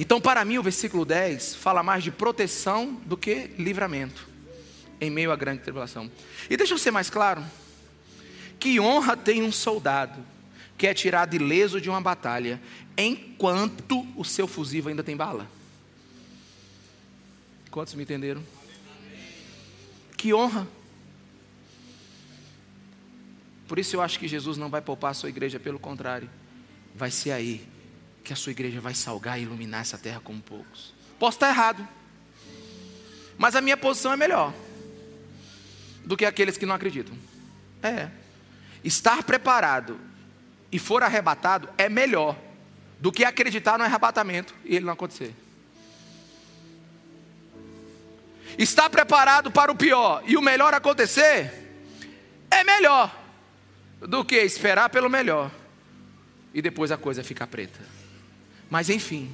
Então, 0.00 0.20
para 0.20 0.44
mim, 0.44 0.58
o 0.58 0.64
versículo 0.64 1.04
10 1.04 1.54
fala 1.54 1.84
mais 1.84 2.02
de 2.02 2.10
proteção 2.10 3.00
do 3.06 3.16
que 3.16 3.52
livramento, 3.56 4.27
em 5.00 5.10
meio 5.10 5.32
à 5.32 5.36
grande 5.36 5.62
tribulação. 5.62 6.10
E 6.48 6.56
deixa 6.56 6.74
eu 6.74 6.78
ser 6.78 6.90
mais 6.90 7.10
claro: 7.10 7.44
que 8.58 8.80
honra 8.80 9.16
tem 9.16 9.42
um 9.42 9.52
soldado 9.52 10.24
que 10.76 10.86
é 10.86 10.94
tirado 10.94 11.34
ileso 11.34 11.80
de 11.80 11.90
uma 11.90 12.00
batalha, 12.00 12.60
enquanto 12.96 14.06
o 14.16 14.24
seu 14.24 14.46
fusível 14.46 14.90
ainda 14.90 15.02
tem 15.02 15.16
bala? 15.16 15.48
Quantos 17.70 17.94
me 17.94 18.04
entenderam? 18.04 18.42
Que 20.16 20.32
honra. 20.32 20.66
Por 23.66 23.78
isso 23.78 23.96
eu 23.96 24.00
acho 24.00 24.18
que 24.18 24.26
Jesus 24.26 24.56
não 24.56 24.70
vai 24.70 24.80
poupar 24.80 25.10
a 25.10 25.14
sua 25.14 25.28
igreja, 25.28 25.60
pelo 25.60 25.78
contrário, 25.78 26.30
vai 26.94 27.10
ser 27.10 27.32
aí 27.32 27.66
que 28.24 28.32
a 28.32 28.36
sua 28.36 28.52
igreja 28.52 28.80
vai 28.80 28.94
salgar 28.94 29.38
e 29.38 29.42
iluminar 29.42 29.82
essa 29.82 29.98
terra 29.98 30.20
como 30.20 30.40
poucos. 30.40 30.94
Posso 31.18 31.36
estar 31.36 31.48
errado, 31.48 31.86
mas 33.36 33.56
a 33.56 33.60
minha 33.60 33.76
posição 33.76 34.12
é 34.12 34.16
melhor 34.16 34.54
do 36.08 36.16
que 36.16 36.24
aqueles 36.24 36.56
que 36.56 36.64
não 36.64 36.74
acreditam. 36.74 37.14
É. 37.82 38.08
Estar 38.82 39.22
preparado 39.24 40.00
e 40.72 40.78
for 40.78 41.02
arrebatado 41.02 41.68
é 41.76 41.86
melhor 41.90 42.34
do 42.98 43.12
que 43.12 43.26
acreditar 43.26 43.76
no 43.76 43.84
arrebatamento 43.84 44.54
e 44.64 44.74
ele 44.74 44.86
não 44.86 44.94
acontecer. 44.94 45.34
Estar 48.56 48.88
preparado 48.88 49.50
para 49.50 49.70
o 49.70 49.76
pior 49.76 50.22
e 50.24 50.34
o 50.34 50.40
melhor 50.40 50.72
acontecer 50.72 51.52
é 52.50 52.64
melhor 52.64 53.14
do 54.00 54.24
que 54.24 54.36
esperar 54.36 54.88
pelo 54.88 55.10
melhor 55.10 55.50
e 56.54 56.62
depois 56.62 56.90
a 56.90 56.96
coisa 56.96 57.22
ficar 57.22 57.48
preta. 57.48 57.80
Mas 58.70 58.88
enfim, 58.88 59.30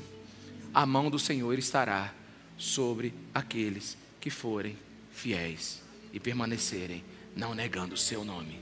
a 0.75 0.85
mão 0.85 1.09
do 1.09 1.21
Senhor 1.21 1.57
estará 1.57 2.13
sobre 2.59 3.15
aqueles 3.33 3.97
que 4.21 4.29
forem 4.29 4.77
fiéis 5.13 5.84
e 6.15 6.21
permanecerem, 6.21 7.05
não 7.35 7.57
negando 7.57 7.95
o 7.95 7.99
seu 7.99 8.25
nome. 8.25 8.61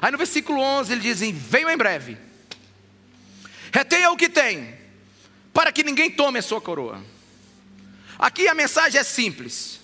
Aí 0.00 0.12
no 0.12 0.16
versículo 0.16 0.60
11 0.60 0.92
ele 0.92 1.00
diz: 1.00 1.20
Venham 1.20 1.68
em 1.68 1.76
breve, 1.76 2.16
retenha 3.72 4.12
o 4.12 4.16
que 4.16 4.28
tem, 4.28 4.72
para 5.52 5.72
que 5.72 5.82
ninguém 5.82 6.08
tome 6.08 6.38
a 6.38 6.42
sua 6.42 6.60
coroa. 6.60 7.02
Aqui 8.16 8.46
a 8.46 8.54
mensagem 8.54 9.00
é 9.00 9.02
simples: 9.02 9.80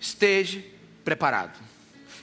esteja 0.00 0.62
preparado. 1.04 1.58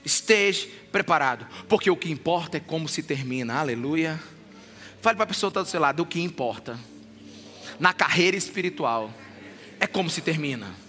Esteja 0.06 0.68
preparado, 0.92 1.48
porque 1.70 1.90
o 1.90 1.96
que 1.96 2.12
importa 2.12 2.58
é 2.58 2.60
como 2.60 2.90
se 2.90 3.04
termina, 3.04 3.56
aleluia. 3.56 4.22
Fale 5.02 5.16
para 5.16 5.24
a 5.24 5.28
pessoa 5.28 5.50
que 5.50 5.52
está 5.52 5.62
do 5.62 5.70
seu 5.70 5.82
lado: 5.82 6.02
o 6.02 6.06
que 6.06 6.22
importa 6.22 6.80
na 7.78 7.94
carreira 7.94 8.38
espiritual 8.38 9.14
é 9.80 9.88
como 9.88 10.10
se 10.10 10.22
termina. 10.22 10.83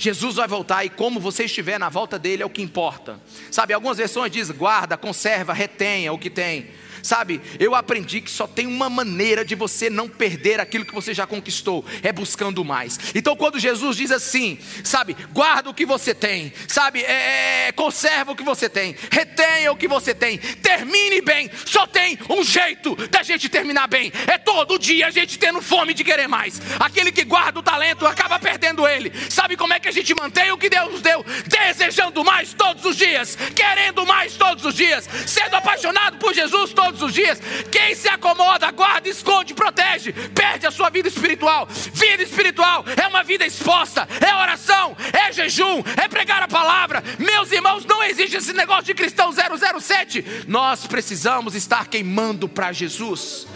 Jesus 0.00 0.36
vai 0.36 0.48
voltar 0.48 0.82
e 0.82 0.88
como 0.88 1.20
você 1.20 1.44
estiver 1.44 1.78
na 1.78 1.90
volta 1.90 2.18
dele 2.18 2.42
é 2.42 2.46
o 2.46 2.48
que 2.48 2.62
importa. 2.62 3.20
Sabe, 3.50 3.74
algumas 3.74 3.98
versões 3.98 4.32
diz 4.32 4.50
guarda, 4.50 4.96
conserva, 4.96 5.52
retenha 5.52 6.10
o 6.10 6.18
que 6.18 6.30
tem. 6.30 6.70
Sabe, 7.02 7.40
eu 7.58 7.74
aprendi 7.74 8.20
que 8.20 8.30
só 8.30 8.46
tem 8.46 8.66
uma 8.66 8.90
maneira 8.90 9.44
de 9.44 9.54
você 9.54 9.88
não 9.88 10.08
perder 10.08 10.60
aquilo 10.60 10.84
que 10.84 10.94
você 10.94 11.14
já 11.14 11.26
conquistou, 11.26 11.84
é 12.02 12.12
buscando 12.12 12.64
mais. 12.64 12.98
Então, 13.14 13.36
quando 13.36 13.58
Jesus 13.58 13.96
diz 13.96 14.10
assim, 14.10 14.58
sabe, 14.84 15.16
guarda 15.32 15.70
o 15.70 15.74
que 15.74 15.86
você 15.86 16.14
tem, 16.14 16.52
sabe, 16.68 17.02
é, 17.02 17.68
é, 17.68 17.72
conserva 17.72 18.32
o 18.32 18.36
que 18.36 18.42
você 18.42 18.68
tem, 18.68 18.96
retenha 19.10 19.72
o 19.72 19.76
que 19.76 19.88
você 19.88 20.14
tem, 20.14 20.38
termine 20.38 21.20
bem. 21.20 21.50
Só 21.64 21.86
tem 21.86 22.18
um 22.28 22.42
jeito 22.42 22.94
da 23.08 23.22
gente 23.22 23.48
terminar 23.48 23.86
bem, 23.86 24.12
é 24.26 24.38
todo 24.38 24.78
dia 24.78 25.06
a 25.06 25.10
gente 25.10 25.38
tendo 25.38 25.60
fome 25.62 25.94
de 25.94 26.04
querer 26.04 26.28
mais. 26.28 26.60
Aquele 26.78 27.12
que 27.12 27.24
guarda 27.24 27.60
o 27.60 27.62
talento 27.62 28.06
acaba 28.06 28.38
perdendo 28.38 28.86
ele. 28.86 29.12
Sabe 29.30 29.56
como 29.56 29.72
é 29.72 29.80
que 29.80 29.88
a 29.88 29.92
gente 29.92 30.14
mantém 30.14 30.50
o 30.52 30.58
que 30.58 30.68
Deus 30.68 31.00
deu? 31.00 31.24
Desejando 31.46 32.24
mais 32.24 32.52
todos 32.52 32.84
os 32.84 32.96
dias, 32.96 33.36
querendo 33.54 34.04
mais 34.06 34.34
todos 34.34 34.64
os 34.64 34.74
dias, 34.74 35.08
sendo 35.26 35.54
apaixonado 35.54 36.18
por 36.18 36.34
Jesus 36.34 36.72
todos 36.72 36.89
todos 36.90 37.02
os 37.02 37.14
dias. 37.14 37.40
Quem 37.70 37.94
se 37.94 38.08
acomoda, 38.08 38.70
guarda, 38.70 39.08
esconde, 39.08 39.54
protege, 39.54 40.12
perde 40.34 40.66
a 40.66 40.70
sua 40.70 40.90
vida 40.90 41.08
espiritual. 41.08 41.66
Vida 41.66 42.22
espiritual 42.22 42.84
é 43.00 43.06
uma 43.06 43.22
vida 43.22 43.46
exposta, 43.46 44.08
é 44.20 44.34
oração, 44.34 44.96
é 45.12 45.32
jejum, 45.32 45.82
é 45.96 46.08
pregar 46.08 46.42
a 46.42 46.48
palavra. 46.48 47.02
Meus 47.18 47.52
irmãos, 47.52 47.84
não 47.84 48.02
existe 48.02 48.36
esse 48.36 48.52
negócio 48.52 48.84
de 48.84 48.94
cristão 48.94 49.30
007. 49.32 50.44
Nós 50.46 50.86
precisamos 50.86 51.54
estar 51.54 51.86
queimando 51.86 52.48
para 52.48 52.72
Jesus. 52.72 53.46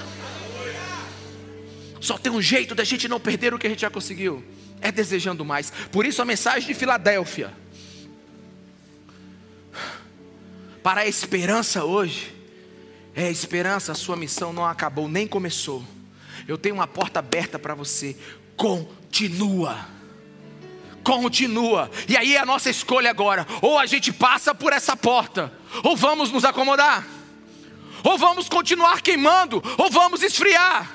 Só 2.00 2.18
tem 2.18 2.30
um 2.30 2.42
jeito 2.42 2.74
da 2.74 2.84
gente 2.84 3.08
não 3.08 3.18
perder 3.18 3.54
o 3.54 3.58
que 3.58 3.66
a 3.66 3.70
gente 3.70 3.80
já 3.80 3.90
conseguiu. 3.90 4.44
É 4.80 4.92
desejando 4.92 5.44
mais. 5.44 5.72
Por 5.90 6.04
isso 6.04 6.20
a 6.20 6.24
mensagem 6.24 6.68
de 6.68 6.74
Filadélfia. 6.74 7.52
Para 10.82 11.00
a 11.00 11.06
esperança 11.06 11.82
hoje 11.82 12.33
é, 13.14 13.30
esperança, 13.30 13.92
a 13.92 13.94
sua 13.94 14.16
missão 14.16 14.52
não 14.52 14.64
acabou, 14.64 15.08
nem 15.08 15.26
começou. 15.26 15.84
Eu 16.48 16.58
tenho 16.58 16.74
uma 16.74 16.86
porta 16.86 17.20
aberta 17.20 17.58
para 17.58 17.74
você. 17.74 18.16
Continua. 18.56 19.86
Continua. 21.02 21.90
E 22.08 22.16
aí 22.16 22.34
é 22.34 22.40
a 22.40 22.46
nossa 22.46 22.70
escolha 22.70 23.10
agora. 23.10 23.46
Ou 23.62 23.78
a 23.78 23.86
gente 23.86 24.12
passa 24.12 24.54
por 24.54 24.72
essa 24.72 24.96
porta, 24.96 25.52
ou 25.82 25.96
vamos 25.96 26.32
nos 26.32 26.44
acomodar. 26.44 27.06
Ou 28.02 28.18
vamos 28.18 28.48
continuar 28.48 29.00
queimando, 29.00 29.62
ou 29.78 29.90
vamos 29.90 30.22
esfriar. 30.22 30.93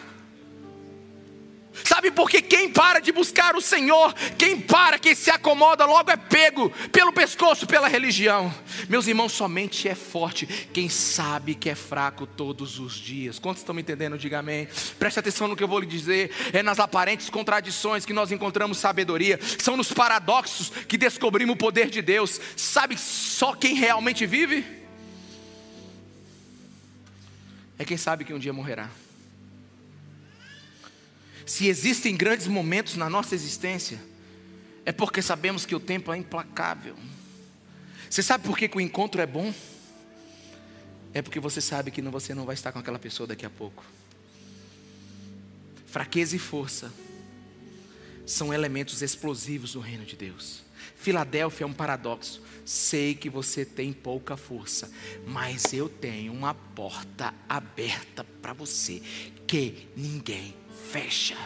Sabe 1.84 2.12
porque 2.12 2.42
quem 2.42 2.70
para 2.70 3.00
de 3.00 3.12
buscar 3.12 3.56
o 3.56 3.62
Senhor, 3.62 4.14
quem 4.38 4.60
para, 4.60 5.00
quem 5.00 5.16
se 5.16 5.30
acomoda, 5.30 5.86
logo 5.86 6.12
é 6.12 6.18
pego 6.18 6.70
pelo 6.92 7.14
pescoço, 7.14 7.68
pela 7.68 7.88
religião. 7.88 8.54
Meus 8.88 9.08
irmãos, 9.08 9.32
somente 9.32 9.88
é 9.88 9.96
forte 9.96 10.46
quem 10.74 10.90
sabe 10.90 11.56
que 11.56 11.70
é 11.70 11.76
fraco 11.76 12.26
todos 12.26 12.80
os 12.80 12.96
dias. 12.96 13.40
Quantos 13.40 13.62
estão 13.62 13.76
me 13.76 13.82
entendendo? 13.82 14.18
Diga 14.18 14.40
amém. 14.40 14.68
Preste 14.98 15.20
atenção 15.20 15.48
no 15.48 15.56
que 15.56 15.64
eu 15.64 15.68
vou 15.68 15.80
lhe 15.80 15.86
dizer. 15.86 16.32
É 16.54 16.64
nas 16.64 16.80
aparentes 16.80 17.30
contradições 17.30 18.06
que 18.06 18.14
nós 18.14 18.32
encontramos 18.32 18.78
sabedoria, 18.78 19.40
são 19.60 19.78
nos 19.78 19.92
paradoxos 19.92 20.70
que 20.70 20.98
descobrimos 20.98 21.54
o 21.54 21.58
poder 21.58 21.90
de 21.90 22.02
Deus. 22.02 22.40
Sabe 22.56 22.98
só 22.98 23.54
quem 23.54 23.76
realmente 23.76 24.26
vive? 24.26 24.66
É 27.78 27.86
quem 27.86 27.98
sabe 27.98 28.26
que 28.26 28.34
um 28.34 28.40
dia 28.40 28.52
morrerá. 28.52 28.90
Se 31.50 31.68
existem 31.68 32.16
grandes 32.16 32.46
momentos 32.46 32.96
na 32.96 33.10
nossa 33.10 33.34
existência, 33.34 34.00
é 34.86 34.92
porque 34.92 35.20
sabemos 35.20 35.66
que 35.66 35.74
o 35.74 35.80
tempo 35.80 36.14
é 36.14 36.18
implacável. 36.18 36.96
Você 38.08 38.22
sabe 38.22 38.44
por 38.44 38.56
que, 38.56 38.68
que 38.68 38.78
o 38.78 38.80
encontro 38.80 39.20
é 39.20 39.26
bom? 39.26 39.52
É 41.12 41.24
porque 41.24 41.40
você 41.40 41.60
sabe 41.60 41.90
que 41.90 42.04
você 42.04 42.36
não 42.36 42.46
vai 42.46 42.54
estar 42.54 42.72
com 42.72 42.78
aquela 42.78 43.00
pessoa 43.00 43.26
daqui 43.26 43.48
a 43.48 43.50
pouco. 43.50 43.84
Fraqueza 45.88 46.36
e 46.36 46.40
força 46.40 46.94
são 48.28 48.54
elementos 48.54 49.02
explosivos 49.02 49.74
do 49.74 49.80
reino 49.80 50.06
de 50.06 50.16
Deus. 50.16 50.62
Filadélfia 50.96 51.64
é 51.64 51.68
um 51.68 51.74
paradoxo. 51.74 52.44
Sei 52.64 53.16
que 53.16 53.28
você 53.28 53.66
tem 53.66 53.92
pouca 53.92 54.38
força, 54.38 54.92
mas 55.26 55.74
eu 55.74 55.90
tenho 55.90 56.32
uma 56.32 56.54
porta 56.54 57.34
aberta 57.50 58.24
para 58.40 58.54
você 58.54 59.02
que 59.48 59.88
ninguém 59.98 60.59
fecha. 60.92 61.38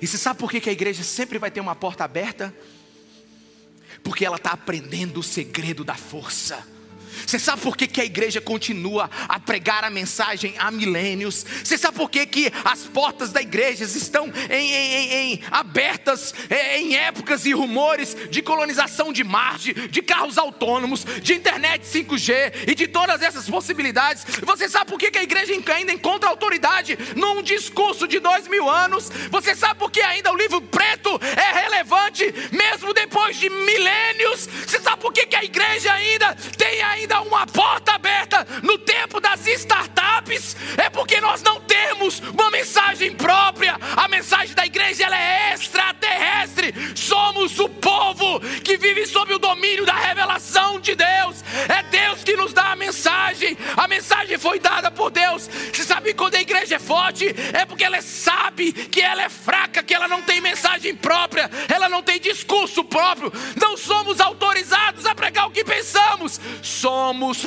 E 0.00 0.06
você 0.06 0.16
sabe 0.16 0.38
por 0.38 0.50
que 0.50 0.68
a 0.68 0.72
igreja 0.72 1.02
sempre 1.02 1.38
vai 1.38 1.50
ter 1.50 1.60
uma 1.60 1.74
porta 1.74 2.04
aberta? 2.04 2.54
Porque 4.02 4.24
ela 4.24 4.36
está 4.36 4.52
aprendendo 4.52 5.18
o 5.20 5.22
segredo 5.22 5.84
da 5.84 5.94
força. 5.94 6.66
Você 7.26 7.38
sabe 7.38 7.62
por 7.62 7.76
que, 7.76 7.86
que 7.86 8.00
a 8.00 8.04
igreja 8.04 8.40
continua 8.40 9.10
a 9.28 9.38
pregar 9.40 9.84
a 9.84 9.90
mensagem 9.90 10.54
há 10.58 10.70
milênios? 10.70 11.44
Você 11.64 11.76
sabe 11.76 11.96
por 11.96 12.10
que, 12.10 12.26
que 12.26 12.52
as 12.64 12.80
portas 12.84 13.30
da 13.30 13.40
igreja 13.40 13.84
estão 13.84 14.32
em, 14.50 14.72
em, 14.72 15.12
em, 15.12 15.40
abertas 15.50 16.34
em 16.50 16.96
épocas 16.96 17.44
e 17.46 17.52
rumores 17.52 18.16
de 18.30 18.42
colonização 18.42 19.12
de 19.12 19.24
Marte, 19.24 19.72
de 19.72 20.02
carros 20.02 20.38
autônomos, 20.38 21.04
de 21.22 21.34
internet 21.34 21.84
5G 21.84 22.68
e 22.68 22.74
de 22.74 22.86
todas 22.86 23.22
essas 23.22 23.48
possibilidades? 23.48 24.24
Você 24.42 24.68
sabe 24.68 24.90
por 24.90 24.98
que, 24.98 25.10
que 25.10 25.18
a 25.18 25.22
igreja 25.22 25.52
ainda 25.74 25.92
encontra 25.92 26.28
autoridade 26.28 26.98
num 27.14 27.42
discurso 27.42 28.06
de 28.06 28.18
dois 28.18 28.48
mil 28.48 28.68
anos? 28.68 29.10
Você 29.30 29.54
sabe 29.54 29.78
por 29.78 29.90
que 29.90 30.00
ainda 30.00 30.32
o 30.32 30.36
livro 30.36 30.60
preto 30.60 31.18
é 31.22 31.62
relevante 31.62 32.34
mesmo 32.52 32.92
depois 32.92 33.36
de 33.36 33.48
milênios? 33.48 34.46
Você 34.66 34.80
sabe 34.80 35.00
por 35.00 35.12
que, 35.12 35.26
que 35.26 35.36
a 35.36 35.44
igreja 35.44 35.92
ainda 35.92 36.34
tem 36.56 36.82
ainda 36.98 37.20
uma 37.22 37.46
porta 37.46 37.92
aberta 37.92 38.46
no 38.62 38.76
tempo 38.78 39.20
das 39.20 39.46
startups, 39.46 40.56
é 40.76 40.90
porque 40.90 41.20
nós 41.20 41.42
não 41.42 41.60
temos 41.60 42.20
uma 42.20 42.50
mensagem 42.50 43.14
própria. 43.14 43.78
A 43.96 44.08
mensagem 44.08 44.54
da 44.54 44.66
igreja 44.66 45.04
ela 45.04 45.18
é 45.18 45.54
extraterrestre. 45.54 46.74
Somos 46.94 47.58
o 47.58 47.68
povo 47.68 48.40
que 48.64 48.76
vive 48.76 49.06
sob 49.06 49.32
o 49.32 49.38
domínio 49.38 49.86
da 49.86 49.94
revelação 49.94 50.80
de 50.80 50.94
Deus. 50.94 51.42
É 51.68 51.82
Deus 51.84 52.24
que 52.24 52.36
nos 52.36 52.52
dá 52.52 52.72
a 52.72 52.76
mensagem. 52.76 53.56
A 53.76 53.86
mensagem 53.86 54.38
foi 54.38 54.58
dada 54.58 54.90
por 54.90 55.10
Deus. 55.10 55.48
Você 55.72 55.84
sabe 55.84 56.14
quando 56.14 56.34
a 56.34 56.40
igreja 56.40 56.76
é 56.76 56.78
forte? 56.78 57.26
É 57.52 57.64
porque 57.64 57.84
ela 57.84 58.02
sabe 58.02 58.72
que 58.72 59.00
ela 59.00 59.22
é 59.22 59.28
fraca, 59.28 59.82
que 59.82 59.94
ela 59.94 60.08
não 60.08 60.22
tem 60.22 60.40
mensagem 60.40 60.94
própria, 60.94 61.50
ela 61.72 61.88
não 61.88 62.02
tem 62.02 62.18
discurso 62.20 62.84
próprio. 62.84 63.32
Não 63.60 63.76
somos 63.76 64.20
autorizados 64.20 65.06
a 65.06 65.14
pregar 65.14 65.46
o 65.46 65.50
que 65.50 65.64
pensamos. 65.64 66.40
Somos 66.62 66.87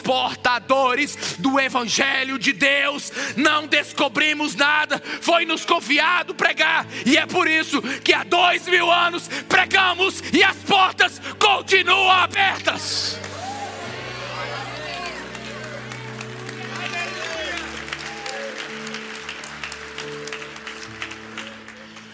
portadores 0.04 1.36
do 1.39 1.60
evangelho 1.60 2.38
de 2.38 2.54
Deus. 2.54 3.12
Não 3.36 3.68
descobrimos 3.68 4.56
nada. 4.56 5.02
Foi 5.22 5.46
nos 5.46 5.66
confiado 5.66 6.36
pregar 6.36 6.86
e 7.06 7.18
é 7.18 7.26
por 7.26 7.48
isso 7.48 7.82
que 8.04 8.14
há 8.14 8.24
dois 8.24 8.68
mil 8.68 8.92
anos 8.92 9.28
pregamos 9.48 10.22
e 10.34 10.44
as 10.44 10.58
portas 10.58 11.22
continuam 11.39 12.10
abertas. 12.10 13.18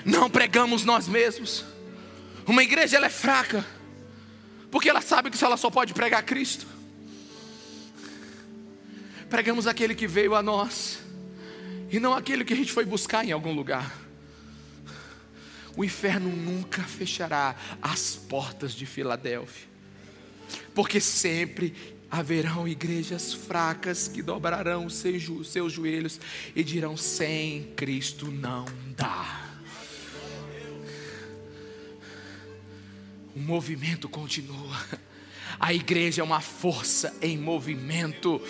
Não 0.06 0.30
pregamos 0.30 0.86
nós 0.86 1.08
mesmos. 1.08 1.66
Uma 2.46 2.64
igreja 2.64 2.96
ela 2.96 3.08
é 3.08 3.10
fraca, 3.10 3.66
porque 4.72 4.90
ela 4.90 5.02
sabe 5.02 5.30
que 5.30 5.44
ela 5.44 5.58
só 5.58 5.70
pode 5.70 5.94
pregar 5.94 6.24
Cristo. 6.24 6.77
Pregamos 9.30 9.68
aquele 9.68 9.94
que 9.94 10.08
veio 10.08 10.36
a 10.36 10.42
nós, 10.42 11.00
e 11.92 12.00
não 12.00 12.14
aquele 12.14 12.46
que 12.46 12.54
a 12.54 12.56
gente 12.56 12.72
foi 12.72 12.86
buscar 12.86 13.26
em 13.26 13.32
algum 13.32 13.54
lugar. 13.54 13.94
O 15.76 15.84
inferno 15.84 16.30
nunca 16.30 16.82
fechará 16.84 17.56
as 17.82 18.16
portas 18.16 18.74
de 18.74 18.86
Filadélfia, 18.86 19.68
porque 20.74 21.00
sempre 21.00 21.74
haverão 22.10 22.68
igrejas 22.68 23.34
fracas 23.34 24.08
que 24.08 24.22
dobrarão 24.22 24.90
seus, 24.90 25.72
joelhos 25.72 26.20
e 26.56 26.64
dirão: 26.64 26.96
sem 26.98 27.72
Cristo 27.76 28.32
não 28.32 28.66
dá. 28.96 29.46
O 33.36 33.40
movimento 33.40 34.10
continua. 34.10 34.84
A 35.60 35.74
igreja 35.74 36.22
é 36.22 36.24
uma 36.24 36.42
força 36.42 37.16
em 37.22 37.38
movimento. 37.38 38.42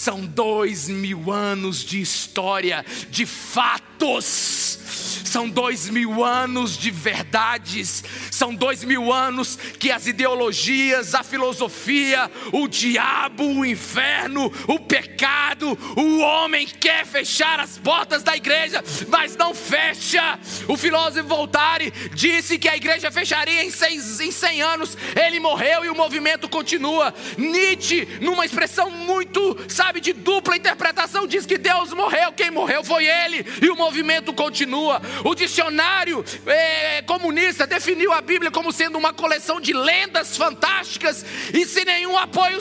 São 0.00 0.24
dois 0.24 0.88
mil 0.88 1.30
anos 1.30 1.84
de 1.84 2.00
história, 2.00 2.82
de 3.10 3.26
fatos. 3.26 4.78
São 5.26 5.46
dois 5.46 5.90
mil 5.90 6.24
anos 6.24 6.78
de 6.78 6.90
verdades, 6.90 8.02
são 8.40 8.54
dois 8.54 8.82
mil 8.82 9.12
anos 9.12 9.58
que 9.78 9.92
as 9.92 10.06
ideologias, 10.06 11.14
a 11.14 11.22
filosofia, 11.22 12.30
o 12.50 12.66
diabo, 12.66 13.44
o 13.44 13.66
inferno, 13.66 14.50
o 14.66 14.78
pecado, 14.78 15.78
o 15.94 16.20
homem 16.20 16.66
quer 16.66 17.04
fechar 17.04 17.60
as 17.60 17.76
portas 17.76 18.22
da 18.22 18.34
igreja, 18.34 18.82
mas 19.08 19.36
não 19.36 19.54
fecha. 19.54 20.38
O 20.66 20.74
filósofo 20.78 21.28
Voltaire 21.28 21.92
disse 22.14 22.58
que 22.58 22.66
a 22.66 22.74
igreja 22.74 23.10
fecharia 23.10 23.62
em, 23.62 23.70
seis, 23.70 24.20
em 24.20 24.30
100 24.32 24.62
anos, 24.62 24.96
ele 25.22 25.38
morreu 25.38 25.84
e 25.84 25.90
o 25.90 25.94
movimento 25.94 26.48
continua. 26.48 27.12
Nietzsche, 27.36 28.08
numa 28.22 28.46
expressão 28.46 28.90
muito, 28.90 29.54
sabe, 29.68 30.00
de 30.00 30.14
dupla 30.14 30.56
interpretação, 30.56 31.26
diz 31.26 31.44
que 31.44 31.58
Deus 31.58 31.92
morreu, 31.92 32.32
quem 32.32 32.50
morreu 32.50 32.82
foi 32.82 33.04
ele, 33.04 33.44
e 33.60 33.68
o 33.68 33.76
movimento 33.76 34.32
continua. 34.32 35.02
O 35.26 35.34
dicionário 35.34 36.24
é, 36.46 37.02
comunista 37.02 37.66
definiu 37.66 38.14
a 38.14 38.29
Bíblia 38.30 38.52
como 38.52 38.70
sendo 38.70 38.96
uma 38.96 39.12
coleção 39.12 39.60
de 39.60 39.72
lendas 39.72 40.36
fantásticas 40.36 41.24
e 41.52 41.66
sem 41.66 41.84
nenhum 41.84 42.16
apoio 42.16 42.60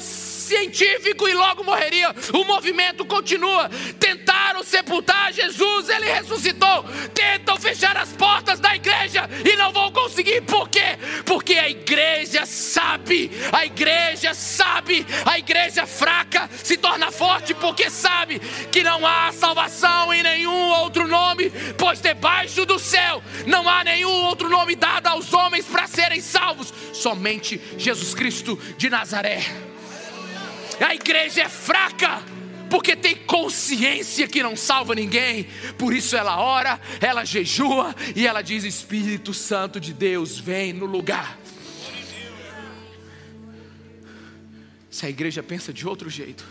científico 0.49 1.27
e 1.27 1.33
logo 1.33 1.63
morreria. 1.63 2.13
O 2.33 2.43
movimento 2.43 3.05
continua. 3.05 3.69
Tentaram 3.99 4.63
sepultar 4.63 5.31
Jesus, 5.31 5.89
ele 5.89 6.11
ressuscitou. 6.11 6.83
Tentam 7.13 7.57
fechar 7.57 7.95
as 7.95 8.09
portas 8.13 8.59
da 8.59 8.75
igreja 8.75 9.29
e 9.45 9.55
não 9.55 9.71
vão 9.71 9.91
conseguir. 9.91 10.41
Por 10.41 10.67
quê? 10.67 10.97
Porque 11.25 11.53
a 11.53 11.69
igreja 11.69 12.45
sabe, 12.45 13.31
a 13.51 13.65
igreja 13.65 14.33
sabe, 14.33 15.05
a 15.25 15.37
igreja 15.37 15.85
fraca 15.85 16.49
se 16.63 16.75
torna 16.77 17.11
forte 17.11 17.53
porque 17.53 17.89
sabe 17.89 18.39
que 18.71 18.81
não 18.81 19.05
há 19.05 19.31
salvação 19.31 20.11
em 20.13 20.23
nenhum 20.23 20.69
outro 20.69 21.07
nome, 21.07 21.51
pois 21.77 22.01
debaixo 22.01 22.65
do 22.65 22.79
céu 22.79 23.21
não 23.45 23.67
há 23.69 23.83
nenhum 23.83 24.25
outro 24.25 24.49
nome 24.49 24.75
dado 24.75 25.07
aos 25.07 25.31
homens 25.33 25.65
para 25.65 25.87
serem 25.87 26.21
salvos, 26.21 26.73
somente 26.93 27.61
Jesus 27.77 28.15
Cristo 28.15 28.57
de 28.77 28.89
Nazaré. 28.89 29.68
A 30.79 30.95
igreja 30.95 31.43
é 31.43 31.49
fraca 31.49 32.23
porque 32.69 32.95
tem 32.95 33.15
consciência 33.15 34.27
que 34.27 34.43
não 34.43 34.55
salva 34.55 34.93
ninguém. 34.93 35.47
Por 35.77 35.93
isso 35.93 36.15
ela 36.15 36.39
ora, 36.39 36.79
ela 37.01 37.25
jejua 37.25 37.95
e 38.15 38.27
ela 38.27 38.41
diz: 38.41 38.63
Espírito 38.63 39.33
Santo 39.33 39.79
de 39.79 39.91
Deus, 39.91 40.37
vem 40.37 40.71
no 40.71 40.85
lugar. 40.85 41.37
Se 44.89 45.05
a 45.05 45.09
igreja 45.09 45.41
pensa 45.41 45.71
de 45.71 45.87
outro 45.87 46.09
jeito, 46.09 46.45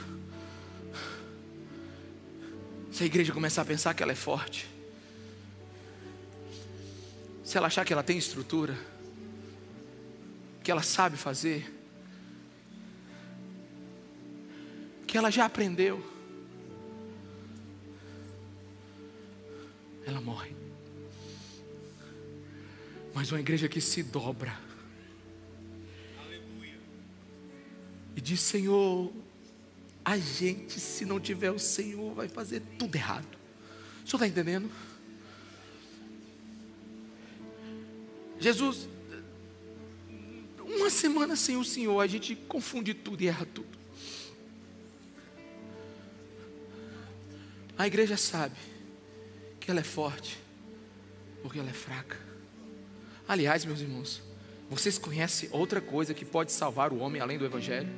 se 2.91 3.03
a 3.03 3.07
igreja 3.07 3.33
começar 3.33 3.62
a 3.62 3.64
pensar 3.64 3.95
que 3.95 4.03
ela 4.03 4.12
é 4.12 4.16
forte, 4.16 4.66
se 7.45 7.57
ela 7.57 7.66
achar 7.66 7.85
que 7.85 7.93
ela 7.93 8.03
tem 8.03 8.18
estrutura, 8.18 8.76
que 10.62 10.70
ela 10.70 10.83
sabe 10.83 11.16
fazer, 11.16 11.78
que 15.09 15.17
ela 15.17 15.31
já 15.31 15.47
aprendeu, 15.47 16.05
ela 20.05 20.21
morre. 20.21 20.55
Mas 23.15 23.33
uma 23.33 23.41
igreja 23.41 23.71
que 23.71 23.81
se 23.81 24.03
dobra 24.03 24.55
e 28.15 28.21
diz: 28.21 28.39
Senhor, 28.41 29.11
a 30.05 30.19
gente, 30.19 30.79
se 30.79 31.07
não 31.07 31.19
tiver 31.19 31.51
o 31.51 31.59
Senhor, 31.59 32.15
vai 32.15 32.29
fazer 32.29 32.61
tudo 32.79 32.95
errado. 32.95 33.27
O 34.05 34.09
senhor 34.09 34.25
está 34.25 34.27
entendendo? 34.27 34.71
Jesus, 38.39 38.87
uma 40.59 40.91
semana 40.91 41.35
sem 41.35 41.57
o 41.57 41.65
Senhor, 41.65 41.99
a 41.99 42.07
gente 42.07 42.37
confunde 42.37 42.93
tudo 42.93 43.23
e 43.23 43.27
erra 43.27 43.47
tudo. 43.47 43.78
A 47.79 47.87
igreja 47.87 48.16
sabe 48.16 48.57
que 49.61 49.70
ela 49.70 49.79
é 49.79 49.85
forte, 49.85 50.37
porque 51.43 51.61
ela 51.61 51.70
é 51.70 51.72
fraca. 51.72 52.18
Aliás, 53.29 53.64
meus 53.64 53.81
irmãos, 53.81 54.20
vocês 54.68 54.99
conhecem 54.99 55.49
outra 55.53 55.81
coisa 55.81 56.12
que 56.12 56.24
pode 56.24 56.51
salvar 56.51 56.93
o 56.93 56.99
homem 56.99 57.22
além 57.22 57.39
do 57.39 57.45
Evangelho? 57.45 57.89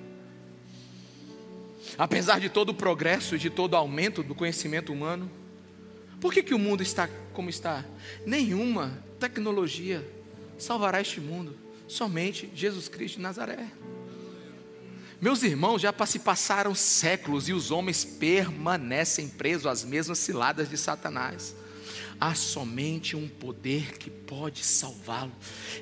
Apesar 1.97 2.39
de 2.39 2.51
todo 2.51 2.68
o 2.68 2.74
progresso 2.74 3.35
e 3.35 3.39
de 3.39 3.49
todo 3.49 3.72
o 3.72 3.76
aumento 3.76 4.22
do 4.22 4.35
conhecimento 4.35 4.93
humano, 4.93 5.31
por 6.20 6.31
que, 6.35 6.43
que 6.43 6.55
o 6.55 6.59
mundo 6.59 6.83
está 6.83 7.09
como 7.33 7.49
está? 7.49 7.83
Nenhuma 8.26 9.03
tecnologia 9.18 10.07
salvará 10.59 11.01
este 11.01 11.22
mundo, 11.22 11.57
somente 11.89 12.51
Jesus 12.55 12.87
Cristo 12.87 13.16
de 13.16 13.22
Nazaré. 13.22 13.66
Meus 15.21 15.43
irmãos, 15.43 15.83
já 15.83 15.93
se 16.07 16.18
passaram 16.18 16.75
séculos 16.75 17.49
e 17.49 17.53
os 17.53 17.71
homens 17.71 18.05
permanecem 18.05 19.29
presos 19.29 19.66
às 19.66 19.85
mesmas 19.85 20.18
ciladas 20.18 20.71
de 20.71 20.79
Satanás 20.79 21.55
há 22.20 22.34
somente 22.34 23.16
um 23.16 23.26
poder 23.28 23.96
que 23.98 24.11
pode 24.11 24.64
salvá-lo. 24.64 25.32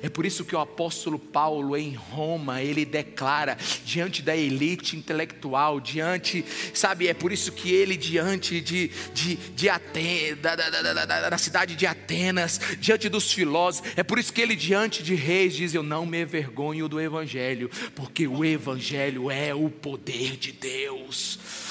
É 0.01 0.09
por 0.09 0.25
isso 0.25 0.45
que 0.45 0.55
o 0.55 0.59
apóstolo 0.59 1.19
Paulo 1.19 1.75
em 1.77 1.93
Roma, 1.93 2.61
ele 2.61 2.85
declara 2.85 3.57
diante 3.85 4.21
da 4.21 4.35
elite 4.35 4.95
intelectual, 4.95 5.79
diante, 5.79 6.43
sabe, 6.73 7.07
é 7.07 7.13
por 7.13 7.31
isso 7.31 7.51
que 7.51 7.71
ele 7.71 7.95
diante 7.97 8.61
de, 8.61 8.89
de, 9.13 9.35
de 9.35 9.69
Atenas, 9.69 10.39
da, 10.39 10.55
da, 10.55 11.05
da, 11.05 11.29
da 11.29 11.37
cidade 11.37 11.75
de 11.75 11.85
Atenas, 11.85 12.59
diante 12.79 13.09
dos 13.09 13.31
filósofos, 13.31 13.91
é 13.95 14.03
por 14.03 14.17
isso 14.17 14.33
que 14.33 14.41
ele 14.41 14.55
diante 14.55 15.03
de 15.03 15.15
reis 15.15 15.55
diz, 15.55 15.73
eu 15.73 15.83
não 15.83 16.05
me 16.05 16.21
envergonho 16.21 16.87
do 16.87 16.99
evangelho, 16.99 17.69
porque 17.95 18.27
o 18.27 18.43
evangelho 18.43 19.29
é 19.29 19.53
o 19.53 19.69
poder 19.69 20.37
de 20.37 20.51
Deus 20.51 21.68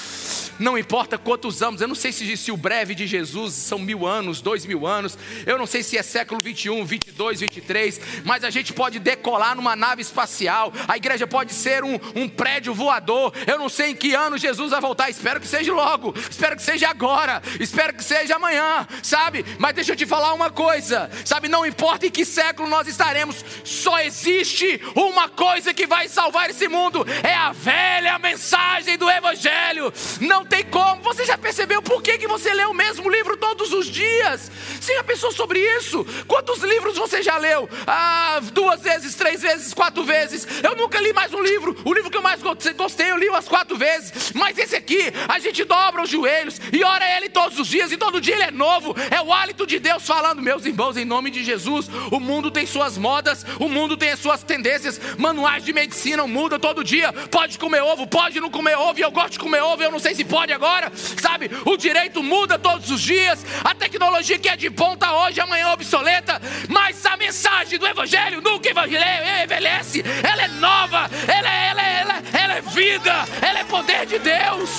não 0.59 0.77
importa 0.77 1.17
quantos 1.17 1.61
anos, 1.61 1.81
eu 1.81 1.87
não 1.87 1.95
sei 1.95 2.11
se, 2.11 2.35
se 2.37 2.51
o 2.51 2.57
breve 2.57 2.95
de 2.95 3.07
Jesus 3.07 3.53
são 3.53 3.79
mil 3.79 4.05
anos, 4.05 4.41
dois 4.41 4.65
mil 4.65 4.85
anos, 4.85 5.17
eu 5.45 5.57
não 5.57 5.65
sei 5.65 5.83
se 5.83 5.97
é 5.97 6.03
século 6.03 6.39
21, 6.43 6.85
22, 6.85 7.39
23, 7.41 8.01
mas 8.23 8.43
a 8.43 8.49
gente 8.49 8.73
pode 8.73 8.99
decolar 8.99 9.55
numa 9.55 9.75
nave 9.75 10.01
espacial, 10.01 10.73
a 10.87 10.97
igreja 10.97 11.27
pode 11.27 11.53
ser 11.53 11.83
um, 11.83 11.99
um 12.15 12.27
prédio 12.27 12.73
voador, 12.73 13.33
eu 13.47 13.57
não 13.57 13.69
sei 13.69 13.91
em 13.91 13.95
que 13.95 14.13
ano 14.13 14.37
Jesus 14.37 14.71
vai 14.71 14.81
voltar, 14.81 15.09
espero 15.09 15.39
que 15.39 15.47
seja 15.47 15.73
logo, 15.73 16.13
espero 16.29 16.55
que 16.55 16.63
seja 16.63 16.89
agora, 16.89 17.41
espero 17.59 17.93
que 17.93 18.03
seja 18.03 18.35
amanhã, 18.35 18.87
sabe? 19.03 19.45
Mas 19.57 19.75
deixa 19.75 19.93
eu 19.93 19.95
te 19.95 20.05
falar 20.05 20.33
uma 20.33 20.49
coisa, 20.49 21.09
sabe? 21.25 21.47
Não 21.47 21.65
importa 21.65 22.05
em 22.05 22.11
que 22.11 22.25
século 22.25 22.69
nós 22.69 22.87
estaremos, 22.87 23.43
só 23.63 23.99
existe 23.99 24.81
uma 24.95 25.27
coisa 25.29 25.73
que 25.73 25.87
vai 25.87 26.07
salvar 26.07 26.49
esse 26.49 26.67
mundo: 26.67 27.05
é 27.23 27.33
a 27.33 27.51
velha 27.51 28.17
mensagem 28.19 28.97
do 28.97 29.09
Evangelho. 29.09 29.91
Não 30.29 30.45
tem 30.45 30.63
como. 30.63 31.01
Você 31.01 31.25
já 31.25 31.39
percebeu 31.39 31.81
por 31.81 32.03
que, 32.03 32.19
que 32.19 32.27
você 32.27 32.53
lê 32.53 32.63
o 32.65 32.73
mesmo 32.73 33.09
livro 33.09 33.35
todos 33.35 33.73
os 33.73 33.87
dias? 33.87 34.51
Você 34.79 34.93
já 34.93 35.03
pensou 35.03 35.31
sobre 35.31 35.59
isso? 35.77 36.05
Quantos 36.27 36.61
livros 36.61 36.95
você 36.95 37.23
já 37.23 37.35
leu? 37.37 37.67
Ah, 37.87 38.39
duas 38.53 38.81
vezes, 38.81 39.15
três 39.15 39.41
vezes, 39.41 39.73
quatro 39.73 40.03
vezes. 40.03 40.47
Eu 40.63 40.75
nunca 40.75 41.01
li 41.01 41.11
mais 41.13 41.33
um 41.33 41.41
livro. 41.41 41.75
O 41.83 41.91
livro 41.91 42.11
que 42.11 42.17
eu 42.17 42.21
mais 42.21 42.41
gostei, 42.41 43.11
eu 43.11 43.17
li 43.17 43.27
umas 43.27 43.47
quatro 43.47 43.75
vezes. 43.75 44.31
Mas 44.35 44.55
esse 44.59 44.75
aqui, 44.75 45.11
a 45.27 45.39
gente 45.39 45.63
dobra 45.63 46.03
os 46.03 46.09
joelhos 46.09 46.61
e 46.71 46.83
ora 46.83 47.17
ele 47.17 47.27
todos 47.29 47.57
os 47.57 47.67
dias, 47.67 47.91
e 47.91 47.97
todo 47.97 48.21
dia 48.21 48.35
ele 48.35 48.43
é 48.43 48.51
novo. 48.51 48.95
É 49.09 49.19
o 49.21 49.33
hálito 49.33 49.65
de 49.65 49.79
Deus 49.79 50.05
falando, 50.05 50.43
meus 50.43 50.63
irmãos, 50.63 50.95
em 50.95 51.05
nome 51.05 51.31
de 51.31 51.43
Jesus. 51.43 51.89
O 52.11 52.19
mundo 52.19 52.51
tem 52.51 52.67
suas 52.67 52.99
modas, 52.99 53.43
o 53.59 53.67
mundo 53.67 53.97
tem 53.97 54.11
as 54.11 54.19
suas 54.19 54.43
tendências, 54.43 55.01
manuais 55.17 55.65
de 55.65 55.73
medicina 55.73 56.25
muda 56.27 56.59
todo 56.59 56.83
dia. 56.83 57.11
Pode 57.31 57.57
comer 57.57 57.81
ovo, 57.81 58.05
pode 58.05 58.39
não 58.39 58.51
comer 58.51 58.77
ovo, 58.77 58.99
e 58.99 59.01
eu 59.01 59.11
gosto 59.11 59.31
de 59.31 59.39
comer 59.39 59.63
ovo, 59.63 59.81
eu 59.81 59.91
não 59.91 59.99
sei 59.99 60.13
se 60.13 60.18
pode 60.25 60.53
agora, 60.53 60.91
sabe? 60.95 61.49
O 61.65 61.77
direito 61.77 62.21
muda 62.21 62.57
todos 62.57 62.89
os 62.89 63.01
dias, 63.01 63.45
a 63.63 63.73
tecnologia 63.73 64.37
que 64.37 64.49
é 64.49 64.55
de 64.55 64.69
ponta 64.69 65.11
hoje, 65.13 65.39
amanhã 65.39 65.67
é 65.67 65.73
obsoleta, 65.73 66.41
mas 66.67 67.05
a 67.05 67.17
mensagem 67.17 67.79
do 67.79 67.87
Evangelho 67.87 68.41
nunca 68.41 68.69
envelhece, 68.69 70.03
ela 70.23 70.43
é 70.43 70.47
nova, 70.47 71.09
ela 71.27 71.53
é, 71.53 71.67
ela 71.69 71.81
é, 71.81 72.01
ela 72.01 72.13
é, 72.17 72.43
ela 72.43 72.53
é 72.55 72.61
vida, 72.61 73.13
ela 73.41 73.59
é 73.59 73.63
poder 73.63 74.05
de 74.05 74.19
Deus. 74.19 74.69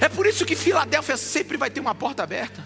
É 0.00 0.08
por 0.08 0.26
isso 0.26 0.46
que 0.46 0.56
Filadélfia 0.56 1.16
sempre 1.16 1.58
vai 1.58 1.70
ter 1.70 1.80
uma 1.80 1.94
porta 1.94 2.22
aberta. 2.22 2.64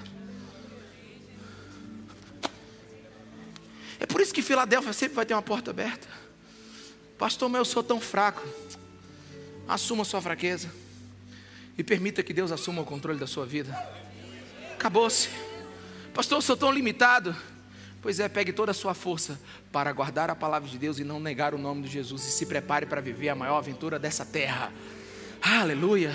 É 3.98 4.06
por 4.06 4.20
isso 4.20 4.32
que 4.32 4.42
Filadélfia 4.42 4.92
sempre 4.92 5.16
vai 5.16 5.26
ter 5.26 5.34
uma 5.34 5.42
porta 5.42 5.70
aberta. 5.70 6.06
Pastor, 7.18 7.48
mas 7.48 7.60
eu 7.60 7.64
sou 7.64 7.82
tão 7.82 8.00
fraco. 8.00 8.46
Assuma 9.66 10.04
sua 10.04 10.20
fraqueza. 10.20 10.70
E 11.76 11.82
permita 11.82 12.22
que 12.22 12.32
Deus 12.32 12.52
assuma 12.52 12.82
o 12.82 12.84
controle 12.84 13.18
da 13.18 13.26
sua 13.26 13.46
vida. 13.46 13.76
Acabou-se. 14.72 15.28
Pastor, 16.12 16.38
eu 16.38 16.42
sou 16.42 16.56
tão 16.56 16.72
limitado. 16.72 17.34
Pois 18.02 18.20
é, 18.20 18.28
pegue 18.28 18.52
toda 18.52 18.70
a 18.70 18.74
sua 18.74 18.92
força 18.92 19.40
para 19.72 19.90
guardar 19.90 20.28
a 20.28 20.34
palavra 20.34 20.68
de 20.68 20.76
Deus 20.76 20.98
e 20.98 21.04
não 21.04 21.18
negar 21.18 21.54
o 21.54 21.58
nome 21.58 21.82
de 21.82 21.88
Jesus. 21.88 22.26
E 22.26 22.30
se 22.30 22.46
prepare 22.46 22.84
para 22.84 23.00
viver 23.00 23.30
a 23.30 23.34
maior 23.34 23.56
aventura 23.56 23.98
dessa 23.98 24.24
terra. 24.24 24.72
Aleluia. 25.40 26.14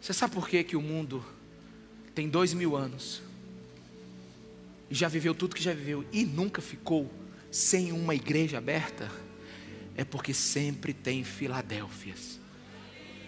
Você 0.00 0.12
sabe 0.12 0.34
por 0.34 0.48
que, 0.48 0.64
que 0.64 0.76
o 0.76 0.82
mundo 0.82 1.24
tem 2.14 2.28
dois 2.28 2.52
mil 2.52 2.74
anos 2.74 3.22
e 4.90 4.94
já 4.94 5.06
viveu 5.08 5.34
tudo 5.34 5.54
que 5.54 5.62
já 5.62 5.72
viveu 5.72 6.04
e 6.12 6.24
nunca 6.24 6.60
ficou 6.60 7.08
sem 7.50 7.92
uma 7.92 8.14
igreja 8.14 8.58
aberta? 8.58 9.10
É 9.96 10.04
porque 10.04 10.32
sempre 10.32 10.92
tem 10.92 11.24
Filadélfias 11.24 12.40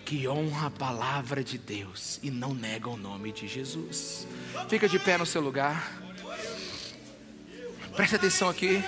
que 0.05 0.29
honra 0.29 0.67
a 0.67 0.71
palavra 0.71 1.43
de 1.43 1.57
Deus 1.57 2.19
e 2.23 2.31
não 2.31 2.53
nega 2.53 2.89
o 2.89 2.97
nome 2.97 3.33
de 3.33 3.49
Jesus. 3.49 4.27
Fica 4.69 4.89
de 4.89 4.99
pé 4.99 5.17
no 5.17 5.25
seu 5.25 5.41
lugar. 5.41 6.03
Preste 7.97 8.17
atenção 8.17 8.49
aqui. 8.49 8.83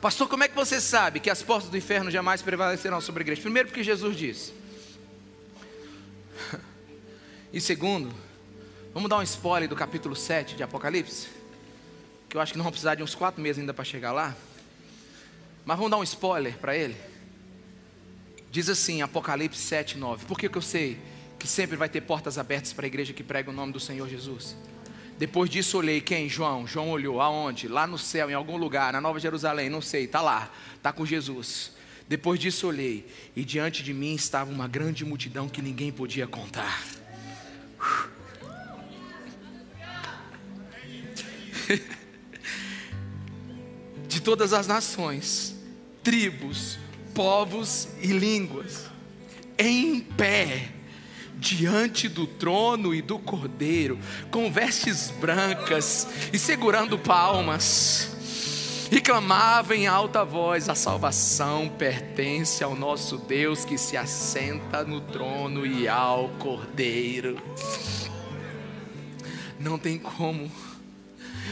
Pastor, 0.00 0.28
como 0.28 0.44
é 0.44 0.48
que 0.48 0.54
você 0.54 0.80
sabe 0.80 1.18
que 1.18 1.30
as 1.30 1.42
portas 1.42 1.70
do 1.70 1.76
inferno 1.76 2.10
jamais 2.10 2.42
prevalecerão 2.42 3.00
sobre 3.00 3.22
a 3.22 3.24
igreja? 3.24 3.40
Primeiro, 3.40 3.68
porque 3.68 3.82
Jesus 3.82 4.16
disse. 4.16 4.52
E 7.52 7.60
segundo, 7.60 8.12
vamos 8.94 9.10
dar 9.10 9.18
um 9.18 9.22
spoiler 9.22 9.68
do 9.68 9.74
capítulo 9.74 10.14
7 10.14 10.54
de 10.54 10.62
Apocalipse, 10.62 11.26
que 12.28 12.36
eu 12.36 12.40
acho 12.40 12.52
que 12.52 12.58
não 12.58 12.62
vamos 12.62 12.76
precisar 12.76 12.94
de 12.94 13.02
uns 13.02 13.14
quatro 13.14 13.42
meses 13.42 13.58
ainda 13.58 13.74
para 13.74 13.84
chegar 13.84 14.12
lá. 14.12 14.34
Mas 15.64 15.76
vamos 15.76 15.90
dar 15.90 15.98
um 15.98 16.02
spoiler 16.04 16.56
para 16.58 16.76
ele. 16.76 16.94
Diz 18.52 18.68
assim, 18.68 19.02
Apocalipse 19.02 19.60
7, 19.60 19.98
9. 19.98 20.26
Por 20.26 20.38
que, 20.38 20.48
que 20.48 20.56
eu 20.56 20.62
sei 20.62 20.96
que 21.40 21.48
sempre 21.48 21.76
vai 21.76 21.88
ter 21.88 22.02
portas 22.02 22.38
abertas 22.38 22.72
para 22.72 22.86
a 22.86 22.88
igreja 22.88 23.12
que 23.12 23.24
prega 23.24 23.50
o 23.50 23.52
nome 23.52 23.72
do 23.72 23.80
Senhor 23.80 24.08
Jesus? 24.08 24.56
Depois 25.18 25.50
disso 25.50 25.78
olhei 25.78 26.00
quem? 26.00 26.28
João. 26.28 26.64
João 26.64 26.90
olhou 26.90 27.20
aonde? 27.20 27.66
Lá 27.66 27.88
no 27.88 27.98
céu, 27.98 28.30
em 28.30 28.34
algum 28.34 28.56
lugar, 28.56 28.92
na 28.92 29.00
Nova 29.00 29.18
Jerusalém, 29.18 29.68
não 29.68 29.80
sei, 29.80 30.04
está 30.04 30.20
lá, 30.20 30.52
está 30.76 30.92
com 30.92 31.04
Jesus. 31.04 31.72
Depois 32.06 32.38
disso 32.38 32.68
olhei, 32.68 33.10
e 33.34 33.44
diante 33.44 33.82
de 33.82 33.92
mim 33.92 34.14
estava 34.14 34.52
uma 34.52 34.68
grande 34.68 35.04
multidão 35.04 35.48
que 35.48 35.60
ninguém 35.60 35.90
podia 35.90 36.28
contar. 36.28 36.84
De 44.08 44.20
todas 44.20 44.52
as 44.52 44.66
nações, 44.66 45.54
tribos, 46.02 46.78
povos 47.14 47.88
e 48.00 48.08
línguas, 48.08 48.86
em 49.58 50.00
pé 50.00 50.68
diante 51.36 52.08
do 52.08 52.26
trono 52.26 52.94
e 52.94 53.02
do 53.02 53.18
cordeiro, 53.18 53.98
com 54.30 54.50
vestes 54.50 55.10
brancas 55.10 56.06
e 56.32 56.38
segurando 56.38 56.98
palmas. 56.98 58.10
E 58.90 59.00
clamava 59.00 59.74
em 59.74 59.86
alta 59.86 60.24
voz: 60.24 60.68
A 60.68 60.74
salvação 60.74 61.68
pertence 61.68 62.62
ao 62.62 62.76
nosso 62.76 63.18
Deus 63.18 63.64
que 63.64 63.76
se 63.76 63.96
assenta 63.96 64.84
no 64.84 65.00
trono 65.00 65.66
e 65.66 65.88
ao 65.88 66.28
cordeiro. 66.38 67.36
Não 69.58 69.78
tem 69.78 69.98
como 69.98 70.50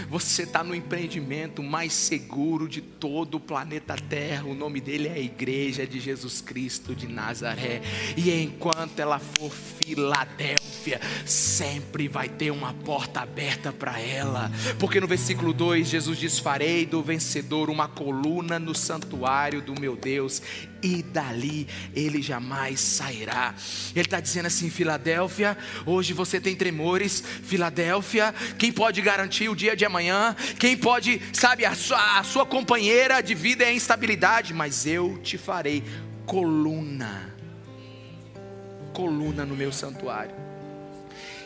você 0.09 0.43
está 0.43 0.63
no 0.63 0.75
empreendimento 0.75 1.63
mais 1.63 1.93
seguro 1.93 2.69
de 2.69 2.81
todo 2.81 3.37
o 3.37 3.41
planeta 3.41 3.97
Terra. 3.97 4.45
O 4.45 4.55
nome 4.55 4.81
dele 4.81 5.09
é 5.09 5.13
a 5.13 5.19
Igreja 5.19 5.87
de 5.87 6.01
Jesus 6.01 6.41
Cristo 6.41 6.95
de 6.95 7.07
Nazaré. 7.07 7.83
E 8.17 8.31
enquanto 8.43 8.99
ela 8.99 9.19
for 9.19 9.51
Filadélfia, 9.51 11.01
sempre 11.25 12.09
vai 12.09 12.29
ter 12.29 12.51
uma 12.51 12.73
porta 12.73 13.21
aberta 13.21 13.73
para 13.73 13.99
ela. 14.01 14.51
Porque 14.79 15.01
no 15.01 15.07
versículo 15.07 15.53
2, 15.53 15.89
Jesus 15.89 16.19
diz: 16.19 16.39
Farei 16.39 16.87
do 16.87 17.03
vencedor 17.03 17.71
uma 17.71 17.89
coluna 17.89 18.59
no 18.59 18.75
santuário 18.75 19.61
do 19.61 19.79
meu 19.81 19.97
Deus, 19.97 20.43
e 20.83 21.03
dali 21.03 21.69
ele 21.95 22.21
jamais 22.21 22.81
sairá. 22.81 23.55
Ele 23.95 24.05
está 24.05 24.21
dizendo 24.21 24.47
assim: 24.47 24.69
Filadélfia, 24.69 25.57
hoje 25.87 26.13
você 26.13 26.41
tem 26.41 26.57
tremores. 26.57 27.23
Filadélfia, 27.45 28.35
quem 28.59 28.73
pode 28.73 29.01
garantir 29.01 29.49
o 29.49 29.57
dia 29.57 29.77
de 29.77 29.85
amanhã? 29.85 30.35
Quem 30.59 30.77
pode, 30.77 31.21
sabe, 31.33 31.65
a 31.65 31.75
sua, 31.75 32.19
a 32.19 32.25
sua 32.25 32.45
companheira 32.45 33.21
de 33.21 33.35
vida 33.35 33.65
é 33.65 33.69
a 33.69 33.73
instabilidade, 33.73 34.53
mas 34.53 34.87
eu 34.87 35.19
te 35.23 35.39
farei 35.39 35.83
coluna, 36.27 37.33
coluna 38.93 39.45
no 39.45 39.55
meu 39.55 39.73
santuário. 39.73 40.35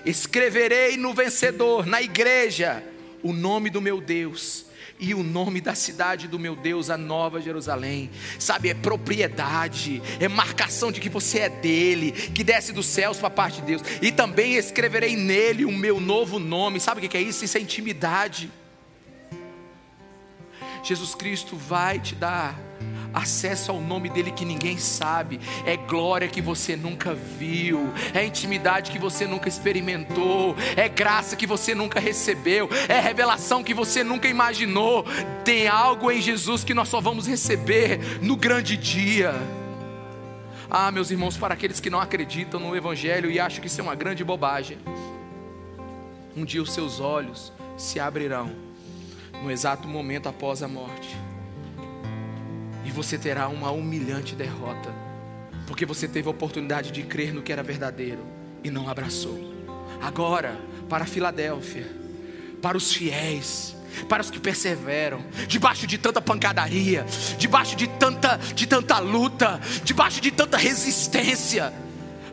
Escreverei 0.05 0.97
no 0.97 1.13
vencedor, 1.13 1.85
na 1.85 2.01
igreja, 2.01 2.83
o 3.23 3.33
nome 3.33 3.71
do 3.71 3.81
meu 3.81 4.01
Deus 4.01 4.66
e 4.99 5.15
o 5.15 5.23
nome 5.23 5.61
da 5.61 5.75
cidade 5.75 6.29
do 6.29 6.39
meu 6.39 6.57
Deus, 6.57 6.91
a 6.91 6.97
Nova 6.97 7.41
Jerusalém. 7.41 8.11
Sabe, 8.39 8.71
é 8.71 8.75
propriedade, 8.75 10.03
é 10.21 10.29
marcação 10.29 10.91
de 10.91 11.01
que 11.01 11.09
você 11.09 11.41
é 11.41 11.49
dele, 11.49 12.13
que 12.13 12.43
desce 12.43 12.73
dos 12.73 12.87
céus 12.87 13.19
para 13.19 13.29
a 13.29 13.31
parte 13.31 13.61
de 13.61 13.67
Deus. 13.67 13.83
E 14.01 14.11
também 14.11 14.55
escreverei 14.55 15.17
nele 15.17 15.65
o 15.65 15.73
meu 15.73 16.01
novo 16.01 16.39
nome. 16.39 16.81
Sabe 16.81 17.05
o 17.05 17.09
que 17.09 17.17
é 17.17 17.21
isso? 17.21 17.45
Isso 17.45 17.59
é 17.59 17.61
intimidade. 17.61 18.51
Jesus 20.83 21.15
Cristo 21.15 21.57
vai 21.57 21.99
te 21.99 22.15
dar 22.15 22.57
acesso 23.17 23.73
ao 23.73 23.81
nome 23.81 24.11
dele 24.11 24.31
que 24.31 24.45
ninguém 24.45 24.77
sabe, 24.77 25.41
é 25.65 25.75
glória 25.77 26.29
que 26.29 26.43
você 26.43 26.77
nunca 26.77 27.15
viu, 27.15 27.91
é 28.13 28.25
intimidade 28.25 28.91
que 28.91 28.99
você 28.99 29.27
nunca 29.27 29.49
experimentou, 29.49 30.55
é 30.77 30.87
graça 30.87 31.35
que 31.35 31.47
você 31.47 31.75
nunca 31.75 31.99
recebeu, 31.99 32.69
é 32.89 33.01
revelação 33.01 33.65
que 33.65 33.73
você 33.73 34.05
nunca 34.05 34.29
imaginou. 34.29 35.05
Tem 35.45 35.67
algo 35.67 36.11
em 36.11 36.21
Jesus 36.21 36.63
que 36.63 36.75
nós 36.75 36.89
só 36.89 37.01
vamos 37.01 37.27
receber 37.27 38.21
no 38.21 38.37
grande 38.37 38.77
dia. 38.77 39.35
Ah, 40.69 40.91
meus 40.91 41.11
irmãos, 41.11 41.37
para 41.37 41.55
aqueles 41.55 41.81
que 41.81 41.89
não 41.89 42.01
acreditam 42.01 42.61
no 42.61 42.77
Evangelho 42.77 43.31
e 43.31 43.41
acham 43.41 43.61
que 43.61 43.69
isso 43.69 43.81
é 43.81 43.85
uma 43.85 43.95
grande 43.95 44.23
bobagem, 44.23 44.79
um 46.37 46.45
dia 46.45 46.61
os 46.61 46.75
seus 46.75 47.01
olhos 47.01 47.51
se 47.79 47.99
abrirão 47.99 48.51
no 49.43 49.51
exato 49.51 49.89
momento 49.89 50.29
após 50.29 50.63
a 50.63 50.69
morte. 50.69 51.26
Você 52.97 53.19
terá 53.19 53.47
uma 53.49 53.71
humilhante 53.71 54.35
derrota, 54.35 54.91
porque 55.67 55.85
você 55.85 56.09
teve 56.09 56.29
a 56.29 56.31
oportunidade 56.31 56.91
de 56.91 57.03
crer 57.03 57.31
no 57.31 57.43
que 57.43 57.53
era 57.53 57.63
verdadeiro 57.63 58.25
e 58.65 58.71
não 58.71 58.89
abraçou. 58.89 59.39
Agora, 60.01 60.59
para 60.89 61.05
Filadélfia, 61.05 61.87
para 62.63 62.75
os 62.75 62.95
fiéis, 62.95 63.77
para 64.09 64.23
os 64.23 64.31
que 64.31 64.41
perseveram, 64.41 65.23
debaixo 65.47 65.87
de 65.87 65.99
tanta 65.99 66.23
pancadaria, 66.23 67.05
debaixo 67.37 67.77
de 67.77 67.87
tanta, 67.87 68.39
de 68.55 68.67
tanta 68.67 68.99
luta, 68.99 69.61
debaixo 69.85 70.23
de 70.23 70.31
tanta 70.31 70.57
resistência. 70.57 71.75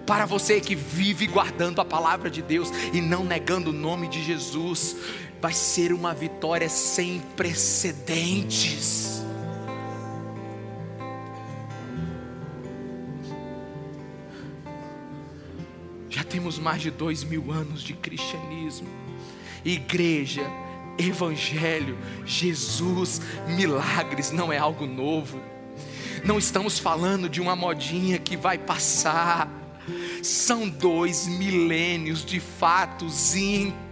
Para 0.08 0.26
você 0.26 0.62
que 0.62 0.76
vive 0.76 1.28
guardando 1.28 1.82
a 1.82 1.86
palavra 1.86 2.30
de 2.30 2.42
Deus 2.42 2.70
e 2.94 3.02
não 3.02 3.26
negando 3.26 3.72
o 3.72 3.74
nome 3.74 4.08
de 4.08 4.24
Jesus, 4.24 4.96
vai 5.42 5.52
ser 5.52 5.92
uma 5.92 6.14
vitória 6.14 6.70
sem 6.70 7.20
precedentes. 7.36 9.23
Temos 16.54 16.60
mais 16.60 16.82
de 16.82 16.92
dois 16.92 17.24
mil 17.24 17.52
anos 17.52 17.82
de 17.82 17.94
cristianismo, 17.94 18.88
igreja 19.66 20.44
Evangelho, 20.98 21.98
Jesus, 22.26 23.20
milagres 23.48 24.32
não 24.32 24.54
é 24.54 24.60
algo 24.60 24.86
novo. 24.86 25.42
Não 26.24 26.38
estamos 26.38 26.78
falando 26.78 27.28
de 27.28 27.42
uma 27.42 27.56
modinha 27.56 28.20
que 28.20 28.38
vai 28.38 28.60
passar. 28.60 29.50
São 30.22 30.70
dois 30.70 31.28
milênios 31.28 32.24
de 32.24 32.40
fatos 32.40 33.34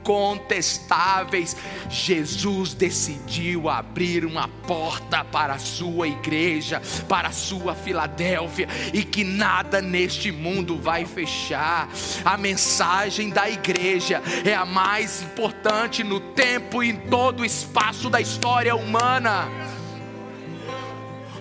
incontestáveis. 0.01 1.55
Jesus 1.89 2.73
decidiu 2.73 3.69
abrir 3.69 4.25
uma 4.25 4.47
porta 4.47 5.23
para 5.23 5.53
a 5.53 5.59
sua 5.59 6.07
igreja, 6.07 6.81
para 7.07 7.29
a 7.29 7.31
sua 7.31 7.75
Filadélfia, 7.75 8.67
e 8.93 9.03
que 9.03 9.23
nada 9.23 9.81
neste 9.81 10.31
mundo 10.31 10.77
vai 10.77 11.05
fechar. 11.05 11.87
A 12.25 12.37
mensagem 12.37 13.29
da 13.29 13.49
igreja 13.49 14.21
é 14.43 14.53
a 14.53 14.65
mais 14.65 15.21
importante 15.21 16.03
no 16.03 16.19
tempo 16.19 16.83
e 16.83 16.89
em 16.89 16.95
todo 16.95 17.41
o 17.41 17.45
espaço 17.45 18.09
da 18.09 18.19
história 18.19 18.75
humana. 18.75 19.47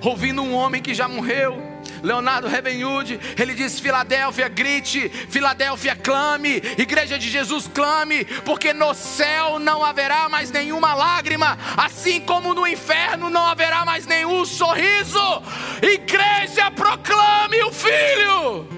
Ouvindo 0.02 0.42
um 0.42 0.54
homem 0.54 0.80
que 0.80 0.94
já 0.94 1.06
morreu, 1.06 1.69
Leonardo 2.02 2.48
Rebenhude, 2.48 3.18
ele 3.38 3.54
diz: 3.54 3.78
Filadélfia, 3.80 4.48
grite, 4.48 5.08
Filadélfia, 5.08 5.96
clame, 5.96 6.62
Igreja 6.78 7.18
de 7.18 7.28
Jesus, 7.28 7.68
clame, 7.68 8.24
porque 8.44 8.72
no 8.72 8.94
céu 8.94 9.58
não 9.58 9.84
haverá 9.84 10.28
mais 10.28 10.50
nenhuma 10.50 10.94
lágrima, 10.94 11.58
assim 11.76 12.20
como 12.20 12.54
no 12.54 12.66
inferno 12.66 13.30
não 13.30 13.46
haverá 13.46 13.84
mais 13.84 14.06
nenhum 14.06 14.44
sorriso. 14.44 15.42
Igreja, 15.82 16.70
proclame 16.70 17.62
o 17.62 17.72
Filho. 17.72 18.68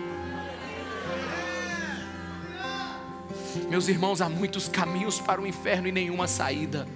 Meus 3.69 3.89
irmãos, 3.89 4.21
há 4.21 4.29
muitos 4.29 4.69
caminhos 4.69 5.19
para 5.19 5.41
o 5.41 5.47
inferno 5.47 5.89
e 5.89 5.93
nenhuma 5.93 6.29
saída. 6.29 6.87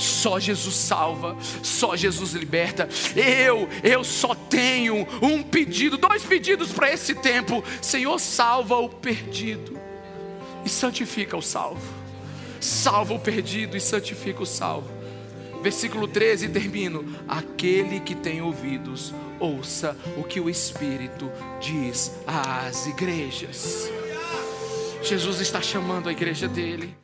Só 0.00 0.40
Jesus 0.40 0.74
salva, 0.74 1.36
só 1.62 1.94
Jesus 1.94 2.32
liberta. 2.32 2.88
Eu, 3.14 3.68
eu 3.82 4.02
só 4.02 4.34
tenho 4.34 5.06
um 5.20 5.42
pedido, 5.42 5.98
dois 5.98 6.22
pedidos 6.22 6.72
para 6.72 6.90
esse 6.90 7.14
tempo. 7.14 7.62
Senhor, 7.82 8.18
salva 8.18 8.76
o 8.76 8.88
perdido 8.88 9.78
e 10.64 10.70
santifica 10.70 11.36
o 11.36 11.42
salvo. 11.42 11.82
Salva 12.58 13.12
o 13.12 13.18
perdido 13.18 13.76
e 13.76 13.80
santifica 13.80 14.42
o 14.42 14.46
salvo. 14.46 14.90
Versículo 15.62 16.08
13, 16.08 16.48
termino. 16.48 17.04
Aquele 17.28 18.00
que 18.00 18.14
tem 18.14 18.40
ouvidos, 18.40 19.12
ouça 19.38 19.94
o 20.16 20.24
que 20.24 20.40
o 20.40 20.48
Espírito 20.48 21.30
diz 21.60 22.12
às 22.26 22.86
igrejas. 22.86 23.90
Jesus 25.02 25.40
está 25.40 25.60
chamando 25.60 26.08
a 26.08 26.12
igreja 26.12 26.48
dele. 26.48 26.94